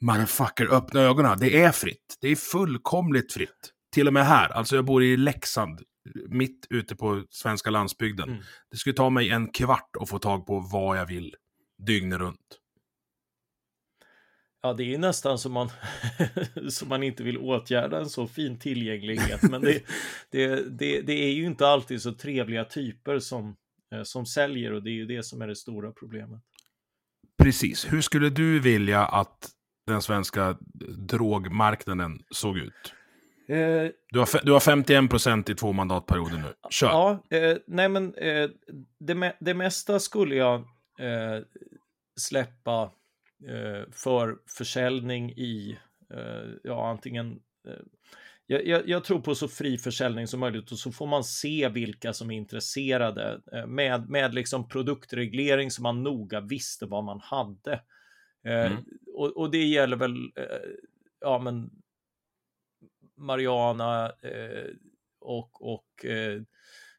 motherfucker, 0.00 0.74
öppna 0.74 1.00
ögonen. 1.00 1.38
Det 1.40 1.62
är 1.62 1.72
fritt. 1.72 2.16
Det 2.20 2.28
är 2.28 2.36
fullkomligt 2.36 3.32
fritt. 3.32 3.70
Till 3.94 4.06
och 4.06 4.12
med 4.12 4.26
här. 4.26 4.48
Alltså 4.48 4.76
jag 4.76 4.84
bor 4.84 5.02
i 5.02 5.16
Leksand. 5.16 5.80
Mitt 6.28 6.66
ute 6.70 6.96
på 6.96 7.24
svenska 7.30 7.70
landsbygden. 7.70 8.28
Mm. 8.28 8.42
Det 8.70 8.76
skulle 8.76 8.94
ta 8.94 9.10
mig 9.10 9.30
en 9.30 9.48
kvart 9.48 9.90
att 10.00 10.08
få 10.08 10.18
tag 10.18 10.46
på 10.46 10.60
vad 10.72 10.98
jag 10.98 11.06
vill. 11.06 11.34
Dygnet 11.86 12.18
runt. 12.18 12.38
Ja, 14.62 14.72
det 14.72 14.94
är 14.94 14.98
nästan 14.98 15.38
som 15.38 15.52
man, 15.52 15.68
som 16.70 16.88
man 16.88 17.02
inte 17.02 17.22
vill 17.22 17.38
åtgärda 17.38 17.98
en 17.98 18.08
så 18.08 18.26
fin 18.26 18.58
tillgänglighet. 18.58 19.42
Men 19.42 19.60
det, 19.60 19.82
det, 20.30 20.78
det, 20.78 21.00
det 21.00 21.12
är 21.12 21.32
ju 21.32 21.44
inte 21.46 21.68
alltid 21.68 22.02
så 22.02 22.12
trevliga 22.12 22.64
typer 22.64 23.18
som, 23.18 23.56
eh, 23.94 24.02
som 24.02 24.26
säljer 24.26 24.72
och 24.72 24.82
det 24.82 24.90
är 24.90 24.94
ju 24.94 25.06
det 25.06 25.22
som 25.22 25.42
är 25.42 25.46
det 25.48 25.56
stora 25.56 25.92
problemet. 25.92 26.40
Precis. 27.42 27.92
Hur 27.92 28.00
skulle 28.00 28.30
du 28.30 28.60
vilja 28.60 29.04
att 29.06 29.50
den 29.86 30.02
svenska 30.02 30.58
drogmarknaden 30.98 32.18
såg 32.30 32.58
ut? 32.58 32.94
Eh, 33.48 33.90
Du 34.12 34.18
har, 34.18 34.44
du 34.44 34.52
har 34.52 34.60
51 34.60 35.10
procent 35.10 35.50
i 35.50 35.54
två 35.54 35.72
mandatperioder 35.72 36.36
nu. 36.36 36.54
Kör. 36.70 36.88
ja, 36.88 37.22
eh, 37.30 37.56
nej 37.66 37.88
men 37.88 38.14
eh, 38.14 38.50
det, 39.00 39.36
det 39.40 39.54
mesta 39.54 40.00
skulle 40.00 40.34
jag 40.34 40.54
eh, 41.00 41.42
släppa 42.20 42.90
för 43.90 44.38
försäljning 44.46 45.30
i, 45.30 45.78
eh, 46.14 46.50
ja 46.62 46.90
antingen 46.90 47.40
eh, 47.68 47.82
jag, 48.46 48.66
jag, 48.66 48.88
jag 48.88 49.04
tror 49.04 49.20
på 49.20 49.34
så 49.34 49.48
fri 49.48 49.78
försäljning 49.78 50.26
som 50.26 50.40
möjligt 50.40 50.72
och 50.72 50.78
så 50.78 50.92
får 50.92 51.06
man 51.06 51.24
se 51.24 51.68
vilka 51.68 52.12
som 52.12 52.30
är 52.30 52.36
intresserade 52.36 53.40
eh, 53.52 53.66
med, 53.66 54.10
med 54.10 54.34
liksom 54.34 54.68
produktreglering 54.68 55.70
så 55.70 55.82
man 55.82 56.02
noga 56.02 56.40
visste 56.40 56.86
vad 56.86 57.04
man 57.04 57.20
hade. 57.20 57.72
Eh, 58.44 58.66
Mm. 58.66 58.84
och, 59.14 59.36
och 59.36 59.50
det 59.50 59.64
gäller 59.64 59.96
väl, 59.96 60.32
eh, 60.36 60.70
ja 61.20 61.38
men 61.38 61.70
Mariana 63.16 64.12
eh, 64.22 64.70
och, 65.20 65.72
och 65.72 66.04
eh, 66.04 66.42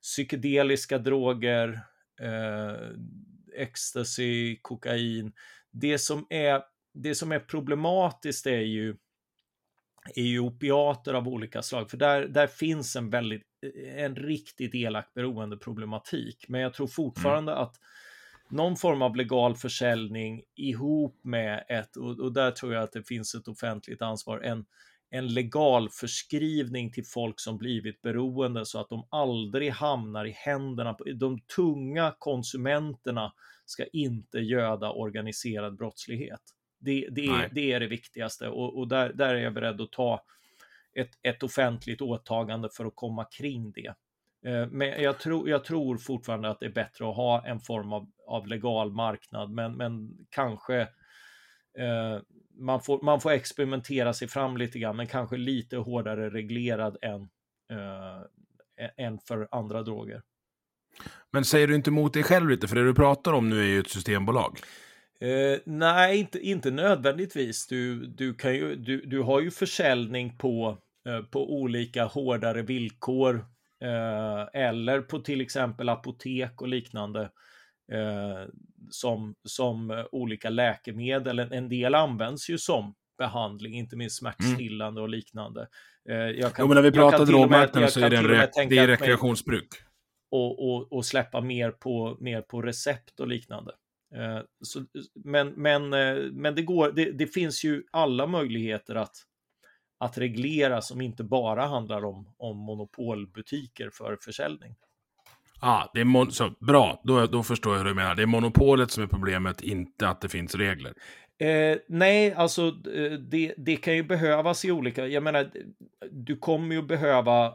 psykedeliska 0.01 0.97
droger, 0.97 1.79
eh, 2.21 2.89
ecstasy, 3.55 4.57
kokain. 4.61 5.33
Det 5.73 5.97
som 5.97 6.25
är 6.29 6.61
det 6.93 7.15
som 7.15 7.31
är 7.31 7.39
problematiskt 7.39 8.47
är 8.47 8.61
ju, 8.61 8.95
är 10.15 10.23
ju 10.23 10.39
opiater 10.39 11.13
av 11.13 11.27
olika 11.27 11.61
slag, 11.61 11.89
för 11.89 11.97
där, 11.97 12.27
där 12.27 12.47
finns 12.47 12.95
en 12.95 13.09
väldigt, 13.09 13.43
en 13.95 14.15
riktigt 14.15 14.75
elak 14.75 15.13
beroendeproblematik. 15.13 16.45
Men 16.47 16.61
jag 16.61 16.73
tror 16.73 16.87
fortfarande 16.87 17.51
mm. 17.51 17.63
att 17.63 17.75
någon 18.49 18.75
form 18.75 19.01
av 19.01 19.15
legal 19.15 19.55
försäljning 19.55 20.43
ihop 20.55 21.19
med 21.23 21.63
ett, 21.69 21.95
och, 21.95 22.19
och, 22.19 22.33
där 22.33 22.51
tror 22.51 22.73
jag 22.73 22.83
att 22.83 22.91
det 22.91 23.07
finns 23.07 23.35
ett 23.35 23.47
offentligt 23.47 24.01
ansvar, 24.01 24.39
en, 24.39 24.65
en 25.09 25.27
legal 25.27 25.89
förskrivning 25.89 26.91
till 26.91 27.05
folk 27.05 27.39
som 27.39 27.57
blivit 27.57 28.01
beroende 28.01 28.65
så 28.65 28.79
att 28.79 28.89
de 28.89 29.07
aldrig 29.09 29.71
hamnar 29.71 30.25
i 30.25 30.31
händerna 30.31 30.93
på 30.93 31.03
de 31.03 31.39
tunga 31.39 32.15
konsumenterna 32.19 33.33
ska 33.65 33.85
inte 33.85 34.39
göda 34.39 34.91
organiserad 34.91 35.77
brottslighet. 35.77 36.41
Det, 36.79 37.07
det, 37.11 37.25
är, 37.25 37.49
det 37.51 37.71
är 37.71 37.79
det 37.79 37.87
viktigaste 37.87 38.49
och, 38.49 38.77
och, 38.77 38.87
där, 38.87 39.13
där 39.13 39.35
är 39.35 39.39
jag 39.39 39.53
beredd 39.53 39.81
att 39.81 39.91
ta 39.91 40.23
ett, 40.95 41.11
ett 41.21 41.43
offentligt 41.43 42.01
åtagande 42.01 42.69
för 42.69 42.85
att 42.85 42.95
komma 42.95 43.25
kring 43.25 43.71
det. 43.71 43.93
Eh, 44.45 44.67
men 44.67 45.01
jag 45.01 45.19
tror, 45.19 45.49
jag 45.49 45.63
tror 45.63 45.97
fortfarande 45.97 46.49
att 46.49 46.59
det 46.59 46.65
är 46.65 46.71
bättre 46.71 47.09
att 47.09 47.15
ha 47.15 47.45
en 47.45 47.59
form 47.59 47.93
av, 47.93 48.11
av 48.27 48.47
legal 48.47 48.91
marknad, 48.91 49.51
men, 49.51 49.73
men 49.77 50.17
kanske 50.29 50.81
eh, 51.77 52.19
man, 52.59 52.81
får, 52.81 53.01
man 53.01 53.21
får 53.21 53.31
experimentera 53.31 54.13
sig 54.13 54.27
fram 54.27 54.57
lite 54.57 54.79
grann, 54.79 54.95
men 54.95 55.07
kanske 55.07 55.37
lite 55.37 55.77
hårdare 55.77 56.29
reglerad 56.29 56.97
än, 57.01 57.21
eh, 57.71 58.89
än 58.97 59.19
för 59.19 59.47
andra 59.51 59.83
droger. 59.83 60.21
Men 61.31 61.45
säger 61.45 61.67
du 61.67 61.75
inte 61.75 61.89
emot 61.89 62.13
dig 62.13 62.23
själv 62.23 62.49
lite? 62.49 62.67
För 62.67 62.75
det 62.75 62.85
du 62.85 62.93
pratar 62.93 63.33
om 63.33 63.49
nu 63.49 63.59
är 63.59 63.67
ju 63.67 63.79
ett 63.79 63.89
systembolag. 63.89 64.59
Eh, 65.21 65.59
nej, 65.65 66.19
inte, 66.19 66.39
inte 66.39 66.71
nödvändigtvis. 66.71 67.67
Du, 67.67 68.05
du, 68.05 68.33
kan 68.33 68.55
ju, 68.55 68.75
du, 68.75 69.01
du 69.05 69.21
har 69.21 69.41
ju 69.41 69.51
försäljning 69.51 70.37
på, 70.37 70.77
eh, 71.07 71.21
på 71.21 71.53
olika 71.61 72.05
hårdare 72.05 72.61
villkor 72.61 73.45
eh, 73.83 74.61
eller 74.61 75.01
på 75.01 75.19
till 75.19 75.41
exempel 75.41 75.89
apotek 75.89 76.61
och 76.61 76.67
liknande 76.67 77.21
eh, 77.91 78.49
som, 78.89 79.35
som 79.43 80.05
olika 80.11 80.49
läkemedel. 80.49 81.39
En, 81.39 81.51
en 81.51 81.69
del 81.69 81.95
används 81.95 82.49
ju 82.49 82.57
som 82.57 82.93
behandling, 83.17 83.73
inte 83.73 83.95
minst 83.95 84.17
smärtstillande 84.17 85.01
och 85.01 85.09
liknande. 85.09 85.67
Eh, 86.09 86.15
jag 86.15 86.53
kan, 86.53 86.63
jo, 86.63 86.67
men 86.67 86.75
när 86.75 86.81
vi 86.81 86.91
pratar 86.91 87.25
drogmarknaden 87.25 87.91
så 87.91 87.99
är 87.99 88.09
det, 88.09 88.17
en 88.17 88.27
re 88.27 88.49
det 88.69 88.77
är 88.77 88.87
rekreationsbruk. 88.87 89.67
Och, 90.33 90.69
och, 90.69 90.93
och, 90.93 91.05
släppa 91.05 91.41
mer 91.41 91.71
på, 91.71 92.17
mer 92.19 92.41
på 92.41 92.61
recept 92.61 93.19
och 93.19 93.27
liknande. 93.27 93.71
Eh, 94.15 94.39
så, 94.61 94.85
men, 95.23 95.47
men, 95.47 95.93
eh, 95.93 96.15
men 96.31 96.55
det, 96.55 96.61
går, 96.61 96.91
det, 96.91 97.11
det, 97.11 97.27
finns 97.27 97.63
ju 97.63 97.83
alla 97.91 98.27
möjligheter 98.27 98.95
att, 98.95 99.15
att 99.97 100.17
reglera 100.17 100.81
som 100.81 101.01
inte 101.01 101.23
bara 101.23 101.65
handlar 101.65 102.05
om, 102.05 102.33
om 102.37 102.57
monopolbutiker 102.57 103.89
för 103.93 104.17
försäljning. 104.21 104.75
Ja, 105.61 105.67
ah, 105.67 105.91
det 105.93 106.01
är 106.01 106.31
så, 106.31 106.49
bra, 106.59 107.01
då, 107.03 107.27
då 107.27 107.43
förstår 107.43 107.73
jag 107.73 107.79
hur 107.79 107.89
du 107.89 107.95
menar. 107.95 108.15
Det 108.15 108.21
är 108.21 108.27
monopolet 108.27 108.91
som 108.91 109.03
är 109.03 109.07
problemet, 109.07 109.61
inte 109.61 110.07
att 110.07 110.21
det 110.21 110.29
finns 110.29 110.55
regler. 110.55 110.93
Eh, 111.39 111.77
nej, 111.87 112.33
alltså 112.33 112.67
eh, 112.67 113.11
det, 113.11 113.53
det 113.57 113.75
kan 113.75 113.95
ju 113.95 114.03
behövas 114.03 114.65
i 114.65 114.71
olika, 114.71 115.07
jag 115.07 115.23
menar, 115.23 115.51
du 116.11 116.37
kommer 116.37 116.75
ju 116.75 116.81
behöva 116.81 117.53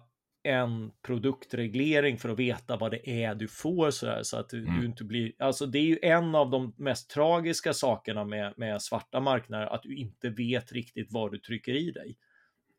en 0.49 0.91
produktreglering 1.03 2.19
för 2.19 2.29
att 2.29 2.39
veta 2.39 2.77
vad 2.77 2.91
det 2.91 3.23
är 3.23 3.35
du 3.35 3.49
får 3.49 3.91
så, 3.91 4.07
här, 4.07 4.23
så 4.23 4.37
att 4.37 4.49
du, 4.49 4.59
mm. 4.59 4.81
du, 4.81 4.87
inte 4.87 5.05
blir, 5.05 5.33
alltså 5.39 5.67
det 5.67 5.79
är 5.79 5.83
ju 5.85 5.99
en 6.03 6.35
av 6.35 6.51
de 6.51 6.75
mest 6.77 7.11
tragiska 7.11 7.73
sakerna 7.73 8.25
med, 8.25 8.55
med 8.57 8.83
svarta 8.83 9.21
marknader, 9.21 9.67
att 9.67 9.83
du 9.83 9.97
inte 9.97 10.29
vet 10.29 10.73
riktigt 10.73 11.13
vad 11.13 11.33
du 11.33 11.39
trycker 11.39 11.73
i 11.73 11.91
dig. 11.91 12.17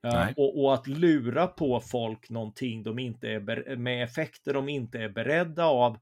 Uh, 0.06 0.30
och, 0.38 0.64
och, 0.64 0.74
att 0.74 0.88
lura 0.88 1.48
på 1.48 1.80
folk 1.80 2.30
någonting 2.30 2.84
de 2.84 3.00
inte 3.00 3.30
är 3.30 3.76
med 3.76 4.04
effekter 4.04 4.54
de 4.54 4.70
inte 4.70 5.00
är 5.00 5.10
beredda 5.10 5.66
av. 5.66 5.94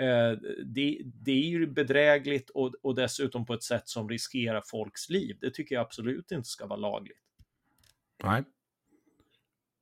Uh, 0.00 0.38
det, 0.64 1.00
det, 1.04 1.32
är 1.32 1.48
ju 1.48 1.66
bedrägligt 1.66 2.50
och, 2.50 2.74
och 2.82 2.94
dessutom 2.94 3.46
på 3.46 3.54
ett 3.54 3.62
sätt 3.62 3.88
som 3.88 4.08
riskerar 4.08 4.62
folks 4.66 5.08
liv. 5.08 5.36
Det 5.40 5.50
tycker 5.50 5.74
jag 5.74 5.82
absolut 5.82 6.32
inte 6.32 6.48
ska 6.48 6.66
vara 6.66 6.80
lagligt. 6.80 7.18
Nej 8.24 8.44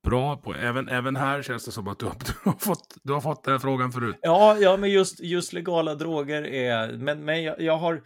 bra 0.02 0.36
på. 0.36 0.54
Även, 0.54 0.88
även 0.88 1.16
här 1.16 1.42
känns 1.42 1.64
det 1.64 1.72
som 1.72 1.88
att 1.88 1.98
du 1.98 2.06
har, 2.06 2.14
du 2.44 2.50
har, 2.50 2.56
fått, 2.58 2.96
du 3.02 3.12
har 3.12 3.20
fått 3.20 3.44
den 3.44 3.60
frågan 3.60 3.92
förut. 3.92 4.16
Ja, 4.22 4.56
ja 4.58 4.76
men 4.76 4.90
just, 4.90 5.20
just 5.20 5.52
legala 5.52 5.94
droger 5.94 6.46
är, 6.46 6.92
men, 6.92 7.24
men 7.24 7.42
jag, 7.42 7.60
jag, 7.60 7.78
har, 7.78 8.02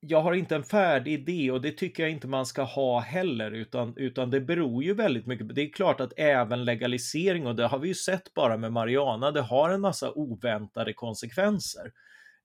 jag 0.00 0.20
har 0.20 0.32
inte 0.34 0.56
en 0.56 0.64
färdig 0.64 1.12
idé 1.12 1.50
och 1.50 1.60
det 1.60 1.72
tycker 1.72 2.02
jag 2.02 2.12
inte 2.12 2.26
man 2.26 2.46
ska 2.46 2.62
ha 2.62 3.00
heller, 3.00 3.50
utan, 3.50 3.94
utan 3.96 4.30
det 4.30 4.40
beror 4.40 4.84
ju 4.84 4.94
väldigt 4.94 5.26
mycket. 5.26 5.54
Det 5.54 5.62
är 5.62 5.72
klart 5.72 6.00
att 6.00 6.12
även 6.16 6.64
legalisering, 6.64 7.46
och 7.46 7.56
det 7.56 7.66
har 7.66 7.78
vi 7.78 7.88
ju 7.88 7.94
sett 7.94 8.34
bara 8.34 8.56
med 8.56 8.72
Mariana, 8.72 9.30
det 9.30 9.40
har 9.40 9.70
en 9.70 9.80
massa 9.80 10.12
oväntade 10.12 10.92
konsekvenser. 10.92 11.92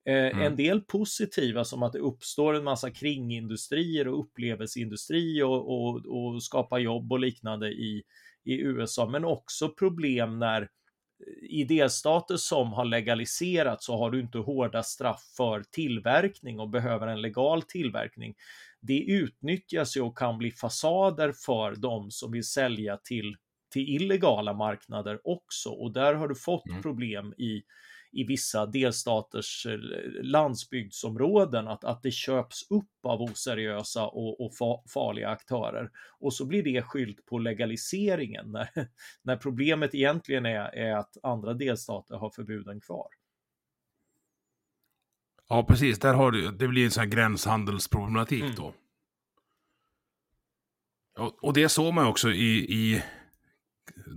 Eh, 0.06 0.14
mm. 0.14 0.42
En 0.42 0.56
del 0.56 0.80
positiva 0.80 1.64
som 1.64 1.82
att 1.82 1.92
det 1.92 1.98
uppstår 1.98 2.54
en 2.54 2.64
massa 2.64 2.90
kringindustrier 2.90 4.08
och 4.08 4.20
upplevelseindustri 4.20 5.42
och, 5.42 5.86
och, 5.86 6.06
och 6.06 6.42
skapa 6.42 6.78
jobb 6.78 7.12
och 7.12 7.20
liknande 7.20 7.68
i, 7.68 8.02
i 8.44 8.60
USA, 8.60 9.08
men 9.08 9.24
också 9.24 9.68
problem 9.68 10.38
när 10.38 10.62
eh, 10.62 10.68
i 11.50 11.64
delstater 11.64 12.36
som 12.36 12.72
har 12.72 12.84
legaliserat 12.84 13.82
så 13.82 13.96
har 13.96 14.10
du 14.10 14.20
inte 14.20 14.38
hårda 14.38 14.82
straff 14.82 15.22
för 15.36 15.62
tillverkning 15.70 16.60
och 16.60 16.68
behöver 16.68 17.06
en 17.06 17.22
legal 17.22 17.62
tillverkning. 17.62 18.34
Det 18.80 19.00
utnyttjas 19.00 19.96
ju 19.96 20.00
och 20.00 20.18
kan 20.18 20.38
bli 20.38 20.50
fasader 20.50 21.32
för 21.46 21.76
de 21.76 22.10
som 22.10 22.32
vill 22.32 22.44
sälja 22.44 22.96
till, 22.96 23.36
till 23.72 23.88
illegala 23.88 24.52
marknader 24.52 25.20
också 25.24 25.68
och 25.68 25.92
där 25.92 26.14
har 26.14 26.28
du 26.28 26.34
fått 26.34 26.68
mm. 26.68 26.82
problem 26.82 27.34
i 27.38 27.62
i 28.14 28.24
vissa 28.24 28.66
delstaters 28.66 29.66
eh, 29.66 29.78
landsbygdsområden, 30.22 31.68
att, 31.68 31.84
att 31.84 32.02
det 32.02 32.10
köps 32.10 32.70
upp 32.70 32.90
av 33.02 33.22
oseriösa 33.22 34.06
och, 34.06 34.40
och 34.40 34.54
fa, 34.54 34.82
farliga 34.88 35.28
aktörer. 35.28 35.90
Och 36.18 36.34
så 36.34 36.46
blir 36.46 36.62
det 36.62 36.82
skylt 36.82 37.26
på 37.26 37.38
legaliseringen, 37.38 38.52
när, 38.52 38.68
när 39.22 39.36
problemet 39.36 39.94
egentligen 39.94 40.46
är, 40.46 40.74
är 40.74 40.96
att 40.96 41.16
andra 41.22 41.54
delstater 41.54 42.16
har 42.16 42.30
förbuden 42.30 42.80
kvar. 42.80 43.08
Ja, 45.48 45.64
precis. 45.68 45.98
Där 45.98 46.14
har 46.14 46.30
du, 46.30 46.50
det 46.50 46.68
blir 46.68 46.84
en 46.84 46.90
sån 46.90 47.00
här 47.00 47.10
gränshandelsproblematik 47.10 48.42
mm. 48.42 48.54
då. 48.54 48.74
Och, 51.18 51.44
och 51.44 51.52
det 51.52 51.68
såg 51.68 51.94
man 51.94 52.06
också 52.06 52.30
i, 52.30 52.56
i 52.58 53.02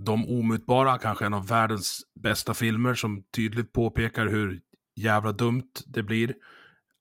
de 0.04 0.38
omutbara, 0.38 0.98
kanske 0.98 1.26
en 1.26 1.34
av 1.34 1.46
världens 1.46 2.02
bästa 2.22 2.54
filmer 2.54 2.94
som 2.94 3.22
tydligt 3.36 3.72
påpekar 3.72 4.26
hur 4.26 4.60
jävla 4.96 5.32
dumt 5.32 5.72
det 5.86 6.02
blir. 6.02 6.34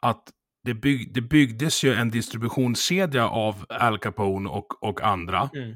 Att 0.02 0.24
det, 0.64 0.74
bygg, 0.74 1.14
det 1.14 1.22
byggdes 1.22 1.84
ju 1.84 1.94
en 1.94 2.10
distributionskedja 2.10 3.28
av 3.30 3.66
Al 3.70 4.00
Capone 4.00 4.50
och, 4.50 4.84
och 4.84 5.02
andra. 5.02 5.50
Mm. 5.54 5.76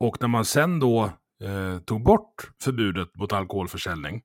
Och 0.00 0.16
när 0.20 0.28
man 0.28 0.44
sen 0.44 0.80
då 0.80 1.04
eh, 1.42 1.78
tog 1.78 2.02
bort 2.02 2.50
förbudet 2.62 3.16
mot 3.16 3.32
alkoholförsäljning, 3.32 4.22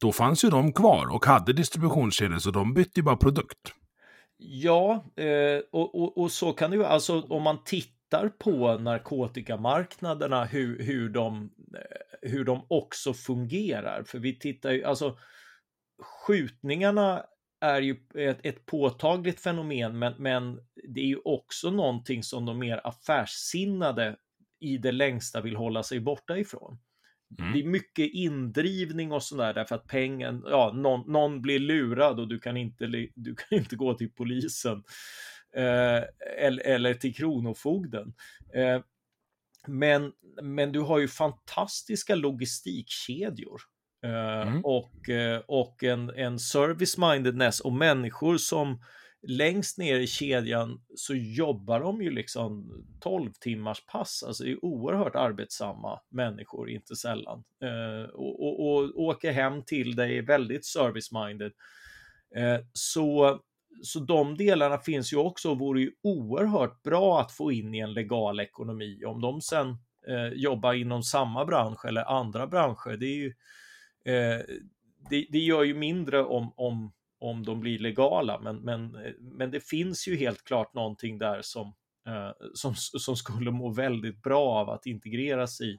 då 0.00 0.12
fanns 0.12 0.44
ju 0.44 0.50
de 0.50 0.72
kvar 0.72 1.14
och 1.14 1.26
hade 1.26 1.52
distributionskedjor, 1.52 2.38
så 2.38 2.50
de 2.50 2.74
bytte 2.74 3.00
ju 3.00 3.02
bara 3.02 3.16
produkt. 3.16 3.72
Ja, 4.38 5.04
eh, 5.16 5.60
och, 5.72 5.94
och, 5.94 6.18
och, 6.18 6.32
så 6.32 6.52
kan 6.52 6.70
det 6.70 6.76
ju, 6.76 6.84
alltså 6.84 7.20
om 7.20 7.42
man 7.42 7.64
tittar 7.64 7.95
tittar 8.10 8.28
på 8.28 8.78
narkotikamarknaderna, 8.78 10.44
hur, 10.44 10.82
hur, 10.82 11.08
de, 11.08 11.50
eh, 11.74 12.30
hur 12.30 12.44
de 12.44 12.66
också 12.68 13.14
fungerar. 13.14 14.04
För 14.04 14.18
vi 14.18 14.38
tittar 14.38 14.70
ju, 14.70 14.84
alltså 14.84 15.18
skjutningarna 16.26 17.24
är 17.60 17.80
ju 17.80 17.96
ett, 18.14 18.40
ett 18.42 18.66
påtagligt 18.66 19.40
fenomen, 19.40 19.98
men, 19.98 20.14
men 20.18 20.60
det 20.88 21.00
är 21.00 21.06
ju 21.06 21.20
också 21.24 21.70
någonting 21.70 22.22
som 22.22 22.46
de 22.46 22.58
mer 22.58 22.80
affärssinnade 22.84 24.16
i 24.60 24.78
det 24.78 24.92
längsta 24.92 25.40
vill 25.40 25.56
hålla 25.56 25.82
sig 25.82 26.00
borta 26.00 26.38
ifrån. 26.38 26.78
Mm. 27.38 27.52
Det 27.52 27.60
är 27.60 27.64
mycket 27.64 28.10
indrivning 28.14 29.12
och 29.12 29.22
sådär 29.22 29.54
därför 29.54 29.74
att 29.74 29.86
pengen, 29.86 30.42
ja, 30.46 30.72
någon, 30.74 31.12
någon, 31.12 31.42
blir 31.42 31.58
lurad 31.58 32.20
och 32.20 32.28
du 32.28 32.38
kan 32.38 32.56
inte, 32.56 32.86
du 33.14 33.34
kan 33.34 33.58
inte 33.58 33.76
gå 33.76 33.94
till 33.94 34.10
polisen 34.10 34.82
eller, 36.38 36.66
eller 36.66 36.94
till 36.94 37.14
Kronofogden. 37.14 38.14
Eh, 38.54 38.80
men, 39.66 40.12
men 40.42 40.72
du 40.72 40.80
har 40.80 40.98
ju 40.98 41.08
fantastiska 41.08 42.14
logistikkedjor. 42.14 43.60
Eh, 44.04 44.48
mm. 44.48 44.64
Och, 44.64 44.92
och 45.46 45.84
en, 45.84 46.10
en 46.10 46.38
service-mindedness 46.38 47.60
och 47.60 47.72
människor 47.72 48.36
som 48.36 48.78
längst 49.28 49.78
ner 49.78 50.00
i 50.00 50.06
kedjan 50.06 50.80
så 50.94 51.14
jobbar 51.14 51.80
de 51.80 52.02
ju 52.02 52.10
liksom 52.10 52.72
12 53.00 53.32
timmars 53.40 53.86
pass, 53.86 54.24
alltså 54.26 54.44
det 54.44 54.50
är 54.50 54.64
oerhört 54.64 55.14
arbetsamma 55.14 56.00
människor, 56.10 56.70
inte 56.70 56.96
sällan. 56.96 57.44
Eh, 57.62 58.10
och, 58.10 58.46
och, 58.46 58.76
och, 58.76 59.00
åker 59.00 59.32
hem 59.32 59.62
till 59.62 59.96
dig 59.96 60.22
väldigt 60.22 60.64
service-minded. 60.64 61.52
Eh, 62.36 62.58
så 62.72 63.40
så 63.82 64.00
de 64.00 64.36
delarna 64.36 64.78
finns 64.78 65.12
ju 65.12 65.16
också 65.16 65.50
och 65.50 65.58
vore 65.58 65.80
ju 65.80 65.92
oerhört 66.02 66.82
bra 66.82 67.20
att 67.20 67.32
få 67.32 67.52
in 67.52 67.74
i 67.74 67.78
en 67.78 67.92
legal 67.92 68.40
ekonomi. 68.40 69.04
Om 69.06 69.20
de 69.20 69.40
sen 69.40 69.68
eh, 70.08 70.28
jobbar 70.34 70.72
inom 70.72 71.02
samma 71.02 71.44
bransch 71.44 71.84
eller 71.84 72.04
andra 72.04 72.46
branscher, 72.46 72.96
det, 72.96 73.06
är 73.06 73.16
ju, 73.16 73.26
eh, 74.04 74.40
det, 75.10 75.26
det, 75.30 75.38
gör 75.38 75.62
ju 75.62 75.74
mindre 75.74 76.24
om, 76.24 76.52
om, 76.56 76.92
om 77.18 77.44
de 77.44 77.60
blir 77.60 77.78
legala, 77.78 78.40
men, 78.40 78.56
men, 78.56 78.94
eh, 78.94 79.12
men 79.20 79.50
det 79.50 79.60
finns 79.60 80.08
ju 80.08 80.16
helt 80.16 80.44
klart 80.44 80.74
någonting 80.74 81.18
där 81.18 81.40
som, 81.42 81.66
eh, 82.06 82.30
som, 82.54 82.74
som 82.76 83.16
skulle 83.16 83.50
må 83.50 83.72
väldigt 83.72 84.22
bra 84.22 84.48
av 84.48 84.70
att 84.70 84.86
integreras 84.86 85.60
i, 85.60 85.78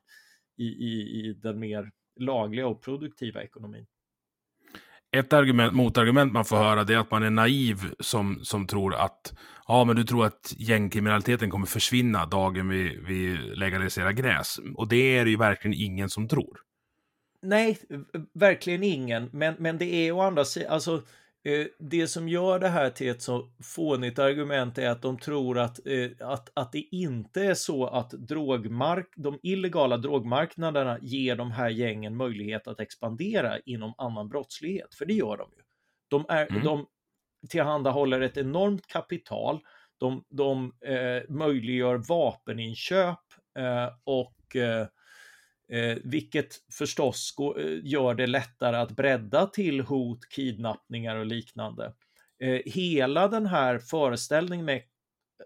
i, 0.57 0.65
i, 0.65 1.19
i 1.19 1.33
den 1.33 1.59
mer 1.59 1.91
lagliga 2.19 2.67
och 2.67 2.81
produktiva 2.81 3.43
ekonomin. 3.43 3.87
Ett 5.11 5.33
argument, 5.33 5.73
motargument 5.73 6.33
man 6.33 6.45
får 6.45 6.57
höra 6.57 6.83
det 6.83 6.93
är 6.93 6.97
att 6.97 7.11
man 7.11 7.23
är 7.23 7.29
naiv 7.29 7.77
som, 7.99 8.39
som 8.43 8.67
tror 8.67 8.95
att 8.95 9.33
ja, 9.67 9.83
men 9.83 9.95
du 9.95 10.03
tror 10.03 10.25
att 10.25 10.53
gängkriminaliteten 10.57 11.49
kommer 11.49 11.65
försvinna 11.65 12.25
dagen 12.25 12.69
vi, 12.69 12.99
vi 13.07 13.37
legaliserar 13.55 14.11
gräs. 14.11 14.59
Och 14.75 14.87
det 14.87 15.17
är 15.17 15.25
det 15.25 15.31
ju 15.31 15.37
verkligen 15.37 15.77
ingen 15.77 16.09
som 16.09 16.27
tror. 16.27 16.59
Nej, 17.41 17.77
verkligen 18.33 18.83
ingen. 18.83 19.29
Men, 19.33 19.55
men 19.59 19.77
det 19.77 19.85
är 19.85 20.11
å 20.11 20.21
andra 20.21 20.45
sidan, 20.45 20.73
alltså 20.73 21.01
det 21.79 22.07
som 22.07 22.29
gör 22.29 22.59
det 22.59 22.67
här 22.67 22.89
till 22.89 23.09
ett 23.09 23.21
så 23.21 23.49
fånigt 23.75 24.19
argument 24.19 24.77
är 24.77 24.89
att 24.89 25.01
de 25.01 25.19
tror 25.19 25.59
att, 25.59 25.87
eh, 25.87 26.09
att, 26.19 26.51
att 26.53 26.71
det 26.71 26.81
inte 26.91 27.43
är 27.43 27.53
så 27.53 27.87
att 27.87 28.09
drogmark, 28.09 29.07
de 29.15 29.39
illegala 29.43 29.97
drogmarknaderna 29.97 30.99
ger 31.01 31.35
de 31.35 31.51
här 31.51 31.69
gängen 31.69 32.17
möjlighet 32.17 32.67
att 32.67 32.79
expandera 32.79 33.59
inom 33.59 33.93
annan 33.97 34.29
brottslighet, 34.29 34.95
för 34.95 35.05
det 35.05 35.13
gör 35.13 35.37
de 35.37 35.49
ju. 35.57 35.63
De, 36.09 36.25
är, 36.29 36.51
mm. 36.51 36.63
de 36.63 36.85
tillhandahåller 37.49 38.21
ett 38.21 38.37
enormt 38.37 38.87
kapital, 38.87 39.59
de, 39.99 40.23
de 40.29 40.73
eh, 40.85 41.29
möjliggör 41.29 41.95
vapeninköp 41.97 43.19
eh, 43.59 43.89
och 44.03 44.55
eh, 44.55 44.87
Eh, 45.71 45.97
vilket 46.03 46.55
förstås 46.73 47.33
går, 47.37 47.59
eh, 47.59 47.79
gör 47.83 48.15
det 48.15 48.27
lättare 48.27 48.77
att 48.77 48.91
bredda 48.91 49.47
till 49.47 49.81
hot, 49.81 50.29
kidnappningar 50.29 51.15
och 51.15 51.25
liknande. 51.25 51.93
Eh, 52.39 52.61
hela 52.65 53.27
den 53.27 53.45
här 53.45 53.79
föreställningen 53.79 54.65
med 54.65 54.81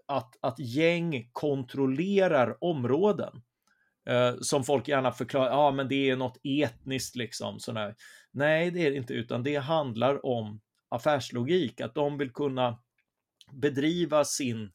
att, 0.06 0.36
att 0.40 0.58
gäng 0.58 1.28
kontrollerar 1.32 2.64
områden 2.64 3.42
eh, 4.08 4.34
som 4.40 4.64
folk 4.64 4.88
gärna 4.88 5.12
förklarar, 5.12 5.50
ja 5.50 5.70
men 5.70 5.88
det 5.88 6.10
är 6.10 6.16
något 6.16 6.40
etniskt 6.44 7.16
liksom. 7.16 7.60
Sådär. 7.60 7.94
Nej, 8.30 8.70
det 8.70 8.86
är 8.86 8.90
det 8.90 8.96
inte, 8.96 9.14
utan 9.14 9.42
det 9.42 9.56
handlar 9.56 10.26
om 10.26 10.60
affärslogik, 10.88 11.80
att 11.80 11.94
de 11.94 12.18
vill 12.18 12.32
kunna 12.32 12.78
bedriva 13.52 14.24
sin 14.24 14.72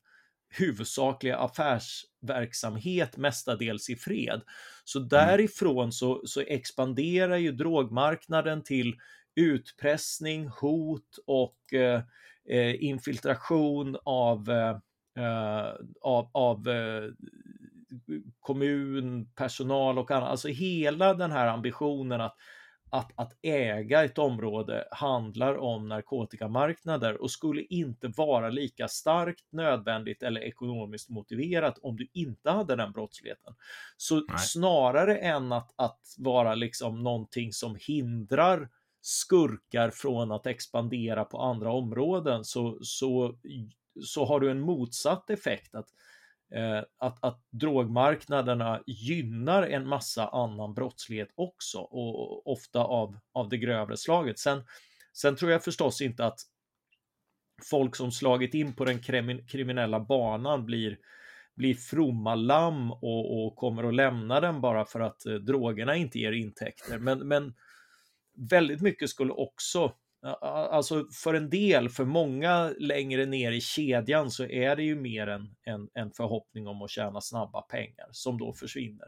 huvudsakliga 0.50 1.38
affärsverksamhet 1.38 3.18
mestadels 3.18 3.90
i 3.90 3.96
fred. 3.96 4.42
Så 4.88 5.00
mm. 5.00 5.10
därifrån 5.10 5.92
så, 5.92 6.22
så 6.26 6.42
expanderar 6.42 7.38
ju 7.38 7.52
drogmarknaden 7.52 8.64
till 8.64 8.96
utpressning, 9.36 10.48
hot 10.48 11.18
och 11.26 11.74
eh, 11.74 12.02
eh 12.50 12.84
infiltration 12.84 13.98
av, 14.04 14.50
eh, 14.50 14.78
eh, 15.26 15.74
av, 16.02 16.30
av 16.34 16.70
eh, 16.70 17.10
kommun, 18.40 19.30
personal 19.36 19.98
och 19.98 20.12
annat. 20.12 20.30
Alltså 20.30 20.48
hela 20.48 21.14
den 21.14 21.32
här 21.32 21.48
ambitionen 21.48 22.22
att 22.22 22.36
att, 22.90 23.12
att 23.16 23.34
äga 23.42 24.04
ett 24.04 24.18
område 24.18 24.88
handlar 24.92 25.58
om 25.58 25.88
narkotikamarknader 25.88 27.22
och 27.22 27.32
skulle 27.32 27.62
inte 27.62 28.08
vara 28.08 28.50
lika 28.50 28.88
starkt 28.88 29.52
nödvändigt 29.52 30.24
eller 30.24 30.42
ekonomiskt 30.42 31.10
motiverat 31.10 31.78
om 31.82 31.98
du 31.98 32.08
inte 32.14 32.50
hade 32.50 32.76
den 32.76 32.92
brottsligheten. 32.92 33.56
Så 33.98 34.16
Nej. 34.16 34.40
snarare 34.40 35.18
än 35.18 35.52
att, 35.52 35.74
att 35.76 36.02
vara 36.18 36.56
liksom 36.56 37.04
någonting 37.04 37.54
som 37.54 37.78
hindrar 37.80 38.70
skurkar 39.02 39.90
från 39.90 40.32
att 40.32 40.48
expandera 40.48 41.26
på 41.26 41.42
andra 41.42 41.72
områden 41.72 42.44
så, 42.44 42.78
så, 42.82 43.40
så 44.04 44.26
har 44.26 44.40
du 44.40 44.52
en 44.52 44.60
motsatt 44.60 45.30
effekt. 45.30 45.76
att 45.76 45.88
Eh, 46.56 46.84
att, 46.98 47.24
att 47.24 47.42
drogmarknaderna 47.50 48.84
gynnar 48.86 49.64
en 49.64 49.88
massa 49.88 50.28
annan 50.28 50.74
brottslighet 50.74 51.30
också 51.36 51.80
och 51.80 52.52
ofta 52.52 52.80
av, 52.80 53.20
av 53.34 53.50
det 53.50 53.58
grövre 53.58 53.98
slaget. 53.98 54.40
Sen, 54.40 54.64
sen 55.14 55.36
tror 55.36 55.52
jag 55.52 55.64
förstås 55.64 56.02
inte 56.02 56.26
att 56.26 56.40
folk 57.64 57.96
som 57.96 58.12
slagit 58.12 58.54
in 58.54 58.74
på 58.74 58.86
den 58.86 59.00
kriminella 59.48 60.00
banan 60.00 60.66
blir, 60.66 60.98
blir 61.56 61.76
fromma 61.76 62.36
lamm 62.36 62.92
och, 62.92 63.46
och 63.46 63.56
kommer 63.56 63.84
att 63.84 63.96
lämna 63.96 64.40
den 64.40 64.62
bara 64.62 64.86
för 64.86 65.00
att 65.00 65.26
eh, 65.26 65.34
drogerna 65.34 65.96
inte 65.96 66.20
ger 66.20 66.32
intäkter. 66.32 67.00
Men, 67.00 67.28
men 67.28 67.54
väldigt 68.50 68.82
mycket 68.82 69.10
skulle 69.10 69.34
också 69.34 69.94
Alltså 70.42 71.06
för 71.24 71.34
en 71.34 71.50
del, 71.50 71.90
för 71.90 72.06
många 72.06 72.74
längre 72.80 73.26
ner 73.26 73.52
i 73.52 73.62
kedjan 73.62 74.32
så 74.32 74.44
är 74.44 74.76
det 74.76 74.84
ju 74.84 74.96
mer 74.96 75.28
en, 75.28 75.56
en, 75.64 75.90
en 75.94 76.12
förhoppning 76.12 76.68
om 76.68 76.82
att 76.82 76.90
tjäna 76.90 77.22
snabba 77.22 77.62
pengar 77.62 78.08
som 78.12 78.38
då 78.38 78.54
försvinner. 78.54 79.08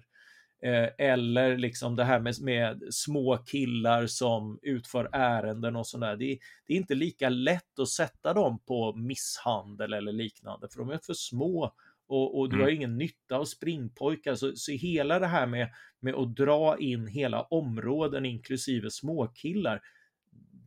Eh, 0.64 0.90
eller 0.98 1.58
liksom 1.58 1.96
det 1.96 2.04
här 2.04 2.20
med, 2.20 2.42
med, 2.42 2.84
små 2.92 3.38
killar 3.38 4.08
som 4.08 4.60
utför 4.62 5.10
ärenden 5.12 5.76
och 5.76 5.88
sådär. 5.88 6.16
Det, 6.16 6.40
det, 6.66 6.74
är 6.74 6.78
inte 6.78 6.96
lika 6.96 7.30
lätt 7.30 7.80
att 7.80 7.90
sätta 7.90 8.34
dem 8.34 8.60
på 8.68 8.96
misshandel 8.96 9.94
eller 9.94 10.12
liknande 10.12 10.68
för 10.72 10.80
de 10.80 10.90
är 10.90 11.00
för 11.06 11.14
små 11.14 11.74
och, 12.08 12.40
och 12.40 12.50
du 12.50 12.56
mm. 12.56 12.64
har 12.64 12.72
ingen 12.72 12.98
nytta 12.98 13.38
av 13.38 13.46
springpojkar. 13.46 14.36
Så, 14.36 14.52
så 14.56 14.72
hela 14.72 15.20
det 15.20 15.28
här 15.28 15.48
med, 15.48 15.70
med 16.00 16.16
att 16.16 16.36
dra 16.36 16.78
in 16.80 17.08
hela 17.08 17.42
områden 17.42 18.26
inklusive 18.26 18.90
småkillar 18.92 19.82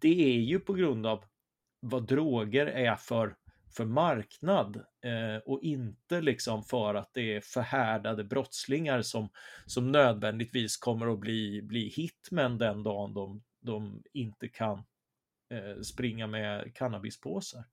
det 0.02 0.36
är 0.36 0.40
ju 0.40 0.60
på 0.60 0.72
grund 0.72 1.06
av 1.06 1.24
vad 1.80 2.06
droger 2.06 2.66
är 2.66 2.96
för, 2.96 3.36
för 3.76 3.84
marknad 3.84 4.76
eh, 4.76 5.36
och 5.46 5.62
inte 5.62 6.20
liksom 6.20 6.64
för 6.64 6.94
att 6.94 7.14
det 7.14 7.36
är 7.36 7.40
förhärdade 7.40 8.24
brottslingar 8.24 9.02
som, 9.02 9.28
som 9.66 9.92
nödvändigtvis 9.92 10.76
kommer 10.76 11.12
att 11.12 11.20
bli, 11.20 11.62
bli 11.62 11.88
hitmen 11.88 12.58
den 12.58 12.82
dagen 12.82 13.14
de, 13.14 13.42
de 13.60 14.02
inte 14.12 14.48
kan 14.48 14.78
eh, 15.50 15.80
springa 15.82 16.26
med 16.26 16.74
cannabispåsar. 16.74 17.64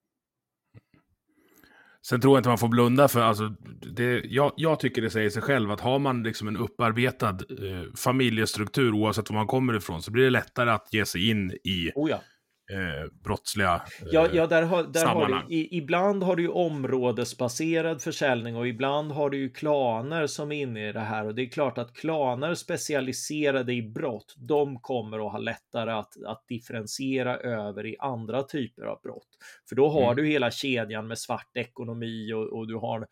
Sen 2.07 2.21
tror 2.21 2.33
jag 2.33 2.39
inte 2.39 2.49
man 2.49 2.57
får 2.57 2.67
blunda 2.67 3.07
för, 3.07 3.21
alltså, 3.21 3.49
det, 3.95 4.21
jag, 4.25 4.53
jag 4.55 4.79
tycker 4.79 5.01
det 5.01 5.09
säger 5.09 5.29
sig 5.29 5.41
själv 5.41 5.71
att 5.71 5.79
har 5.79 5.99
man 5.99 6.23
liksom 6.23 6.47
en 6.47 6.57
upparbetad 6.57 7.29
eh, 7.29 7.93
familjestruktur 7.97 8.93
oavsett 8.93 9.29
var 9.29 9.35
man 9.37 9.47
kommer 9.47 9.77
ifrån 9.77 10.01
så 10.01 10.11
blir 10.11 10.23
det 10.23 10.29
lättare 10.29 10.69
att 10.69 10.87
ge 10.91 11.05
sig 11.05 11.29
in 11.29 11.51
i 11.51 11.91
oh 11.95 12.09
ja 12.09 12.21
eh, 12.69 13.11
brottsliga 13.23 13.73
eh, 13.73 14.07
Ja, 14.11 14.27
ja 14.33 14.47
där 14.47 14.61
har, 14.61 14.83
där 14.83 15.05
har 15.05 15.27
du, 15.27 15.55
i, 15.55 15.77
ibland 15.77 16.23
har 16.23 16.35
du 16.35 16.43
ju 16.43 16.49
områdesbaserad 16.49 18.01
försäljning 18.01 18.55
och 18.55 18.67
ibland 18.67 19.11
har 19.11 19.29
du 19.29 19.37
ju 19.37 19.49
klaner 19.49 20.27
som 20.27 20.51
är 20.51 20.61
inne 20.61 20.89
i 20.89 20.91
det 20.91 20.99
här 20.99 21.25
och 21.25 21.35
det 21.35 21.41
är 21.41 21.49
klart 21.49 21.77
att 21.77 21.93
klaner 21.93 22.53
specialiserade 22.53 23.73
i 23.73 23.81
brott, 23.81 24.35
de 24.37 24.79
kommer 24.79 25.25
att 25.25 25.31
ha 25.31 25.39
lättare 25.39 25.91
att, 25.91 26.13
att 26.25 26.47
differentiera 26.47 27.37
över 27.37 27.85
i 27.85 27.95
andra 27.99 28.43
typer 28.43 28.83
av 28.83 29.01
brott. 29.01 29.29
För 29.69 29.75
då 29.75 29.89
har 29.89 30.03
mm. 30.03 30.15
du 30.15 30.27
hela 30.27 30.51
kedjan 30.51 31.07
med 31.07 31.17
svart 31.17 31.57
ekonomi 31.57 32.33
och, 32.33 32.57
och 32.57 32.67
du 32.67 32.75
har 32.75 33.07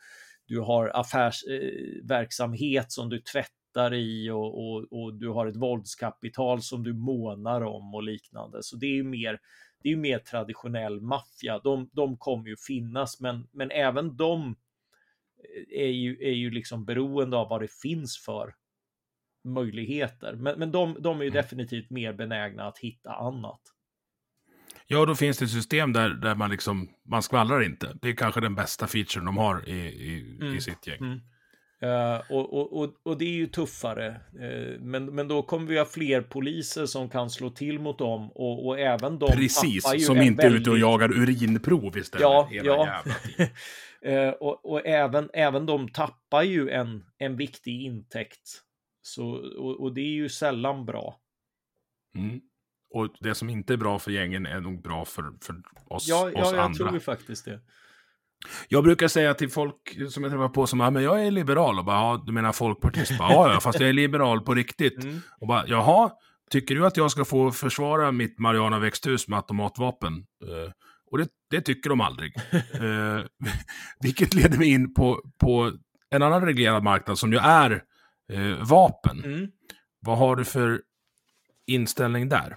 du 0.47 0.59
har 0.59 0.91
affärsverksamhet 0.93 2.83
eh, 2.83 2.87
som 2.87 3.09
du 3.09 3.19
tvättar 3.19 3.51
i 3.93 4.29
och, 4.29 4.67
och, 4.67 4.85
och, 4.91 5.13
du 5.13 5.29
har 5.29 5.47
ett 5.47 5.55
våldskapital 5.55 6.61
som 6.61 6.83
du 6.83 6.93
månar 6.93 7.61
om 7.61 7.95
och 7.95 8.03
liknande. 8.03 8.63
Så 8.63 8.75
det 8.75 8.85
är 8.85 8.93
ju 8.93 9.03
mer, 9.03 9.39
det 9.83 9.91
är 9.91 9.95
mer 9.95 10.19
traditionell 10.19 11.01
maffia. 11.01 11.59
De, 11.59 11.89
de 11.93 12.17
kommer 12.17 12.47
ju 12.47 12.55
finnas, 12.67 13.19
men, 13.19 13.47
men 13.51 13.71
även 13.71 14.17
de 14.17 14.55
eh, 15.69 15.81
är 15.81 15.91
ju, 15.91 16.17
är 16.21 16.33
ju 16.33 16.51
liksom 16.51 16.85
beroende 16.85 17.37
av 17.37 17.49
vad 17.49 17.61
det 17.61 17.71
finns 17.81 18.17
för 18.17 18.53
möjligheter. 19.43 20.33
Men, 20.33 20.59
men 20.59 20.71
de, 20.71 20.97
de 20.99 21.19
är 21.19 21.23
ju 21.23 21.29
mm. 21.29 21.41
definitivt 21.41 21.89
mer 21.89 22.13
benägna 22.13 22.67
att 22.67 22.77
hitta 22.77 23.13
annat. 23.13 23.61
Ja, 24.87 25.05
då 25.05 25.15
finns 25.15 25.37
det 25.37 25.45
ett 25.45 25.51
system 25.51 25.93
där, 25.93 26.09
där 26.09 26.35
man 26.35 26.49
liksom, 26.49 26.89
man 27.05 27.23
skvallrar 27.23 27.63
inte. 27.63 27.97
Det 28.01 28.09
är 28.09 28.15
kanske 28.15 28.41
den 28.41 28.55
bästa 28.55 28.87
featuren 28.87 29.25
de 29.25 29.37
har 29.37 29.69
i, 29.69 29.73
i, 29.73 30.37
mm. 30.41 30.55
i 30.55 30.61
sitt 30.61 30.87
gäng. 30.87 30.97
Mm. 30.99 31.19
Uh, 31.83 32.31
och, 32.31 32.73
och, 32.73 32.93
och, 33.03 33.17
det 33.17 33.25
är 33.25 33.33
ju 33.33 33.47
tuffare. 33.47 34.21
Uh, 34.41 34.79
men, 34.79 35.05
men 35.05 35.27
då 35.27 35.41
kommer 35.41 35.67
vi 35.67 35.77
ha 35.77 35.85
fler 35.85 36.21
poliser 36.21 36.85
som 36.85 37.09
kan 37.09 37.29
slå 37.29 37.49
till 37.49 37.79
mot 37.79 37.99
dem 37.99 38.31
och, 38.31 38.67
och 38.67 38.79
även 38.79 39.19
de 39.19 39.31
Precis, 39.31 40.05
som 40.05 40.21
inte 40.21 40.43
är 40.43 40.45
väldigt... 40.45 40.61
ute 40.61 40.69
och 40.69 40.77
jagar 40.77 41.11
urinprov 41.11 41.97
istället. 41.97 42.21
Ja, 42.21 42.49
ja. 42.51 43.03
uh, 44.05 44.29
och, 44.39 44.71
och 44.71 44.85
även, 44.85 45.29
även 45.33 45.65
de 45.65 45.89
tappar 45.89 46.43
ju 46.43 46.69
en, 46.69 47.03
en 47.17 47.37
viktig 47.37 47.81
intäkt. 47.81 48.61
Så, 49.01 49.27
och, 49.57 49.81
och 49.81 49.93
det 49.93 50.01
är 50.01 50.13
ju 50.13 50.29
sällan 50.29 50.85
bra. 50.85 51.19
Mm. 52.15 52.41
Och 52.89 53.15
det 53.19 53.35
som 53.35 53.49
inte 53.49 53.73
är 53.73 53.77
bra 53.77 53.99
för 53.99 54.11
gängen 54.11 54.45
är 54.45 54.59
nog 54.59 54.81
bra 54.81 55.05
för, 55.05 55.33
för 55.41 55.55
oss, 55.87 56.07
ja, 56.07 56.25
oss 56.25 56.31
ja, 56.35 56.51
jag 56.51 56.59
andra. 56.59 56.77
tror 56.77 56.93
ju 56.93 56.99
faktiskt 56.99 57.45
det. 57.45 57.59
Jag 58.67 58.83
brukar 58.83 59.07
säga 59.07 59.33
till 59.33 59.49
folk 59.49 59.97
som 60.09 60.23
jag 60.23 60.31
träffar 60.31 60.49
på 60.49 60.67
som 60.67 60.79
ja, 60.79 60.89
men 60.89 61.03
jag 61.03 61.25
är 61.25 61.31
liberal 61.31 61.79
och 61.79 61.85
bara, 61.85 61.95
ja, 61.95 62.23
du 62.25 62.31
menar 62.31 62.51
folkpartist? 62.51 63.17
Bara, 63.17 63.31
ja, 63.31 63.53
ja, 63.53 63.59
fast 63.59 63.79
jag 63.79 63.89
är 63.89 63.93
liberal 63.93 64.41
på 64.41 64.53
riktigt. 64.53 65.03
Mm. 65.03 65.21
Och 65.39 65.47
bara, 65.47 65.67
jaha, 65.67 66.11
tycker 66.49 66.75
du 66.75 66.85
att 66.85 66.97
jag 66.97 67.11
ska 67.11 67.25
få 67.25 67.51
försvara 67.51 68.11
mitt 68.11 68.39
Mariana 68.39 68.79
växthus 68.79 69.27
med 69.27 69.37
automatvapen? 69.37 70.13
Eh, 70.43 70.71
och 71.11 71.17
det, 71.17 71.27
det 71.49 71.61
tycker 71.61 71.89
de 71.89 72.01
aldrig. 72.01 72.33
Eh, 72.51 73.23
vilket 73.99 74.33
leder 74.33 74.57
mig 74.57 74.69
in 74.69 74.93
på, 74.93 75.21
på 75.39 75.71
en 76.09 76.21
annan 76.21 76.45
reglerad 76.45 76.83
marknad 76.83 77.19
som 77.19 77.33
ju 77.33 77.39
är 77.39 77.83
eh, 78.33 78.67
vapen. 78.69 79.23
Mm. 79.23 79.47
Vad 79.99 80.17
har 80.17 80.35
du 80.35 80.45
för 80.45 80.81
inställning 81.67 82.29
där? 82.29 82.55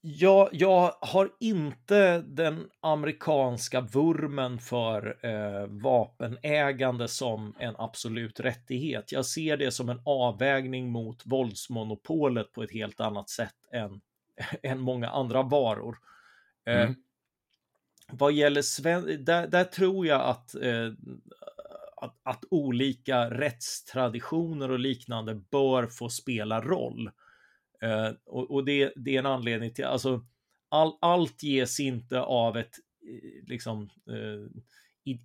Ja, 0.00 0.48
jag 0.52 0.94
har 1.00 1.30
inte 1.40 2.18
den 2.20 2.70
amerikanska 2.80 3.80
vurmen 3.80 4.58
för 4.58 5.18
eh, 5.26 5.66
vapenägande 5.66 7.08
som 7.08 7.54
en 7.58 7.74
absolut 7.78 8.40
rättighet. 8.40 9.12
Jag 9.12 9.26
ser 9.26 9.56
det 9.56 9.70
som 9.70 9.88
en 9.88 10.00
avvägning 10.04 10.90
mot 10.90 11.22
våldsmonopolet 11.26 12.52
på 12.52 12.62
ett 12.62 12.72
helt 12.72 13.00
annat 13.00 13.28
sätt 13.30 13.54
än, 13.72 14.00
än 14.62 14.80
många 14.80 15.08
andra 15.10 15.42
varor. 15.42 15.96
Eh, 16.66 16.82
Mm. 16.82 16.94
Vad 18.12 18.32
gäller 18.32 18.62
sven- 18.62 19.24
där, 19.24 19.46
där 19.46 19.64
tror 19.64 20.06
jag 20.06 20.20
att, 20.20 20.54
eh, 20.54 20.92
att, 21.96 22.16
att 22.22 22.44
olika 22.50 23.30
rättstraditioner 23.30 24.70
och 24.70 24.78
liknande 24.78 25.34
bör 25.34 25.86
få 25.86 26.08
spela 26.08 26.60
roll. 26.60 27.10
Eh, 27.82 28.10
och 28.26 28.50
och 28.50 28.64
det, 28.64 28.92
det 28.96 29.14
är 29.14 29.18
en 29.18 29.26
anledning 29.26 29.74
till, 29.74 29.84
alltså 29.84 30.24
all, 30.68 30.92
allt 31.00 31.42
ges 31.42 31.80
inte 31.80 32.20
av 32.20 32.56
ett 32.56 32.74
eh, 33.08 33.48
liksom 33.48 33.82
eh, 34.10 34.62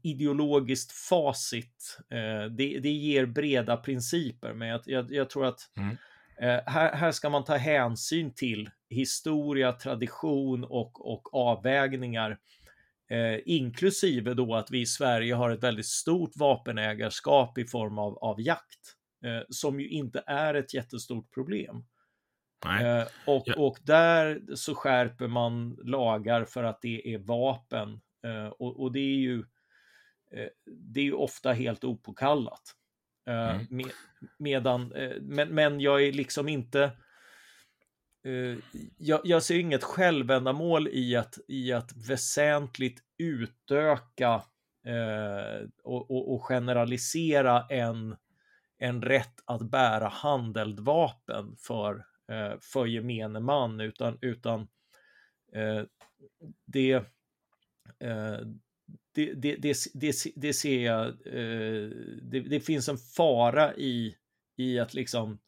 ideologiskt 0.04 0.92
facit. 0.92 1.98
Eh, 2.10 2.52
det, 2.52 2.80
det 2.80 2.92
ger 2.92 3.26
breda 3.26 3.78
principer, 3.78 4.54
men 4.54 4.68
jag, 4.68 4.82
jag, 4.86 5.12
jag 5.12 5.30
tror 5.30 5.46
att 5.46 5.60
Mm. 5.78 5.98
eh, 6.42 6.62
här, 6.66 6.96
här 6.96 7.12
ska 7.12 7.30
man 7.30 7.44
ta 7.44 7.56
hänsyn 7.56 8.34
till 8.34 8.70
historia, 8.90 9.72
tradition 9.72 10.64
och, 10.64 11.14
och 11.14 11.34
avvägningar. 11.34 12.38
Eh, 13.10 13.40
inklusive 13.46 14.34
då 14.34 14.56
att 14.56 14.72
vi 14.72 14.82
i 14.82 14.86
Sverige 14.86 15.34
har 15.34 15.50
ett 15.50 15.64
väldigt 15.64 15.86
stort 15.86 16.32
vapenägarskap 16.36 17.58
i 17.58 17.66
form 17.68 18.00
av, 18.00 18.18
av 18.18 18.42
jakt, 18.42 18.96
eh, 19.26 19.42
som 19.50 19.80
ju 19.80 19.90
inte 19.90 20.24
är 20.28 20.54
ett 20.54 20.74
jättestort 20.74 21.34
problem. 21.34 21.86
Eh, 22.66 23.08
och, 23.28 23.44
Ja. 23.46 23.54
och 23.58 23.78
där 23.84 24.42
så 24.56 24.76
skärper 24.76 25.28
man 25.28 25.78
lagar 25.84 26.46
för 26.46 26.64
att 26.64 26.82
det 26.82 27.14
är 27.14 27.18
vapen. 27.18 28.02
Eh, 28.26 28.48
och, 28.48 28.80
och 28.82 28.92
det 28.92 29.00
är 29.00 29.16
ju 29.18 29.40
eh, 30.32 30.48
det 30.66 31.00
är 31.00 31.04
ju 31.06 31.14
ofta 31.14 31.52
helt 31.52 31.84
opåkallat. 31.84 32.62
Eh, 33.28 33.50
Mm. 33.56 33.66
med, 33.70 33.92
medan, 34.40 34.94
men, 35.22 35.50
men 35.50 35.80
jag 35.80 36.04
är 36.04 36.12
liksom 36.14 36.48
inte 36.50 36.92
jag, 38.98 39.22
jag 39.24 39.44
ser 39.44 39.60
inget 39.60 39.84
självändamål 39.84 40.88
i 40.88 41.16
att, 41.16 41.38
i 41.48 41.74
att 41.74 41.94
väsentligt 42.10 43.00
utöka 43.18 44.44
och, 45.84 46.12
och, 46.12 46.34
och 46.34 46.44
generalisera 46.46 47.66
en, 47.70 48.16
en 48.78 49.02
rätt 49.02 49.34
att 49.46 49.62
bära 49.62 50.08
handeldvapen 50.08 51.56
för, 51.60 52.06
för 52.62 52.86
gemene 52.86 53.40
man, 53.40 53.80
utan, 53.80 54.18
utan 54.22 54.62
eh, 55.54 55.84
det, 56.66 56.94
eh, 58.00 58.40
det, 59.16 59.34
det, 59.34 59.56
det, 59.94 60.16
det, 60.36 60.54
ser 60.54 60.86
jag, 60.86 61.08
eh, 61.08 61.90
det, 62.50 62.60
finns 62.66 62.90
en 62.90 62.98
fara 62.98 63.76
i, 63.76 64.16
i 64.58 64.80
att 64.80 64.94
liksom 64.94 65.40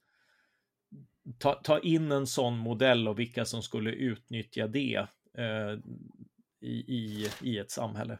ta, 1.39 1.53
ta 1.53 1.79
in 1.79 2.11
en 2.11 2.27
sån 2.27 2.57
modell 2.57 3.07
och 3.07 3.19
vilka 3.19 3.45
som 3.45 3.61
skulle 3.61 3.91
utnyttja 3.91 4.67
det 4.67 5.07
eh, 5.38 5.79
i, 6.61 6.75
i, 6.88 7.29
i 7.41 7.57
ett 7.57 7.71
samhälle. 7.71 8.19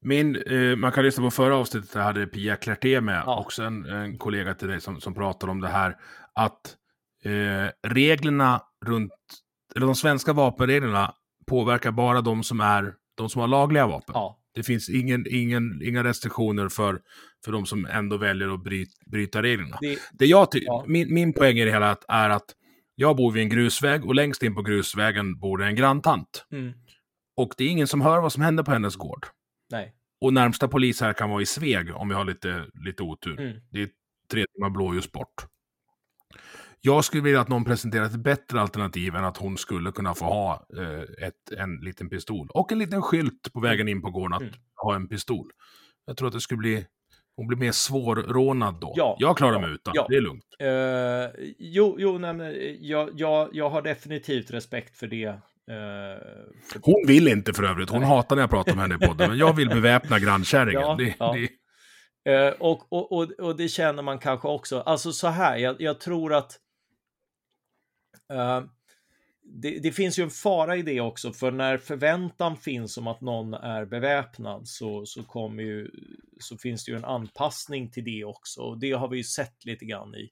Min, 0.00 0.36
eh, 0.36 0.76
man 0.76 0.92
kan 0.92 1.04
lyssna 1.04 1.24
på 1.24 1.30
förra 1.30 1.56
avsnittet, 1.56 1.92
där 1.92 2.00
hade 2.00 2.26
Pia 2.26 2.56
Klerté 2.56 3.00
med, 3.00 3.22
Ja. 3.26 3.40
också 3.40 3.62
en, 3.62 3.84
en 3.84 4.18
kollega 4.18 4.54
till 4.54 4.68
dig 4.68 4.80
som, 4.80 5.00
som 5.00 5.14
pratar 5.14 5.48
om 5.48 5.60
det 5.60 5.68
här, 5.68 5.96
att 6.32 6.76
eh, 7.24 7.70
reglerna 7.88 8.62
runt, 8.86 9.12
eller 9.76 9.86
de 9.86 9.94
svenska 9.94 10.32
vapenreglerna 10.32 11.14
påverkar 11.46 11.90
bara 11.92 12.20
de 12.20 12.42
som 12.42 12.60
är, 12.60 12.94
de 13.16 13.28
som 13.30 13.40
har 13.40 13.48
lagliga 13.48 13.86
vapen. 13.86 14.12
Ja, 14.14 14.38
Det 14.54 14.62
finns 14.62 14.88
ingen, 14.88 15.24
ingen, 15.30 15.80
inga 15.84 16.04
restriktioner 16.04 16.68
för, 16.68 17.00
för 17.44 17.52
de 17.52 17.66
som 17.66 17.86
ändå 17.86 18.16
väljer 18.16 18.54
att 18.54 18.62
bryt, 18.64 18.88
bryta 19.06 19.42
reglerna. 19.42 19.78
det, 19.80 19.98
Det 20.12 20.26
jag 20.26 20.48
Ja. 20.52 20.84
min, 20.86 21.14
min 21.14 21.32
poäng 21.32 21.58
i 21.58 21.64
det 21.64 21.70
hela 21.70 21.96
är 22.08 22.30
att 22.30 22.44
jag 22.94 23.16
bor 23.16 23.32
vid 23.32 23.42
en 23.42 23.48
grusväg 23.48 24.04
och 24.04 24.14
längst 24.14 24.42
in 24.42 24.54
på 24.54 24.62
grusvägen 24.62 25.38
bor 25.38 25.58
det 25.58 25.66
en 25.66 25.74
granntant. 25.76 26.46
mm, 26.52 26.72
Och 27.36 27.54
det 27.56 27.64
är 27.64 27.68
ingen 27.68 27.86
som 27.86 28.00
hör 28.00 28.20
vad 28.20 28.32
som 28.32 28.42
händer 28.42 28.62
på 28.64 28.70
hennes 28.70 28.96
gård. 28.96 29.26
nej, 29.70 29.94
Och 30.20 30.32
närmsta 30.32 30.68
polis 30.68 31.00
här 31.00 31.12
kan 31.12 31.30
vara 31.30 31.42
i 31.42 31.46
Sveg 31.46 31.94
om 31.96 32.08
vi 32.08 32.14
har 32.14 32.24
lite, 32.24 32.66
lite 32.84 33.02
otur. 33.02 33.40
mm, 33.40 33.56
Det 33.70 33.82
är 33.82 33.88
tre 34.30 34.44
timmar 34.54 34.70
blåljus 34.70 35.12
bort. 35.12 35.34
Jag 36.86 37.04
skulle 37.04 37.22
vilja 37.22 37.40
att 37.40 37.48
någon 37.48 37.64
presenterar 37.64 38.04
ett 38.04 38.16
bättre 38.16 38.60
alternativ 38.60 39.14
än 39.14 39.24
att 39.24 39.36
hon 39.36 39.56
skulle 39.58 39.92
kunna 39.92 40.14
få 40.14 40.24
ha 40.24 40.66
eh, 40.78 41.26
ett, 41.26 41.58
en 41.58 41.76
liten 41.76 42.08
pistol. 42.08 42.48
Och 42.54 42.72
en 42.72 42.78
liten 42.78 43.02
skylt 43.02 43.52
på 43.52 43.60
vägen 43.60 43.88
in 43.88 44.02
på 44.02 44.10
gården 44.10 44.32
att 44.32 44.42
Mm. 44.42 44.54
ha 44.82 44.94
en 44.94 45.08
pistol. 45.08 45.50
Jag 46.06 46.16
tror 46.16 46.28
att 46.28 46.34
det 46.34 46.40
skulle 46.40 46.58
bli... 46.58 46.86
Hon 47.36 47.46
blir 47.46 47.58
mer 47.58 47.72
svårrånad 47.72 48.80
då. 48.80 48.92
Ja, 48.96 49.16
jag 49.18 49.36
klarar 49.36 49.52
ja, 49.52 49.60
mig 49.60 49.70
utan, 49.70 49.92
ja. 49.96 50.06
det 50.08 50.16
är 50.16 50.20
lugnt. 50.20 50.44
Eh, 50.60 51.54
jo, 51.58 51.96
jo 51.98 52.18
nej, 52.18 52.34
men 52.34 52.54
jag, 52.80 53.10
jag, 53.14 53.48
jag 53.52 53.70
har 53.70 53.82
definitivt 53.82 54.50
respekt 54.50 54.96
för 54.96 55.06
det. 55.06 55.24
Eh, 55.24 55.36
för, 56.72 56.80
Hon 56.82 57.04
vill 57.06 57.28
inte 57.28 57.52
för 57.52 57.62
övrigt, 57.62 57.90
hon 57.90 58.00
Nej. 58.00 58.08
hatar 58.08 58.36
när 58.36 58.42
jag 58.42 58.50
pratar 58.50 58.72
om 58.72 58.78
henne 58.78 58.94
i 58.94 59.06
podden, 59.06 59.28
men 59.28 59.38
jag 59.38 59.56
vill 59.56 59.68
beväpna 59.80 60.18
grannkärringen. 60.18 60.82
Ja, 60.82 60.94
det, 60.98 61.14
ja. 61.18 61.32
det, 61.32 61.48
Eh, 62.28 62.52
och, 62.58 62.92
och, 62.92 63.12
och, 63.12 63.30
och 63.30 63.56
det 63.56 63.68
känner 63.68 64.02
man 64.02 64.18
kanske 64.18 64.48
också. 64.48 64.80
Alltså 64.80 65.12
så 65.12 65.28
här, 65.28 65.56
jag, 65.56 65.76
jag 65.78 66.00
tror 66.00 66.34
att 66.34 66.52
eh, 66.52 66.58
Eh, 68.32 68.64
det, 69.46 69.78
det 69.78 69.92
finns 69.92 70.18
ju 70.18 70.22
en 70.22 70.30
fara 70.30 70.76
i 70.76 70.82
det 70.82 71.00
också, 71.00 71.32
för 71.32 71.50
när 71.50 71.78
förväntan 71.78 72.56
finns 72.56 72.98
om 72.98 73.06
att 73.06 73.20
någon 73.20 73.54
är 73.54 73.84
beväpnad 73.84 74.68
så, 74.68 75.06
så, 75.06 75.22
kommer 75.22 75.62
ju, 75.62 75.90
så 76.40 76.58
finns 76.58 76.84
det 76.84 76.92
ju 76.92 76.98
en 76.98 77.04
anpassning 77.04 77.90
till 77.90 78.04
det 78.04 78.24
också. 78.24 78.60
Och 78.60 78.78
det 78.78 78.92
har 78.92 79.08
vi 79.08 79.16
ju 79.16 79.24
sett 79.24 79.64
lite 79.64 79.84
grann 79.84 80.14
i, 80.14 80.30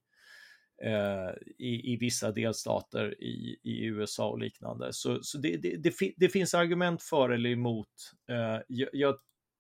eh, 0.82 1.34
i, 1.59 1.93
i 1.93 1.97
vissa 1.97 2.32
delstater 2.32 3.22
i, 3.22 3.59
i 3.62 3.84
USA 3.84 4.28
och 4.28 4.38
liknande. 4.38 4.88
Så, 4.93 5.18
så 5.22 5.38
det, 5.38 5.57
det, 5.57 5.76
det, 5.76 5.95
det 6.16 6.28
finns 6.28 6.55
argument 6.55 7.03
för 7.03 7.30
eller 7.30 7.51
emot. 7.51 8.12
Eh, 8.30 8.61
jag, 8.68 8.88
jag 8.93 9.16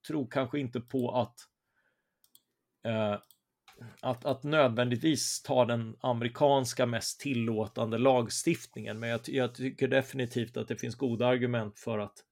tror 0.06 0.26
kanske 0.30 0.58
inte 0.58 0.80
på 0.80 1.10
att 1.10 1.36
eh, 2.86 3.20
att, 4.00 4.24
att 4.24 4.42
nödvändigtvis 4.42 5.42
ta 5.42 5.64
den 5.64 5.96
amerikanska 6.00 6.86
mest 6.86 7.20
tillåtande 7.20 7.98
lagstiftningen, 7.98 8.98
men 8.98 9.08
jag, 9.08 9.20
jag 9.24 9.54
tycker 9.54 9.88
definitivt 9.88 10.56
att 10.56 10.68
det 10.68 10.76
finns 10.76 10.94
goda 10.94 11.26
argument 11.26 11.78
för 11.78 11.98
att 11.98 12.24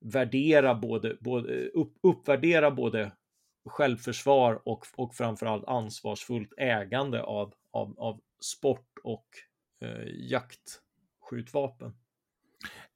värdera 0.00 0.74
både, 0.74 1.16
både 1.20 1.68
upp, 1.68 1.94
uppvärdera 2.02 2.70
både 2.70 3.12
självförsvar 3.66 4.62
och, 4.64 4.86
och 4.96 5.14
framförallt 5.14 5.64
ansvarsfullt 5.64 6.52
ägande 6.56 7.22
av, 7.22 7.54
av, 7.70 7.94
av 7.98 8.20
sport 8.40 8.98
och 9.04 9.26
eh, 9.80 10.06
jaktskjutvapen. 10.06 11.94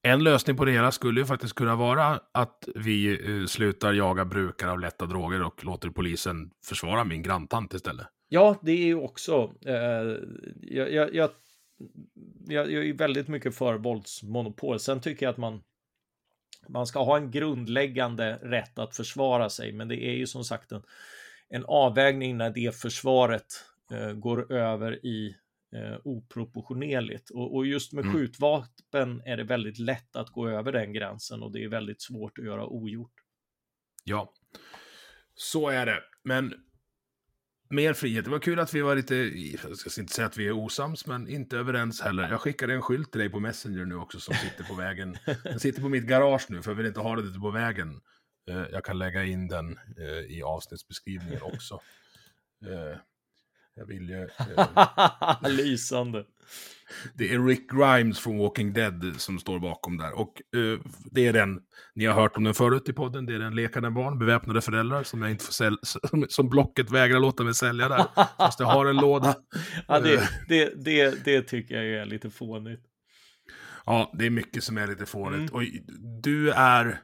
En 0.03 0.25
lösning 0.25 0.57
på 0.57 0.65
det 0.65 0.73
hela 0.73 0.93
skulle 0.93 1.21
ju 1.21 1.27
faktiskt 1.27 1.55
kunna 1.55 1.77
vara 1.77 2.21
att 2.33 2.69
vi 2.75 3.11
eh, 3.11 3.47
slutar 3.47 3.93
jaga 3.93 4.25
brukare 4.25 4.71
av 4.71 4.81
lätta 4.81 5.07
droger 5.07 5.43
och 5.43 5.65
låter 5.65 5.91
polisen 5.91 6.51
försvara 6.65 7.05
min 7.05 7.23
granntant 7.23 7.75
istället. 7.75 8.07
Ja, 8.29 8.59
det 8.63 8.73
är 8.73 8.87
ju 8.87 8.95
också. 8.95 9.55
Eh, 9.67 9.75
jag, 10.61 10.93
jag, 10.93 11.15
jag, 11.15 11.31
jag, 12.49 12.73
jag 12.73 12.87
är 12.87 12.93
väldigt 12.93 13.29
mycket 13.29 13.55
för 13.55 13.75
våldsmonopol. 13.75 14.81
Sen 14.81 15.01
tycker 15.01 15.27
jag 15.27 15.31
att 15.31 15.39
man, 15.39 15.63
man 16.69 16.87
ska 16.87 17.05
ha 17.05 17.17
en 17.17 17.31
grundläggande 17.31 18.39
rätt 18.43 18.79
att 18.79 18.97
försvara 18.97 19.51
sig, 19.51 19.73
men 19.73 19.89
det 19.89 20.05
är 20.05 20.15
ju 20.15 20.27
som 20.27 20.45
sagt 20.45 20.73
en, 20.73 20.83
en 21.49 21.65
avvägning 21.65 22.37
när 22.37 22.51
det 22.51 22.77
försvaret 22.77 23.65
eh, 23.93 24.13
går 24.13 24.53
över 24.53 25.07
i 25.07 25.37
eh, 25.77 25.99
oproportionerligt. 26.05 27.31
Och, 27.31 27.55
och 27.57 27.67
just 27.67 27.93
med 27.93 28.05
Mm. 28.05 28.17
skjutvapen 28.17 29.23
är 29.25 29.37
det 29.37 29.45
väldigt 29.45 29.79
lätt 29.79 30.17
att 30.17 30.29
gå 30.31 30.49
över 30.49 30.73
den 30.73 30.93
gränsen 30.93 31.43
och 31.43 31.53
det 31.53 31.65
är 31.65 31.69
väldigt 31.69 32.03
svårt 32.03 32.39
att 32.39 32.45
göra 32.45 32.67
ogjort. 32.67 33.15
Ja, 34.05 34.33
så 35.35 35.69
är 35.69 35.87
det. 35.87 36.03
Men 36.25 36.55
mer 37.71 37.93
frihet. 37.93 38.25
Det 38.25 38.31
var 38.31 38.39
kul 38.39 38.59
att 38.59 38.75
vi 38.75 38.81
var 38.81 38.97
lite, 38.97 39.15
jag 39.69 39.77
ska 39.77 40.01
inte 40.01 40.13
säga 40.15 40.27
att 40.27 40.37
vi 40.37 40.47
är 40.47 40.53
osams, 40.53 41.07
men 41.07 41.29
inte 41.29 41.57
överens 41.57 42.01
heller. 42.01 42.29
Jag 42.31 42.41
skickade 42.41 42.75
en 42.75 42.83
skylt 42.83 43.13
till 43.13 43.19
dig 43.21 43.31
på 43.31 43.41
Messenger 43.41 43.85
nu 43.85 43.95
också 43.95 44.21
som 44.21 44.35
sitter 44.35 44.65
på 44.65 44.75
vägen. 44.75 45.17
Den 45.45 45.61
sitter 45.61 45.83
på 45.83 45.89
mitt 45.89 46.05
garage 46.05 46.47
nu, 46.49 46.63
för 46.63 46.71
jag 46.71 46.77
vill 46.77 46.87
inte 46.87 47.01
ha 47.01 47.17
det 47.17 47.23
ute 47.23 47.39
på 47.39 47.51
vägen. 47.51 48.01
Eh, 48.51 48.65
jag 48.73 48.85
kan 48.85 48.99
lägga 48.99 49.25
in 49.25 49.49
den 49.49 49.79
eh, 49.99 50.37
i 50.37 50.43
avsnittsbeskrivningen 50.43 51.43
också. 51.43 51.81
Eh, 53.79 53.81
jag 53.81 53.87
vill 53.87 54.09
ju... 54.09 54.29
Lysande. 55.63 56.25
Det 57.15 57.35
är 57.35 57.47
Rick 57.47 57.71
Grimes 57.71 58.19
från 58.19 58.39
Walking 58.39 58.73
Dead 58.73 59.15
som 59.17 59.39
står 59.39 59.59
bakom 59.59 59.97
där. 59.97 60.19
Och 60.19 60.43
uh, 60.57 60.81
det 61.11 61.27
är 61.27 61.33
den, 61.33 61.61
ni 61.95 62.07
har 62.07 62.15
hört 62.15 62.37
om 62.37 62.45
den 62.45 62.55
förut 62.55 62.89
i 62.89 62.93
podden, 62.93 63.27
det 63.27 63.35
är 63.35 63.39
den 63.39 63.55
lekande 63.55 63.91
barn, 63.91 64.19
beväpnade 64.19 64.61
föräldrar 64.61 65.03
som 65.03 65.23
jag 65.23 65.31
inte 65.31 65.45
får 65.45 65.53
sälja, 65.53 65.79
som, 65.83 66.27
som 66.29 66.49
Blocket 66.49 66.91
vägrar 66.91 67.21
låta 67.21 67.45
mig 67.45 67.55
sälja 67.55 67.89
där. 67.89 68.05
Fast 68.37 68.61
jag 68.61 68.67
har 68.67 68.87
en 68.87 68.97
låda. 69.01 69.35
ja, 69.89 70.01
det, 70.01 70.29
det, 70.49 70.85
det, 70.85 71.25
det 71.25 71.43
tycker 71.43 71.75
jag 71.75 72.03
är 72.03 72.07
lite 72.07 72.31
fånigt. 72.31 72.83
Ja, 73.87 74.13
det 74.19 74.27
är 74.27 74.31
mycket 74.31 74.65
som 74.65 74.79
är 74.79 74.87
lite 74.87 75.07
fånigt. 75.07 75.53
Mm. 75.53 75.55
Och 75.55 75.63
du 76.23 76.51
är, 76.51 77.01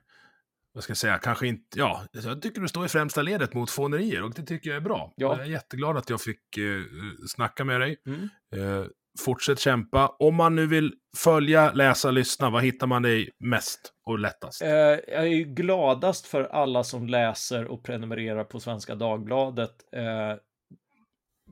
vad 0.75 0.85
ska 0.85 0.91
jag 0.91 0.97
säga, 0.97 1.19
kanske 1.19 1.47
inte, 1.47 1.79
ja, 1.79 2.03
jag 2.13 2.43
tycker 2.43 2.61
du 2.61 2.69
står 2.69 2.87
i 2.87 2.89
främsta 2.89 3.23
ledet 3.23 3.55
mot 3.55 3.71
fånerier 3.71 4.23
och 4.23 4.33
det 4.35 4.43
tycker 4.43 4.71
jag 4.71 4.77
är 4.77 4.81
bra. 4.81 5.13
Ja. 5.17 5.37
Jag 5.37 5.47
är 5.47 5.51
jätteglad 5.51 5.97
att 5.97 6.11
jag 6.11 6.21
fick 6.21 6.59
uh, 6.59 6.85
snacka 7.29 7.65
med 7.65 7.81
dig. 7.81 7.97
Mm. 8.07 8.21
Uh, 8.57 8.87
fortsätt 9.21 9.59
kämpa. 9.59 10.17
Om 10.19 10.35
man 10.35 10.57
nu 10.57 10.67
vill 10.67 10.95
följa, 11.17 11.73
läsa, 11.73 12.11
lyssna, 12.11 12.51
vad 12.51 12.63
hittar 12.63 12.87
man 12.87 13.03
dig 13.03 13.31
mest 13.39 13.93
och 14.07 14.19
lättast? 14.19 14.63
Uh, 14.63 14.69
jag 14.69 15.09
är 15.09 15.23
ju 15.23 15.45
gladast 15.45 16.27
för 16.27 16.45
alla 16.45 16.85
som 16.85 17.07
läser 17.07 17.65
och 17.65 17.85
prenumererar 17.85 18.45
på 18.45 18.61
Svenska 18.61 18.95
Dagbladet. 18.95 19.75
Uh, 19.97 20.39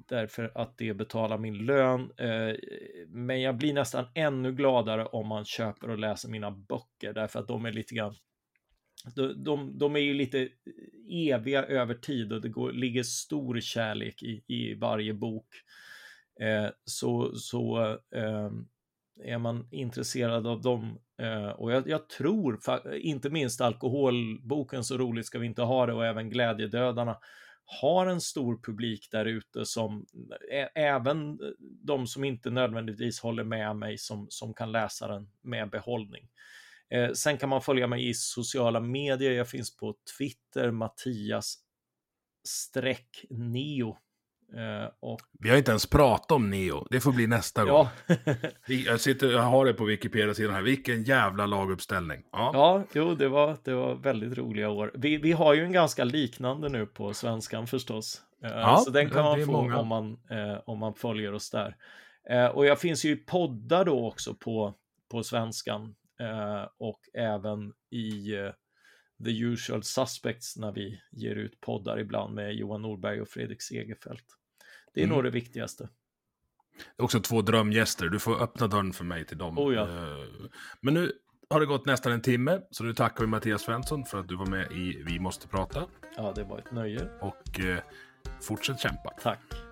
därför 0.08 0.52
att 0.54 0.78
det 0.78 0.94
betalar 0.94 1.38
min 1.38 1.66
lön. 1.66 2.00
Uh, 2.00 2.56
men 3.08 3.40
jag 3.40 3.56
blir 3.56 3.74
nästan 3.74 4.06
ännu 4.14 4.52
gladare 4.52 5.06
om 5.06 5.28
man 5.28 5.44
köper 5.44 5.90
och 5.90 5.98
läser 5.98 6.28
mina 6.28 6.50
böcker, 6.50 7.12
därför 7.12 7.38
att 7.38 7.48
de 7.48 7.64
är 7.64 7.72
lite 7.72 7.94
grann 7.94 8.14
de, 9.16 9.44
de, 9.44 9.78
de 9.78 9.96
är 9.96 10.00
ju 10.00 10.14
lite 10.14 10.48
eviga 11.10 11.64
över 11.64 11.94
tid 11.94 12.32
och 12.32 12.40
det 12.40 12.48
går, 12.48 12.72
ligger 12.72 13.02
stor 13.02 13.60
kärlek 13.60 14.22
i, 14.22 14.44
i 14.46 14.74
varje 14.74 15.14
bok. 15.14 15.46
Eh, 16.40 16.70
så 16.84 17.36
så 17.36 17.80
eh, 18.14 18.50
är 19.24 19.38
man 19.38 19.68
intresserad 19.70 20.46
av 20.46 20.62
dem. 20.62 20.98
Eh, 21.22 21.48
och 21.48 21.72
jag, 21.72 21.88
jag, 21.88 22.08
tror, 22.08 22.60
inte 23.00 23.30
minst 23.30 23.60
alkoholboken 23.60 24.84
Så 24.84 24.98
roligt 24.98 25.26
ska 25.26 25.38
vi 25.38 25.46
inte 25.46 25.62
ha 25.62 25.86
det 25.86 25.92
och 25.92 26.06
även 26.06 26.30
Glädjedödarna 26.30 27.18
har 27.64 28.06
en 28.06 28.20
stor 28.20 28.60
publik 28.62 29.08
där 29.10 29.24
ute 29.24 29.64
som 29.64 30.06
även 30.74 31.38
de 31.60 32.06
som 32.06 32.24
inte 32.24 32.50
nödvändigtvis 32.50 33.20
håller 33.20 33.44
med 33.44 33.76
mig 33.76 33.98
som, 33.98 34.26
som 34.30 34.54
kan 34.54 34.72
läsa 34.72 35.08
den 35.08 35.28
med 35.42 35.70
behållning. 35.70 36.28
Eh, 36.92 37.12
sen 37.12 37.38
kan 37.38 37.48
man 37.48 37.62
följa 37.62 37.86
mig 37.86 38.08
i 38.08 38.14
sociala 38.14 38.80
medier. 38.80 39.32
Jag 39.32 39.48
finns 39.48 39.76
på 39.76 39.94
Twitter, 40.18 40.70
Mattias 40.70 41.58
streck 42.44 43.24
Neo 43.30 43.96
Uh, 44.56 44.90
och... 45.00 45.20
Vi 45.40 45.50
har 45.50 45.56
inte 45.56 45.70
ens 45.70 45.86
pratat 45.86 46.32
om 46.32 46.50
Neo. 46.50 46.86
Det 46.90 47.00
får 47.00 47.12
bli 47.12 47.26
nästa 47.26 47.64
gång. 47.64 47.86
jag, 48.66 49.00
sitter, 49.00 49.30
jag 49.30 49.42
har 49.42 49.66
det 49.66 49.74
på 49.74 49.84
Wikipedia-sidan 49.84 50.54
här. 50.54 50.62
Vilken 50.62 51.02
jävla 51.02 51.46
laguppställning. 51.46 52.22
Ja, 52.32 52.50
ja 52.54 52.84
jo, 52.92 53.14
det 53.14 53.28
var, 53.28 53.56
det 53.64 53.74
var 53.74 53.94
väldigt 53.94 54.38
roliga 54.38 54.70
år. 54.70 54.92
Vi, 54.94 55.16
vi 55.16 55.32
har 55.32 55.54
ju 55.54 55.64
en 55.64 55.72
ganska 55.72 56.04
liknande 56.04 56.68
nu 56.68 56.86
på 56.86 57.14
svenskan 57.14 57.66
förstås. 57.66 58.22
Uh, 58.44 58.50
ja, 58.50 58.76
så 58.76 58.90
den 58.90 59.10
kan 59.10 59.24
man 59.24 59.46
få 59.46 59.56
om 59.56 59.88
man, 59.88 60.10
uh, 60.12 60.58
om 60.66 60.78
man 60.78 60.94
följer 60.94 61.32
oss 61.32 61.50
där. 61.50 61.76
och 62.54 62.66
jag 62.66 62.80
finns 62.80 63.04
ju 63.04 63.10
i 63.10 63.16
poddar 63.16 63.84
då 63.84 64.06
också 64.06 64.34
på, 64.34 64.74
på 65.10 65.22
svenskan. 65.22 65.94
Och 66.78 67.00
även 67.14 67.72
i 67.90 68.32
The 69.24 69.38
Usual 69.38 69.82
Suspects 69.82 70.56
när 70.56 70.72
vi 70.72 71.00
ger 71.12 71.34
ut 71.36 71.60
poddar 71.60 71.98
ibland 71.98 72.34
med 72.34 72.54
Johan 72.54 72.82
Norberg 72.82 73.20
och 73.20 73.28
Fredrik 73.28 73.62
Segerfeldt. 73.62 74.26
Det 74.94 75.00
är 75.00 75.04
mm. 75.04 75.14
nog 75.14 75.24
det 75.24 75.30
viktigaste. 75.30 75.88
Det 76.96 77.02
är 77.02 77.04
också 77.04 77.20
två 77.20 77.42
drömgäster. 77.42 78.08
Du 78.08 78.18
får 78.18 78.42
öppna 78.42 78.66
dörren 78.66 78.92
för 78.92 79.04
mig 79.04 79.24
till 79.24 79.38
dem. 79.38 79.58
Oh 79.58 79.74
ja. 79.74 79.82
Eh, 79.82 80.24
men 80.80 80.94
nu 80.94 81.12
har 81.50 81.60
det 81.60 81.66
gått 81.66 81.86
nästan 81.86 82.12
en 82.12 82.22
timme, 82.22 82.60
så 82.70 82.84
nu 82.84 82.94
tackar 82.94 83.20
vi 83.24 83.26
Mattias 83.26 83.62
Svensson 83.62 84.04
för 84.04 84.20
att 84.20 84.28
du 84.28 84.36
var 84.36 84.46
med 84.46 84.72
i 84.72 85.02
Vi 85.06 85.18
måste 85.18 85.48
prata. 85.48 85.86
Ja, 86.16 86.32
det 86.36 86.44
var 86.44 86.58
ett 86.58 86.72
nöje. 86.72 87.08
Och 87.20 87.60
eh, 87.60 87.78
fortsätt 88.40 88.80
kämpa. 88.80 89.10
Tack. 89.22 89.71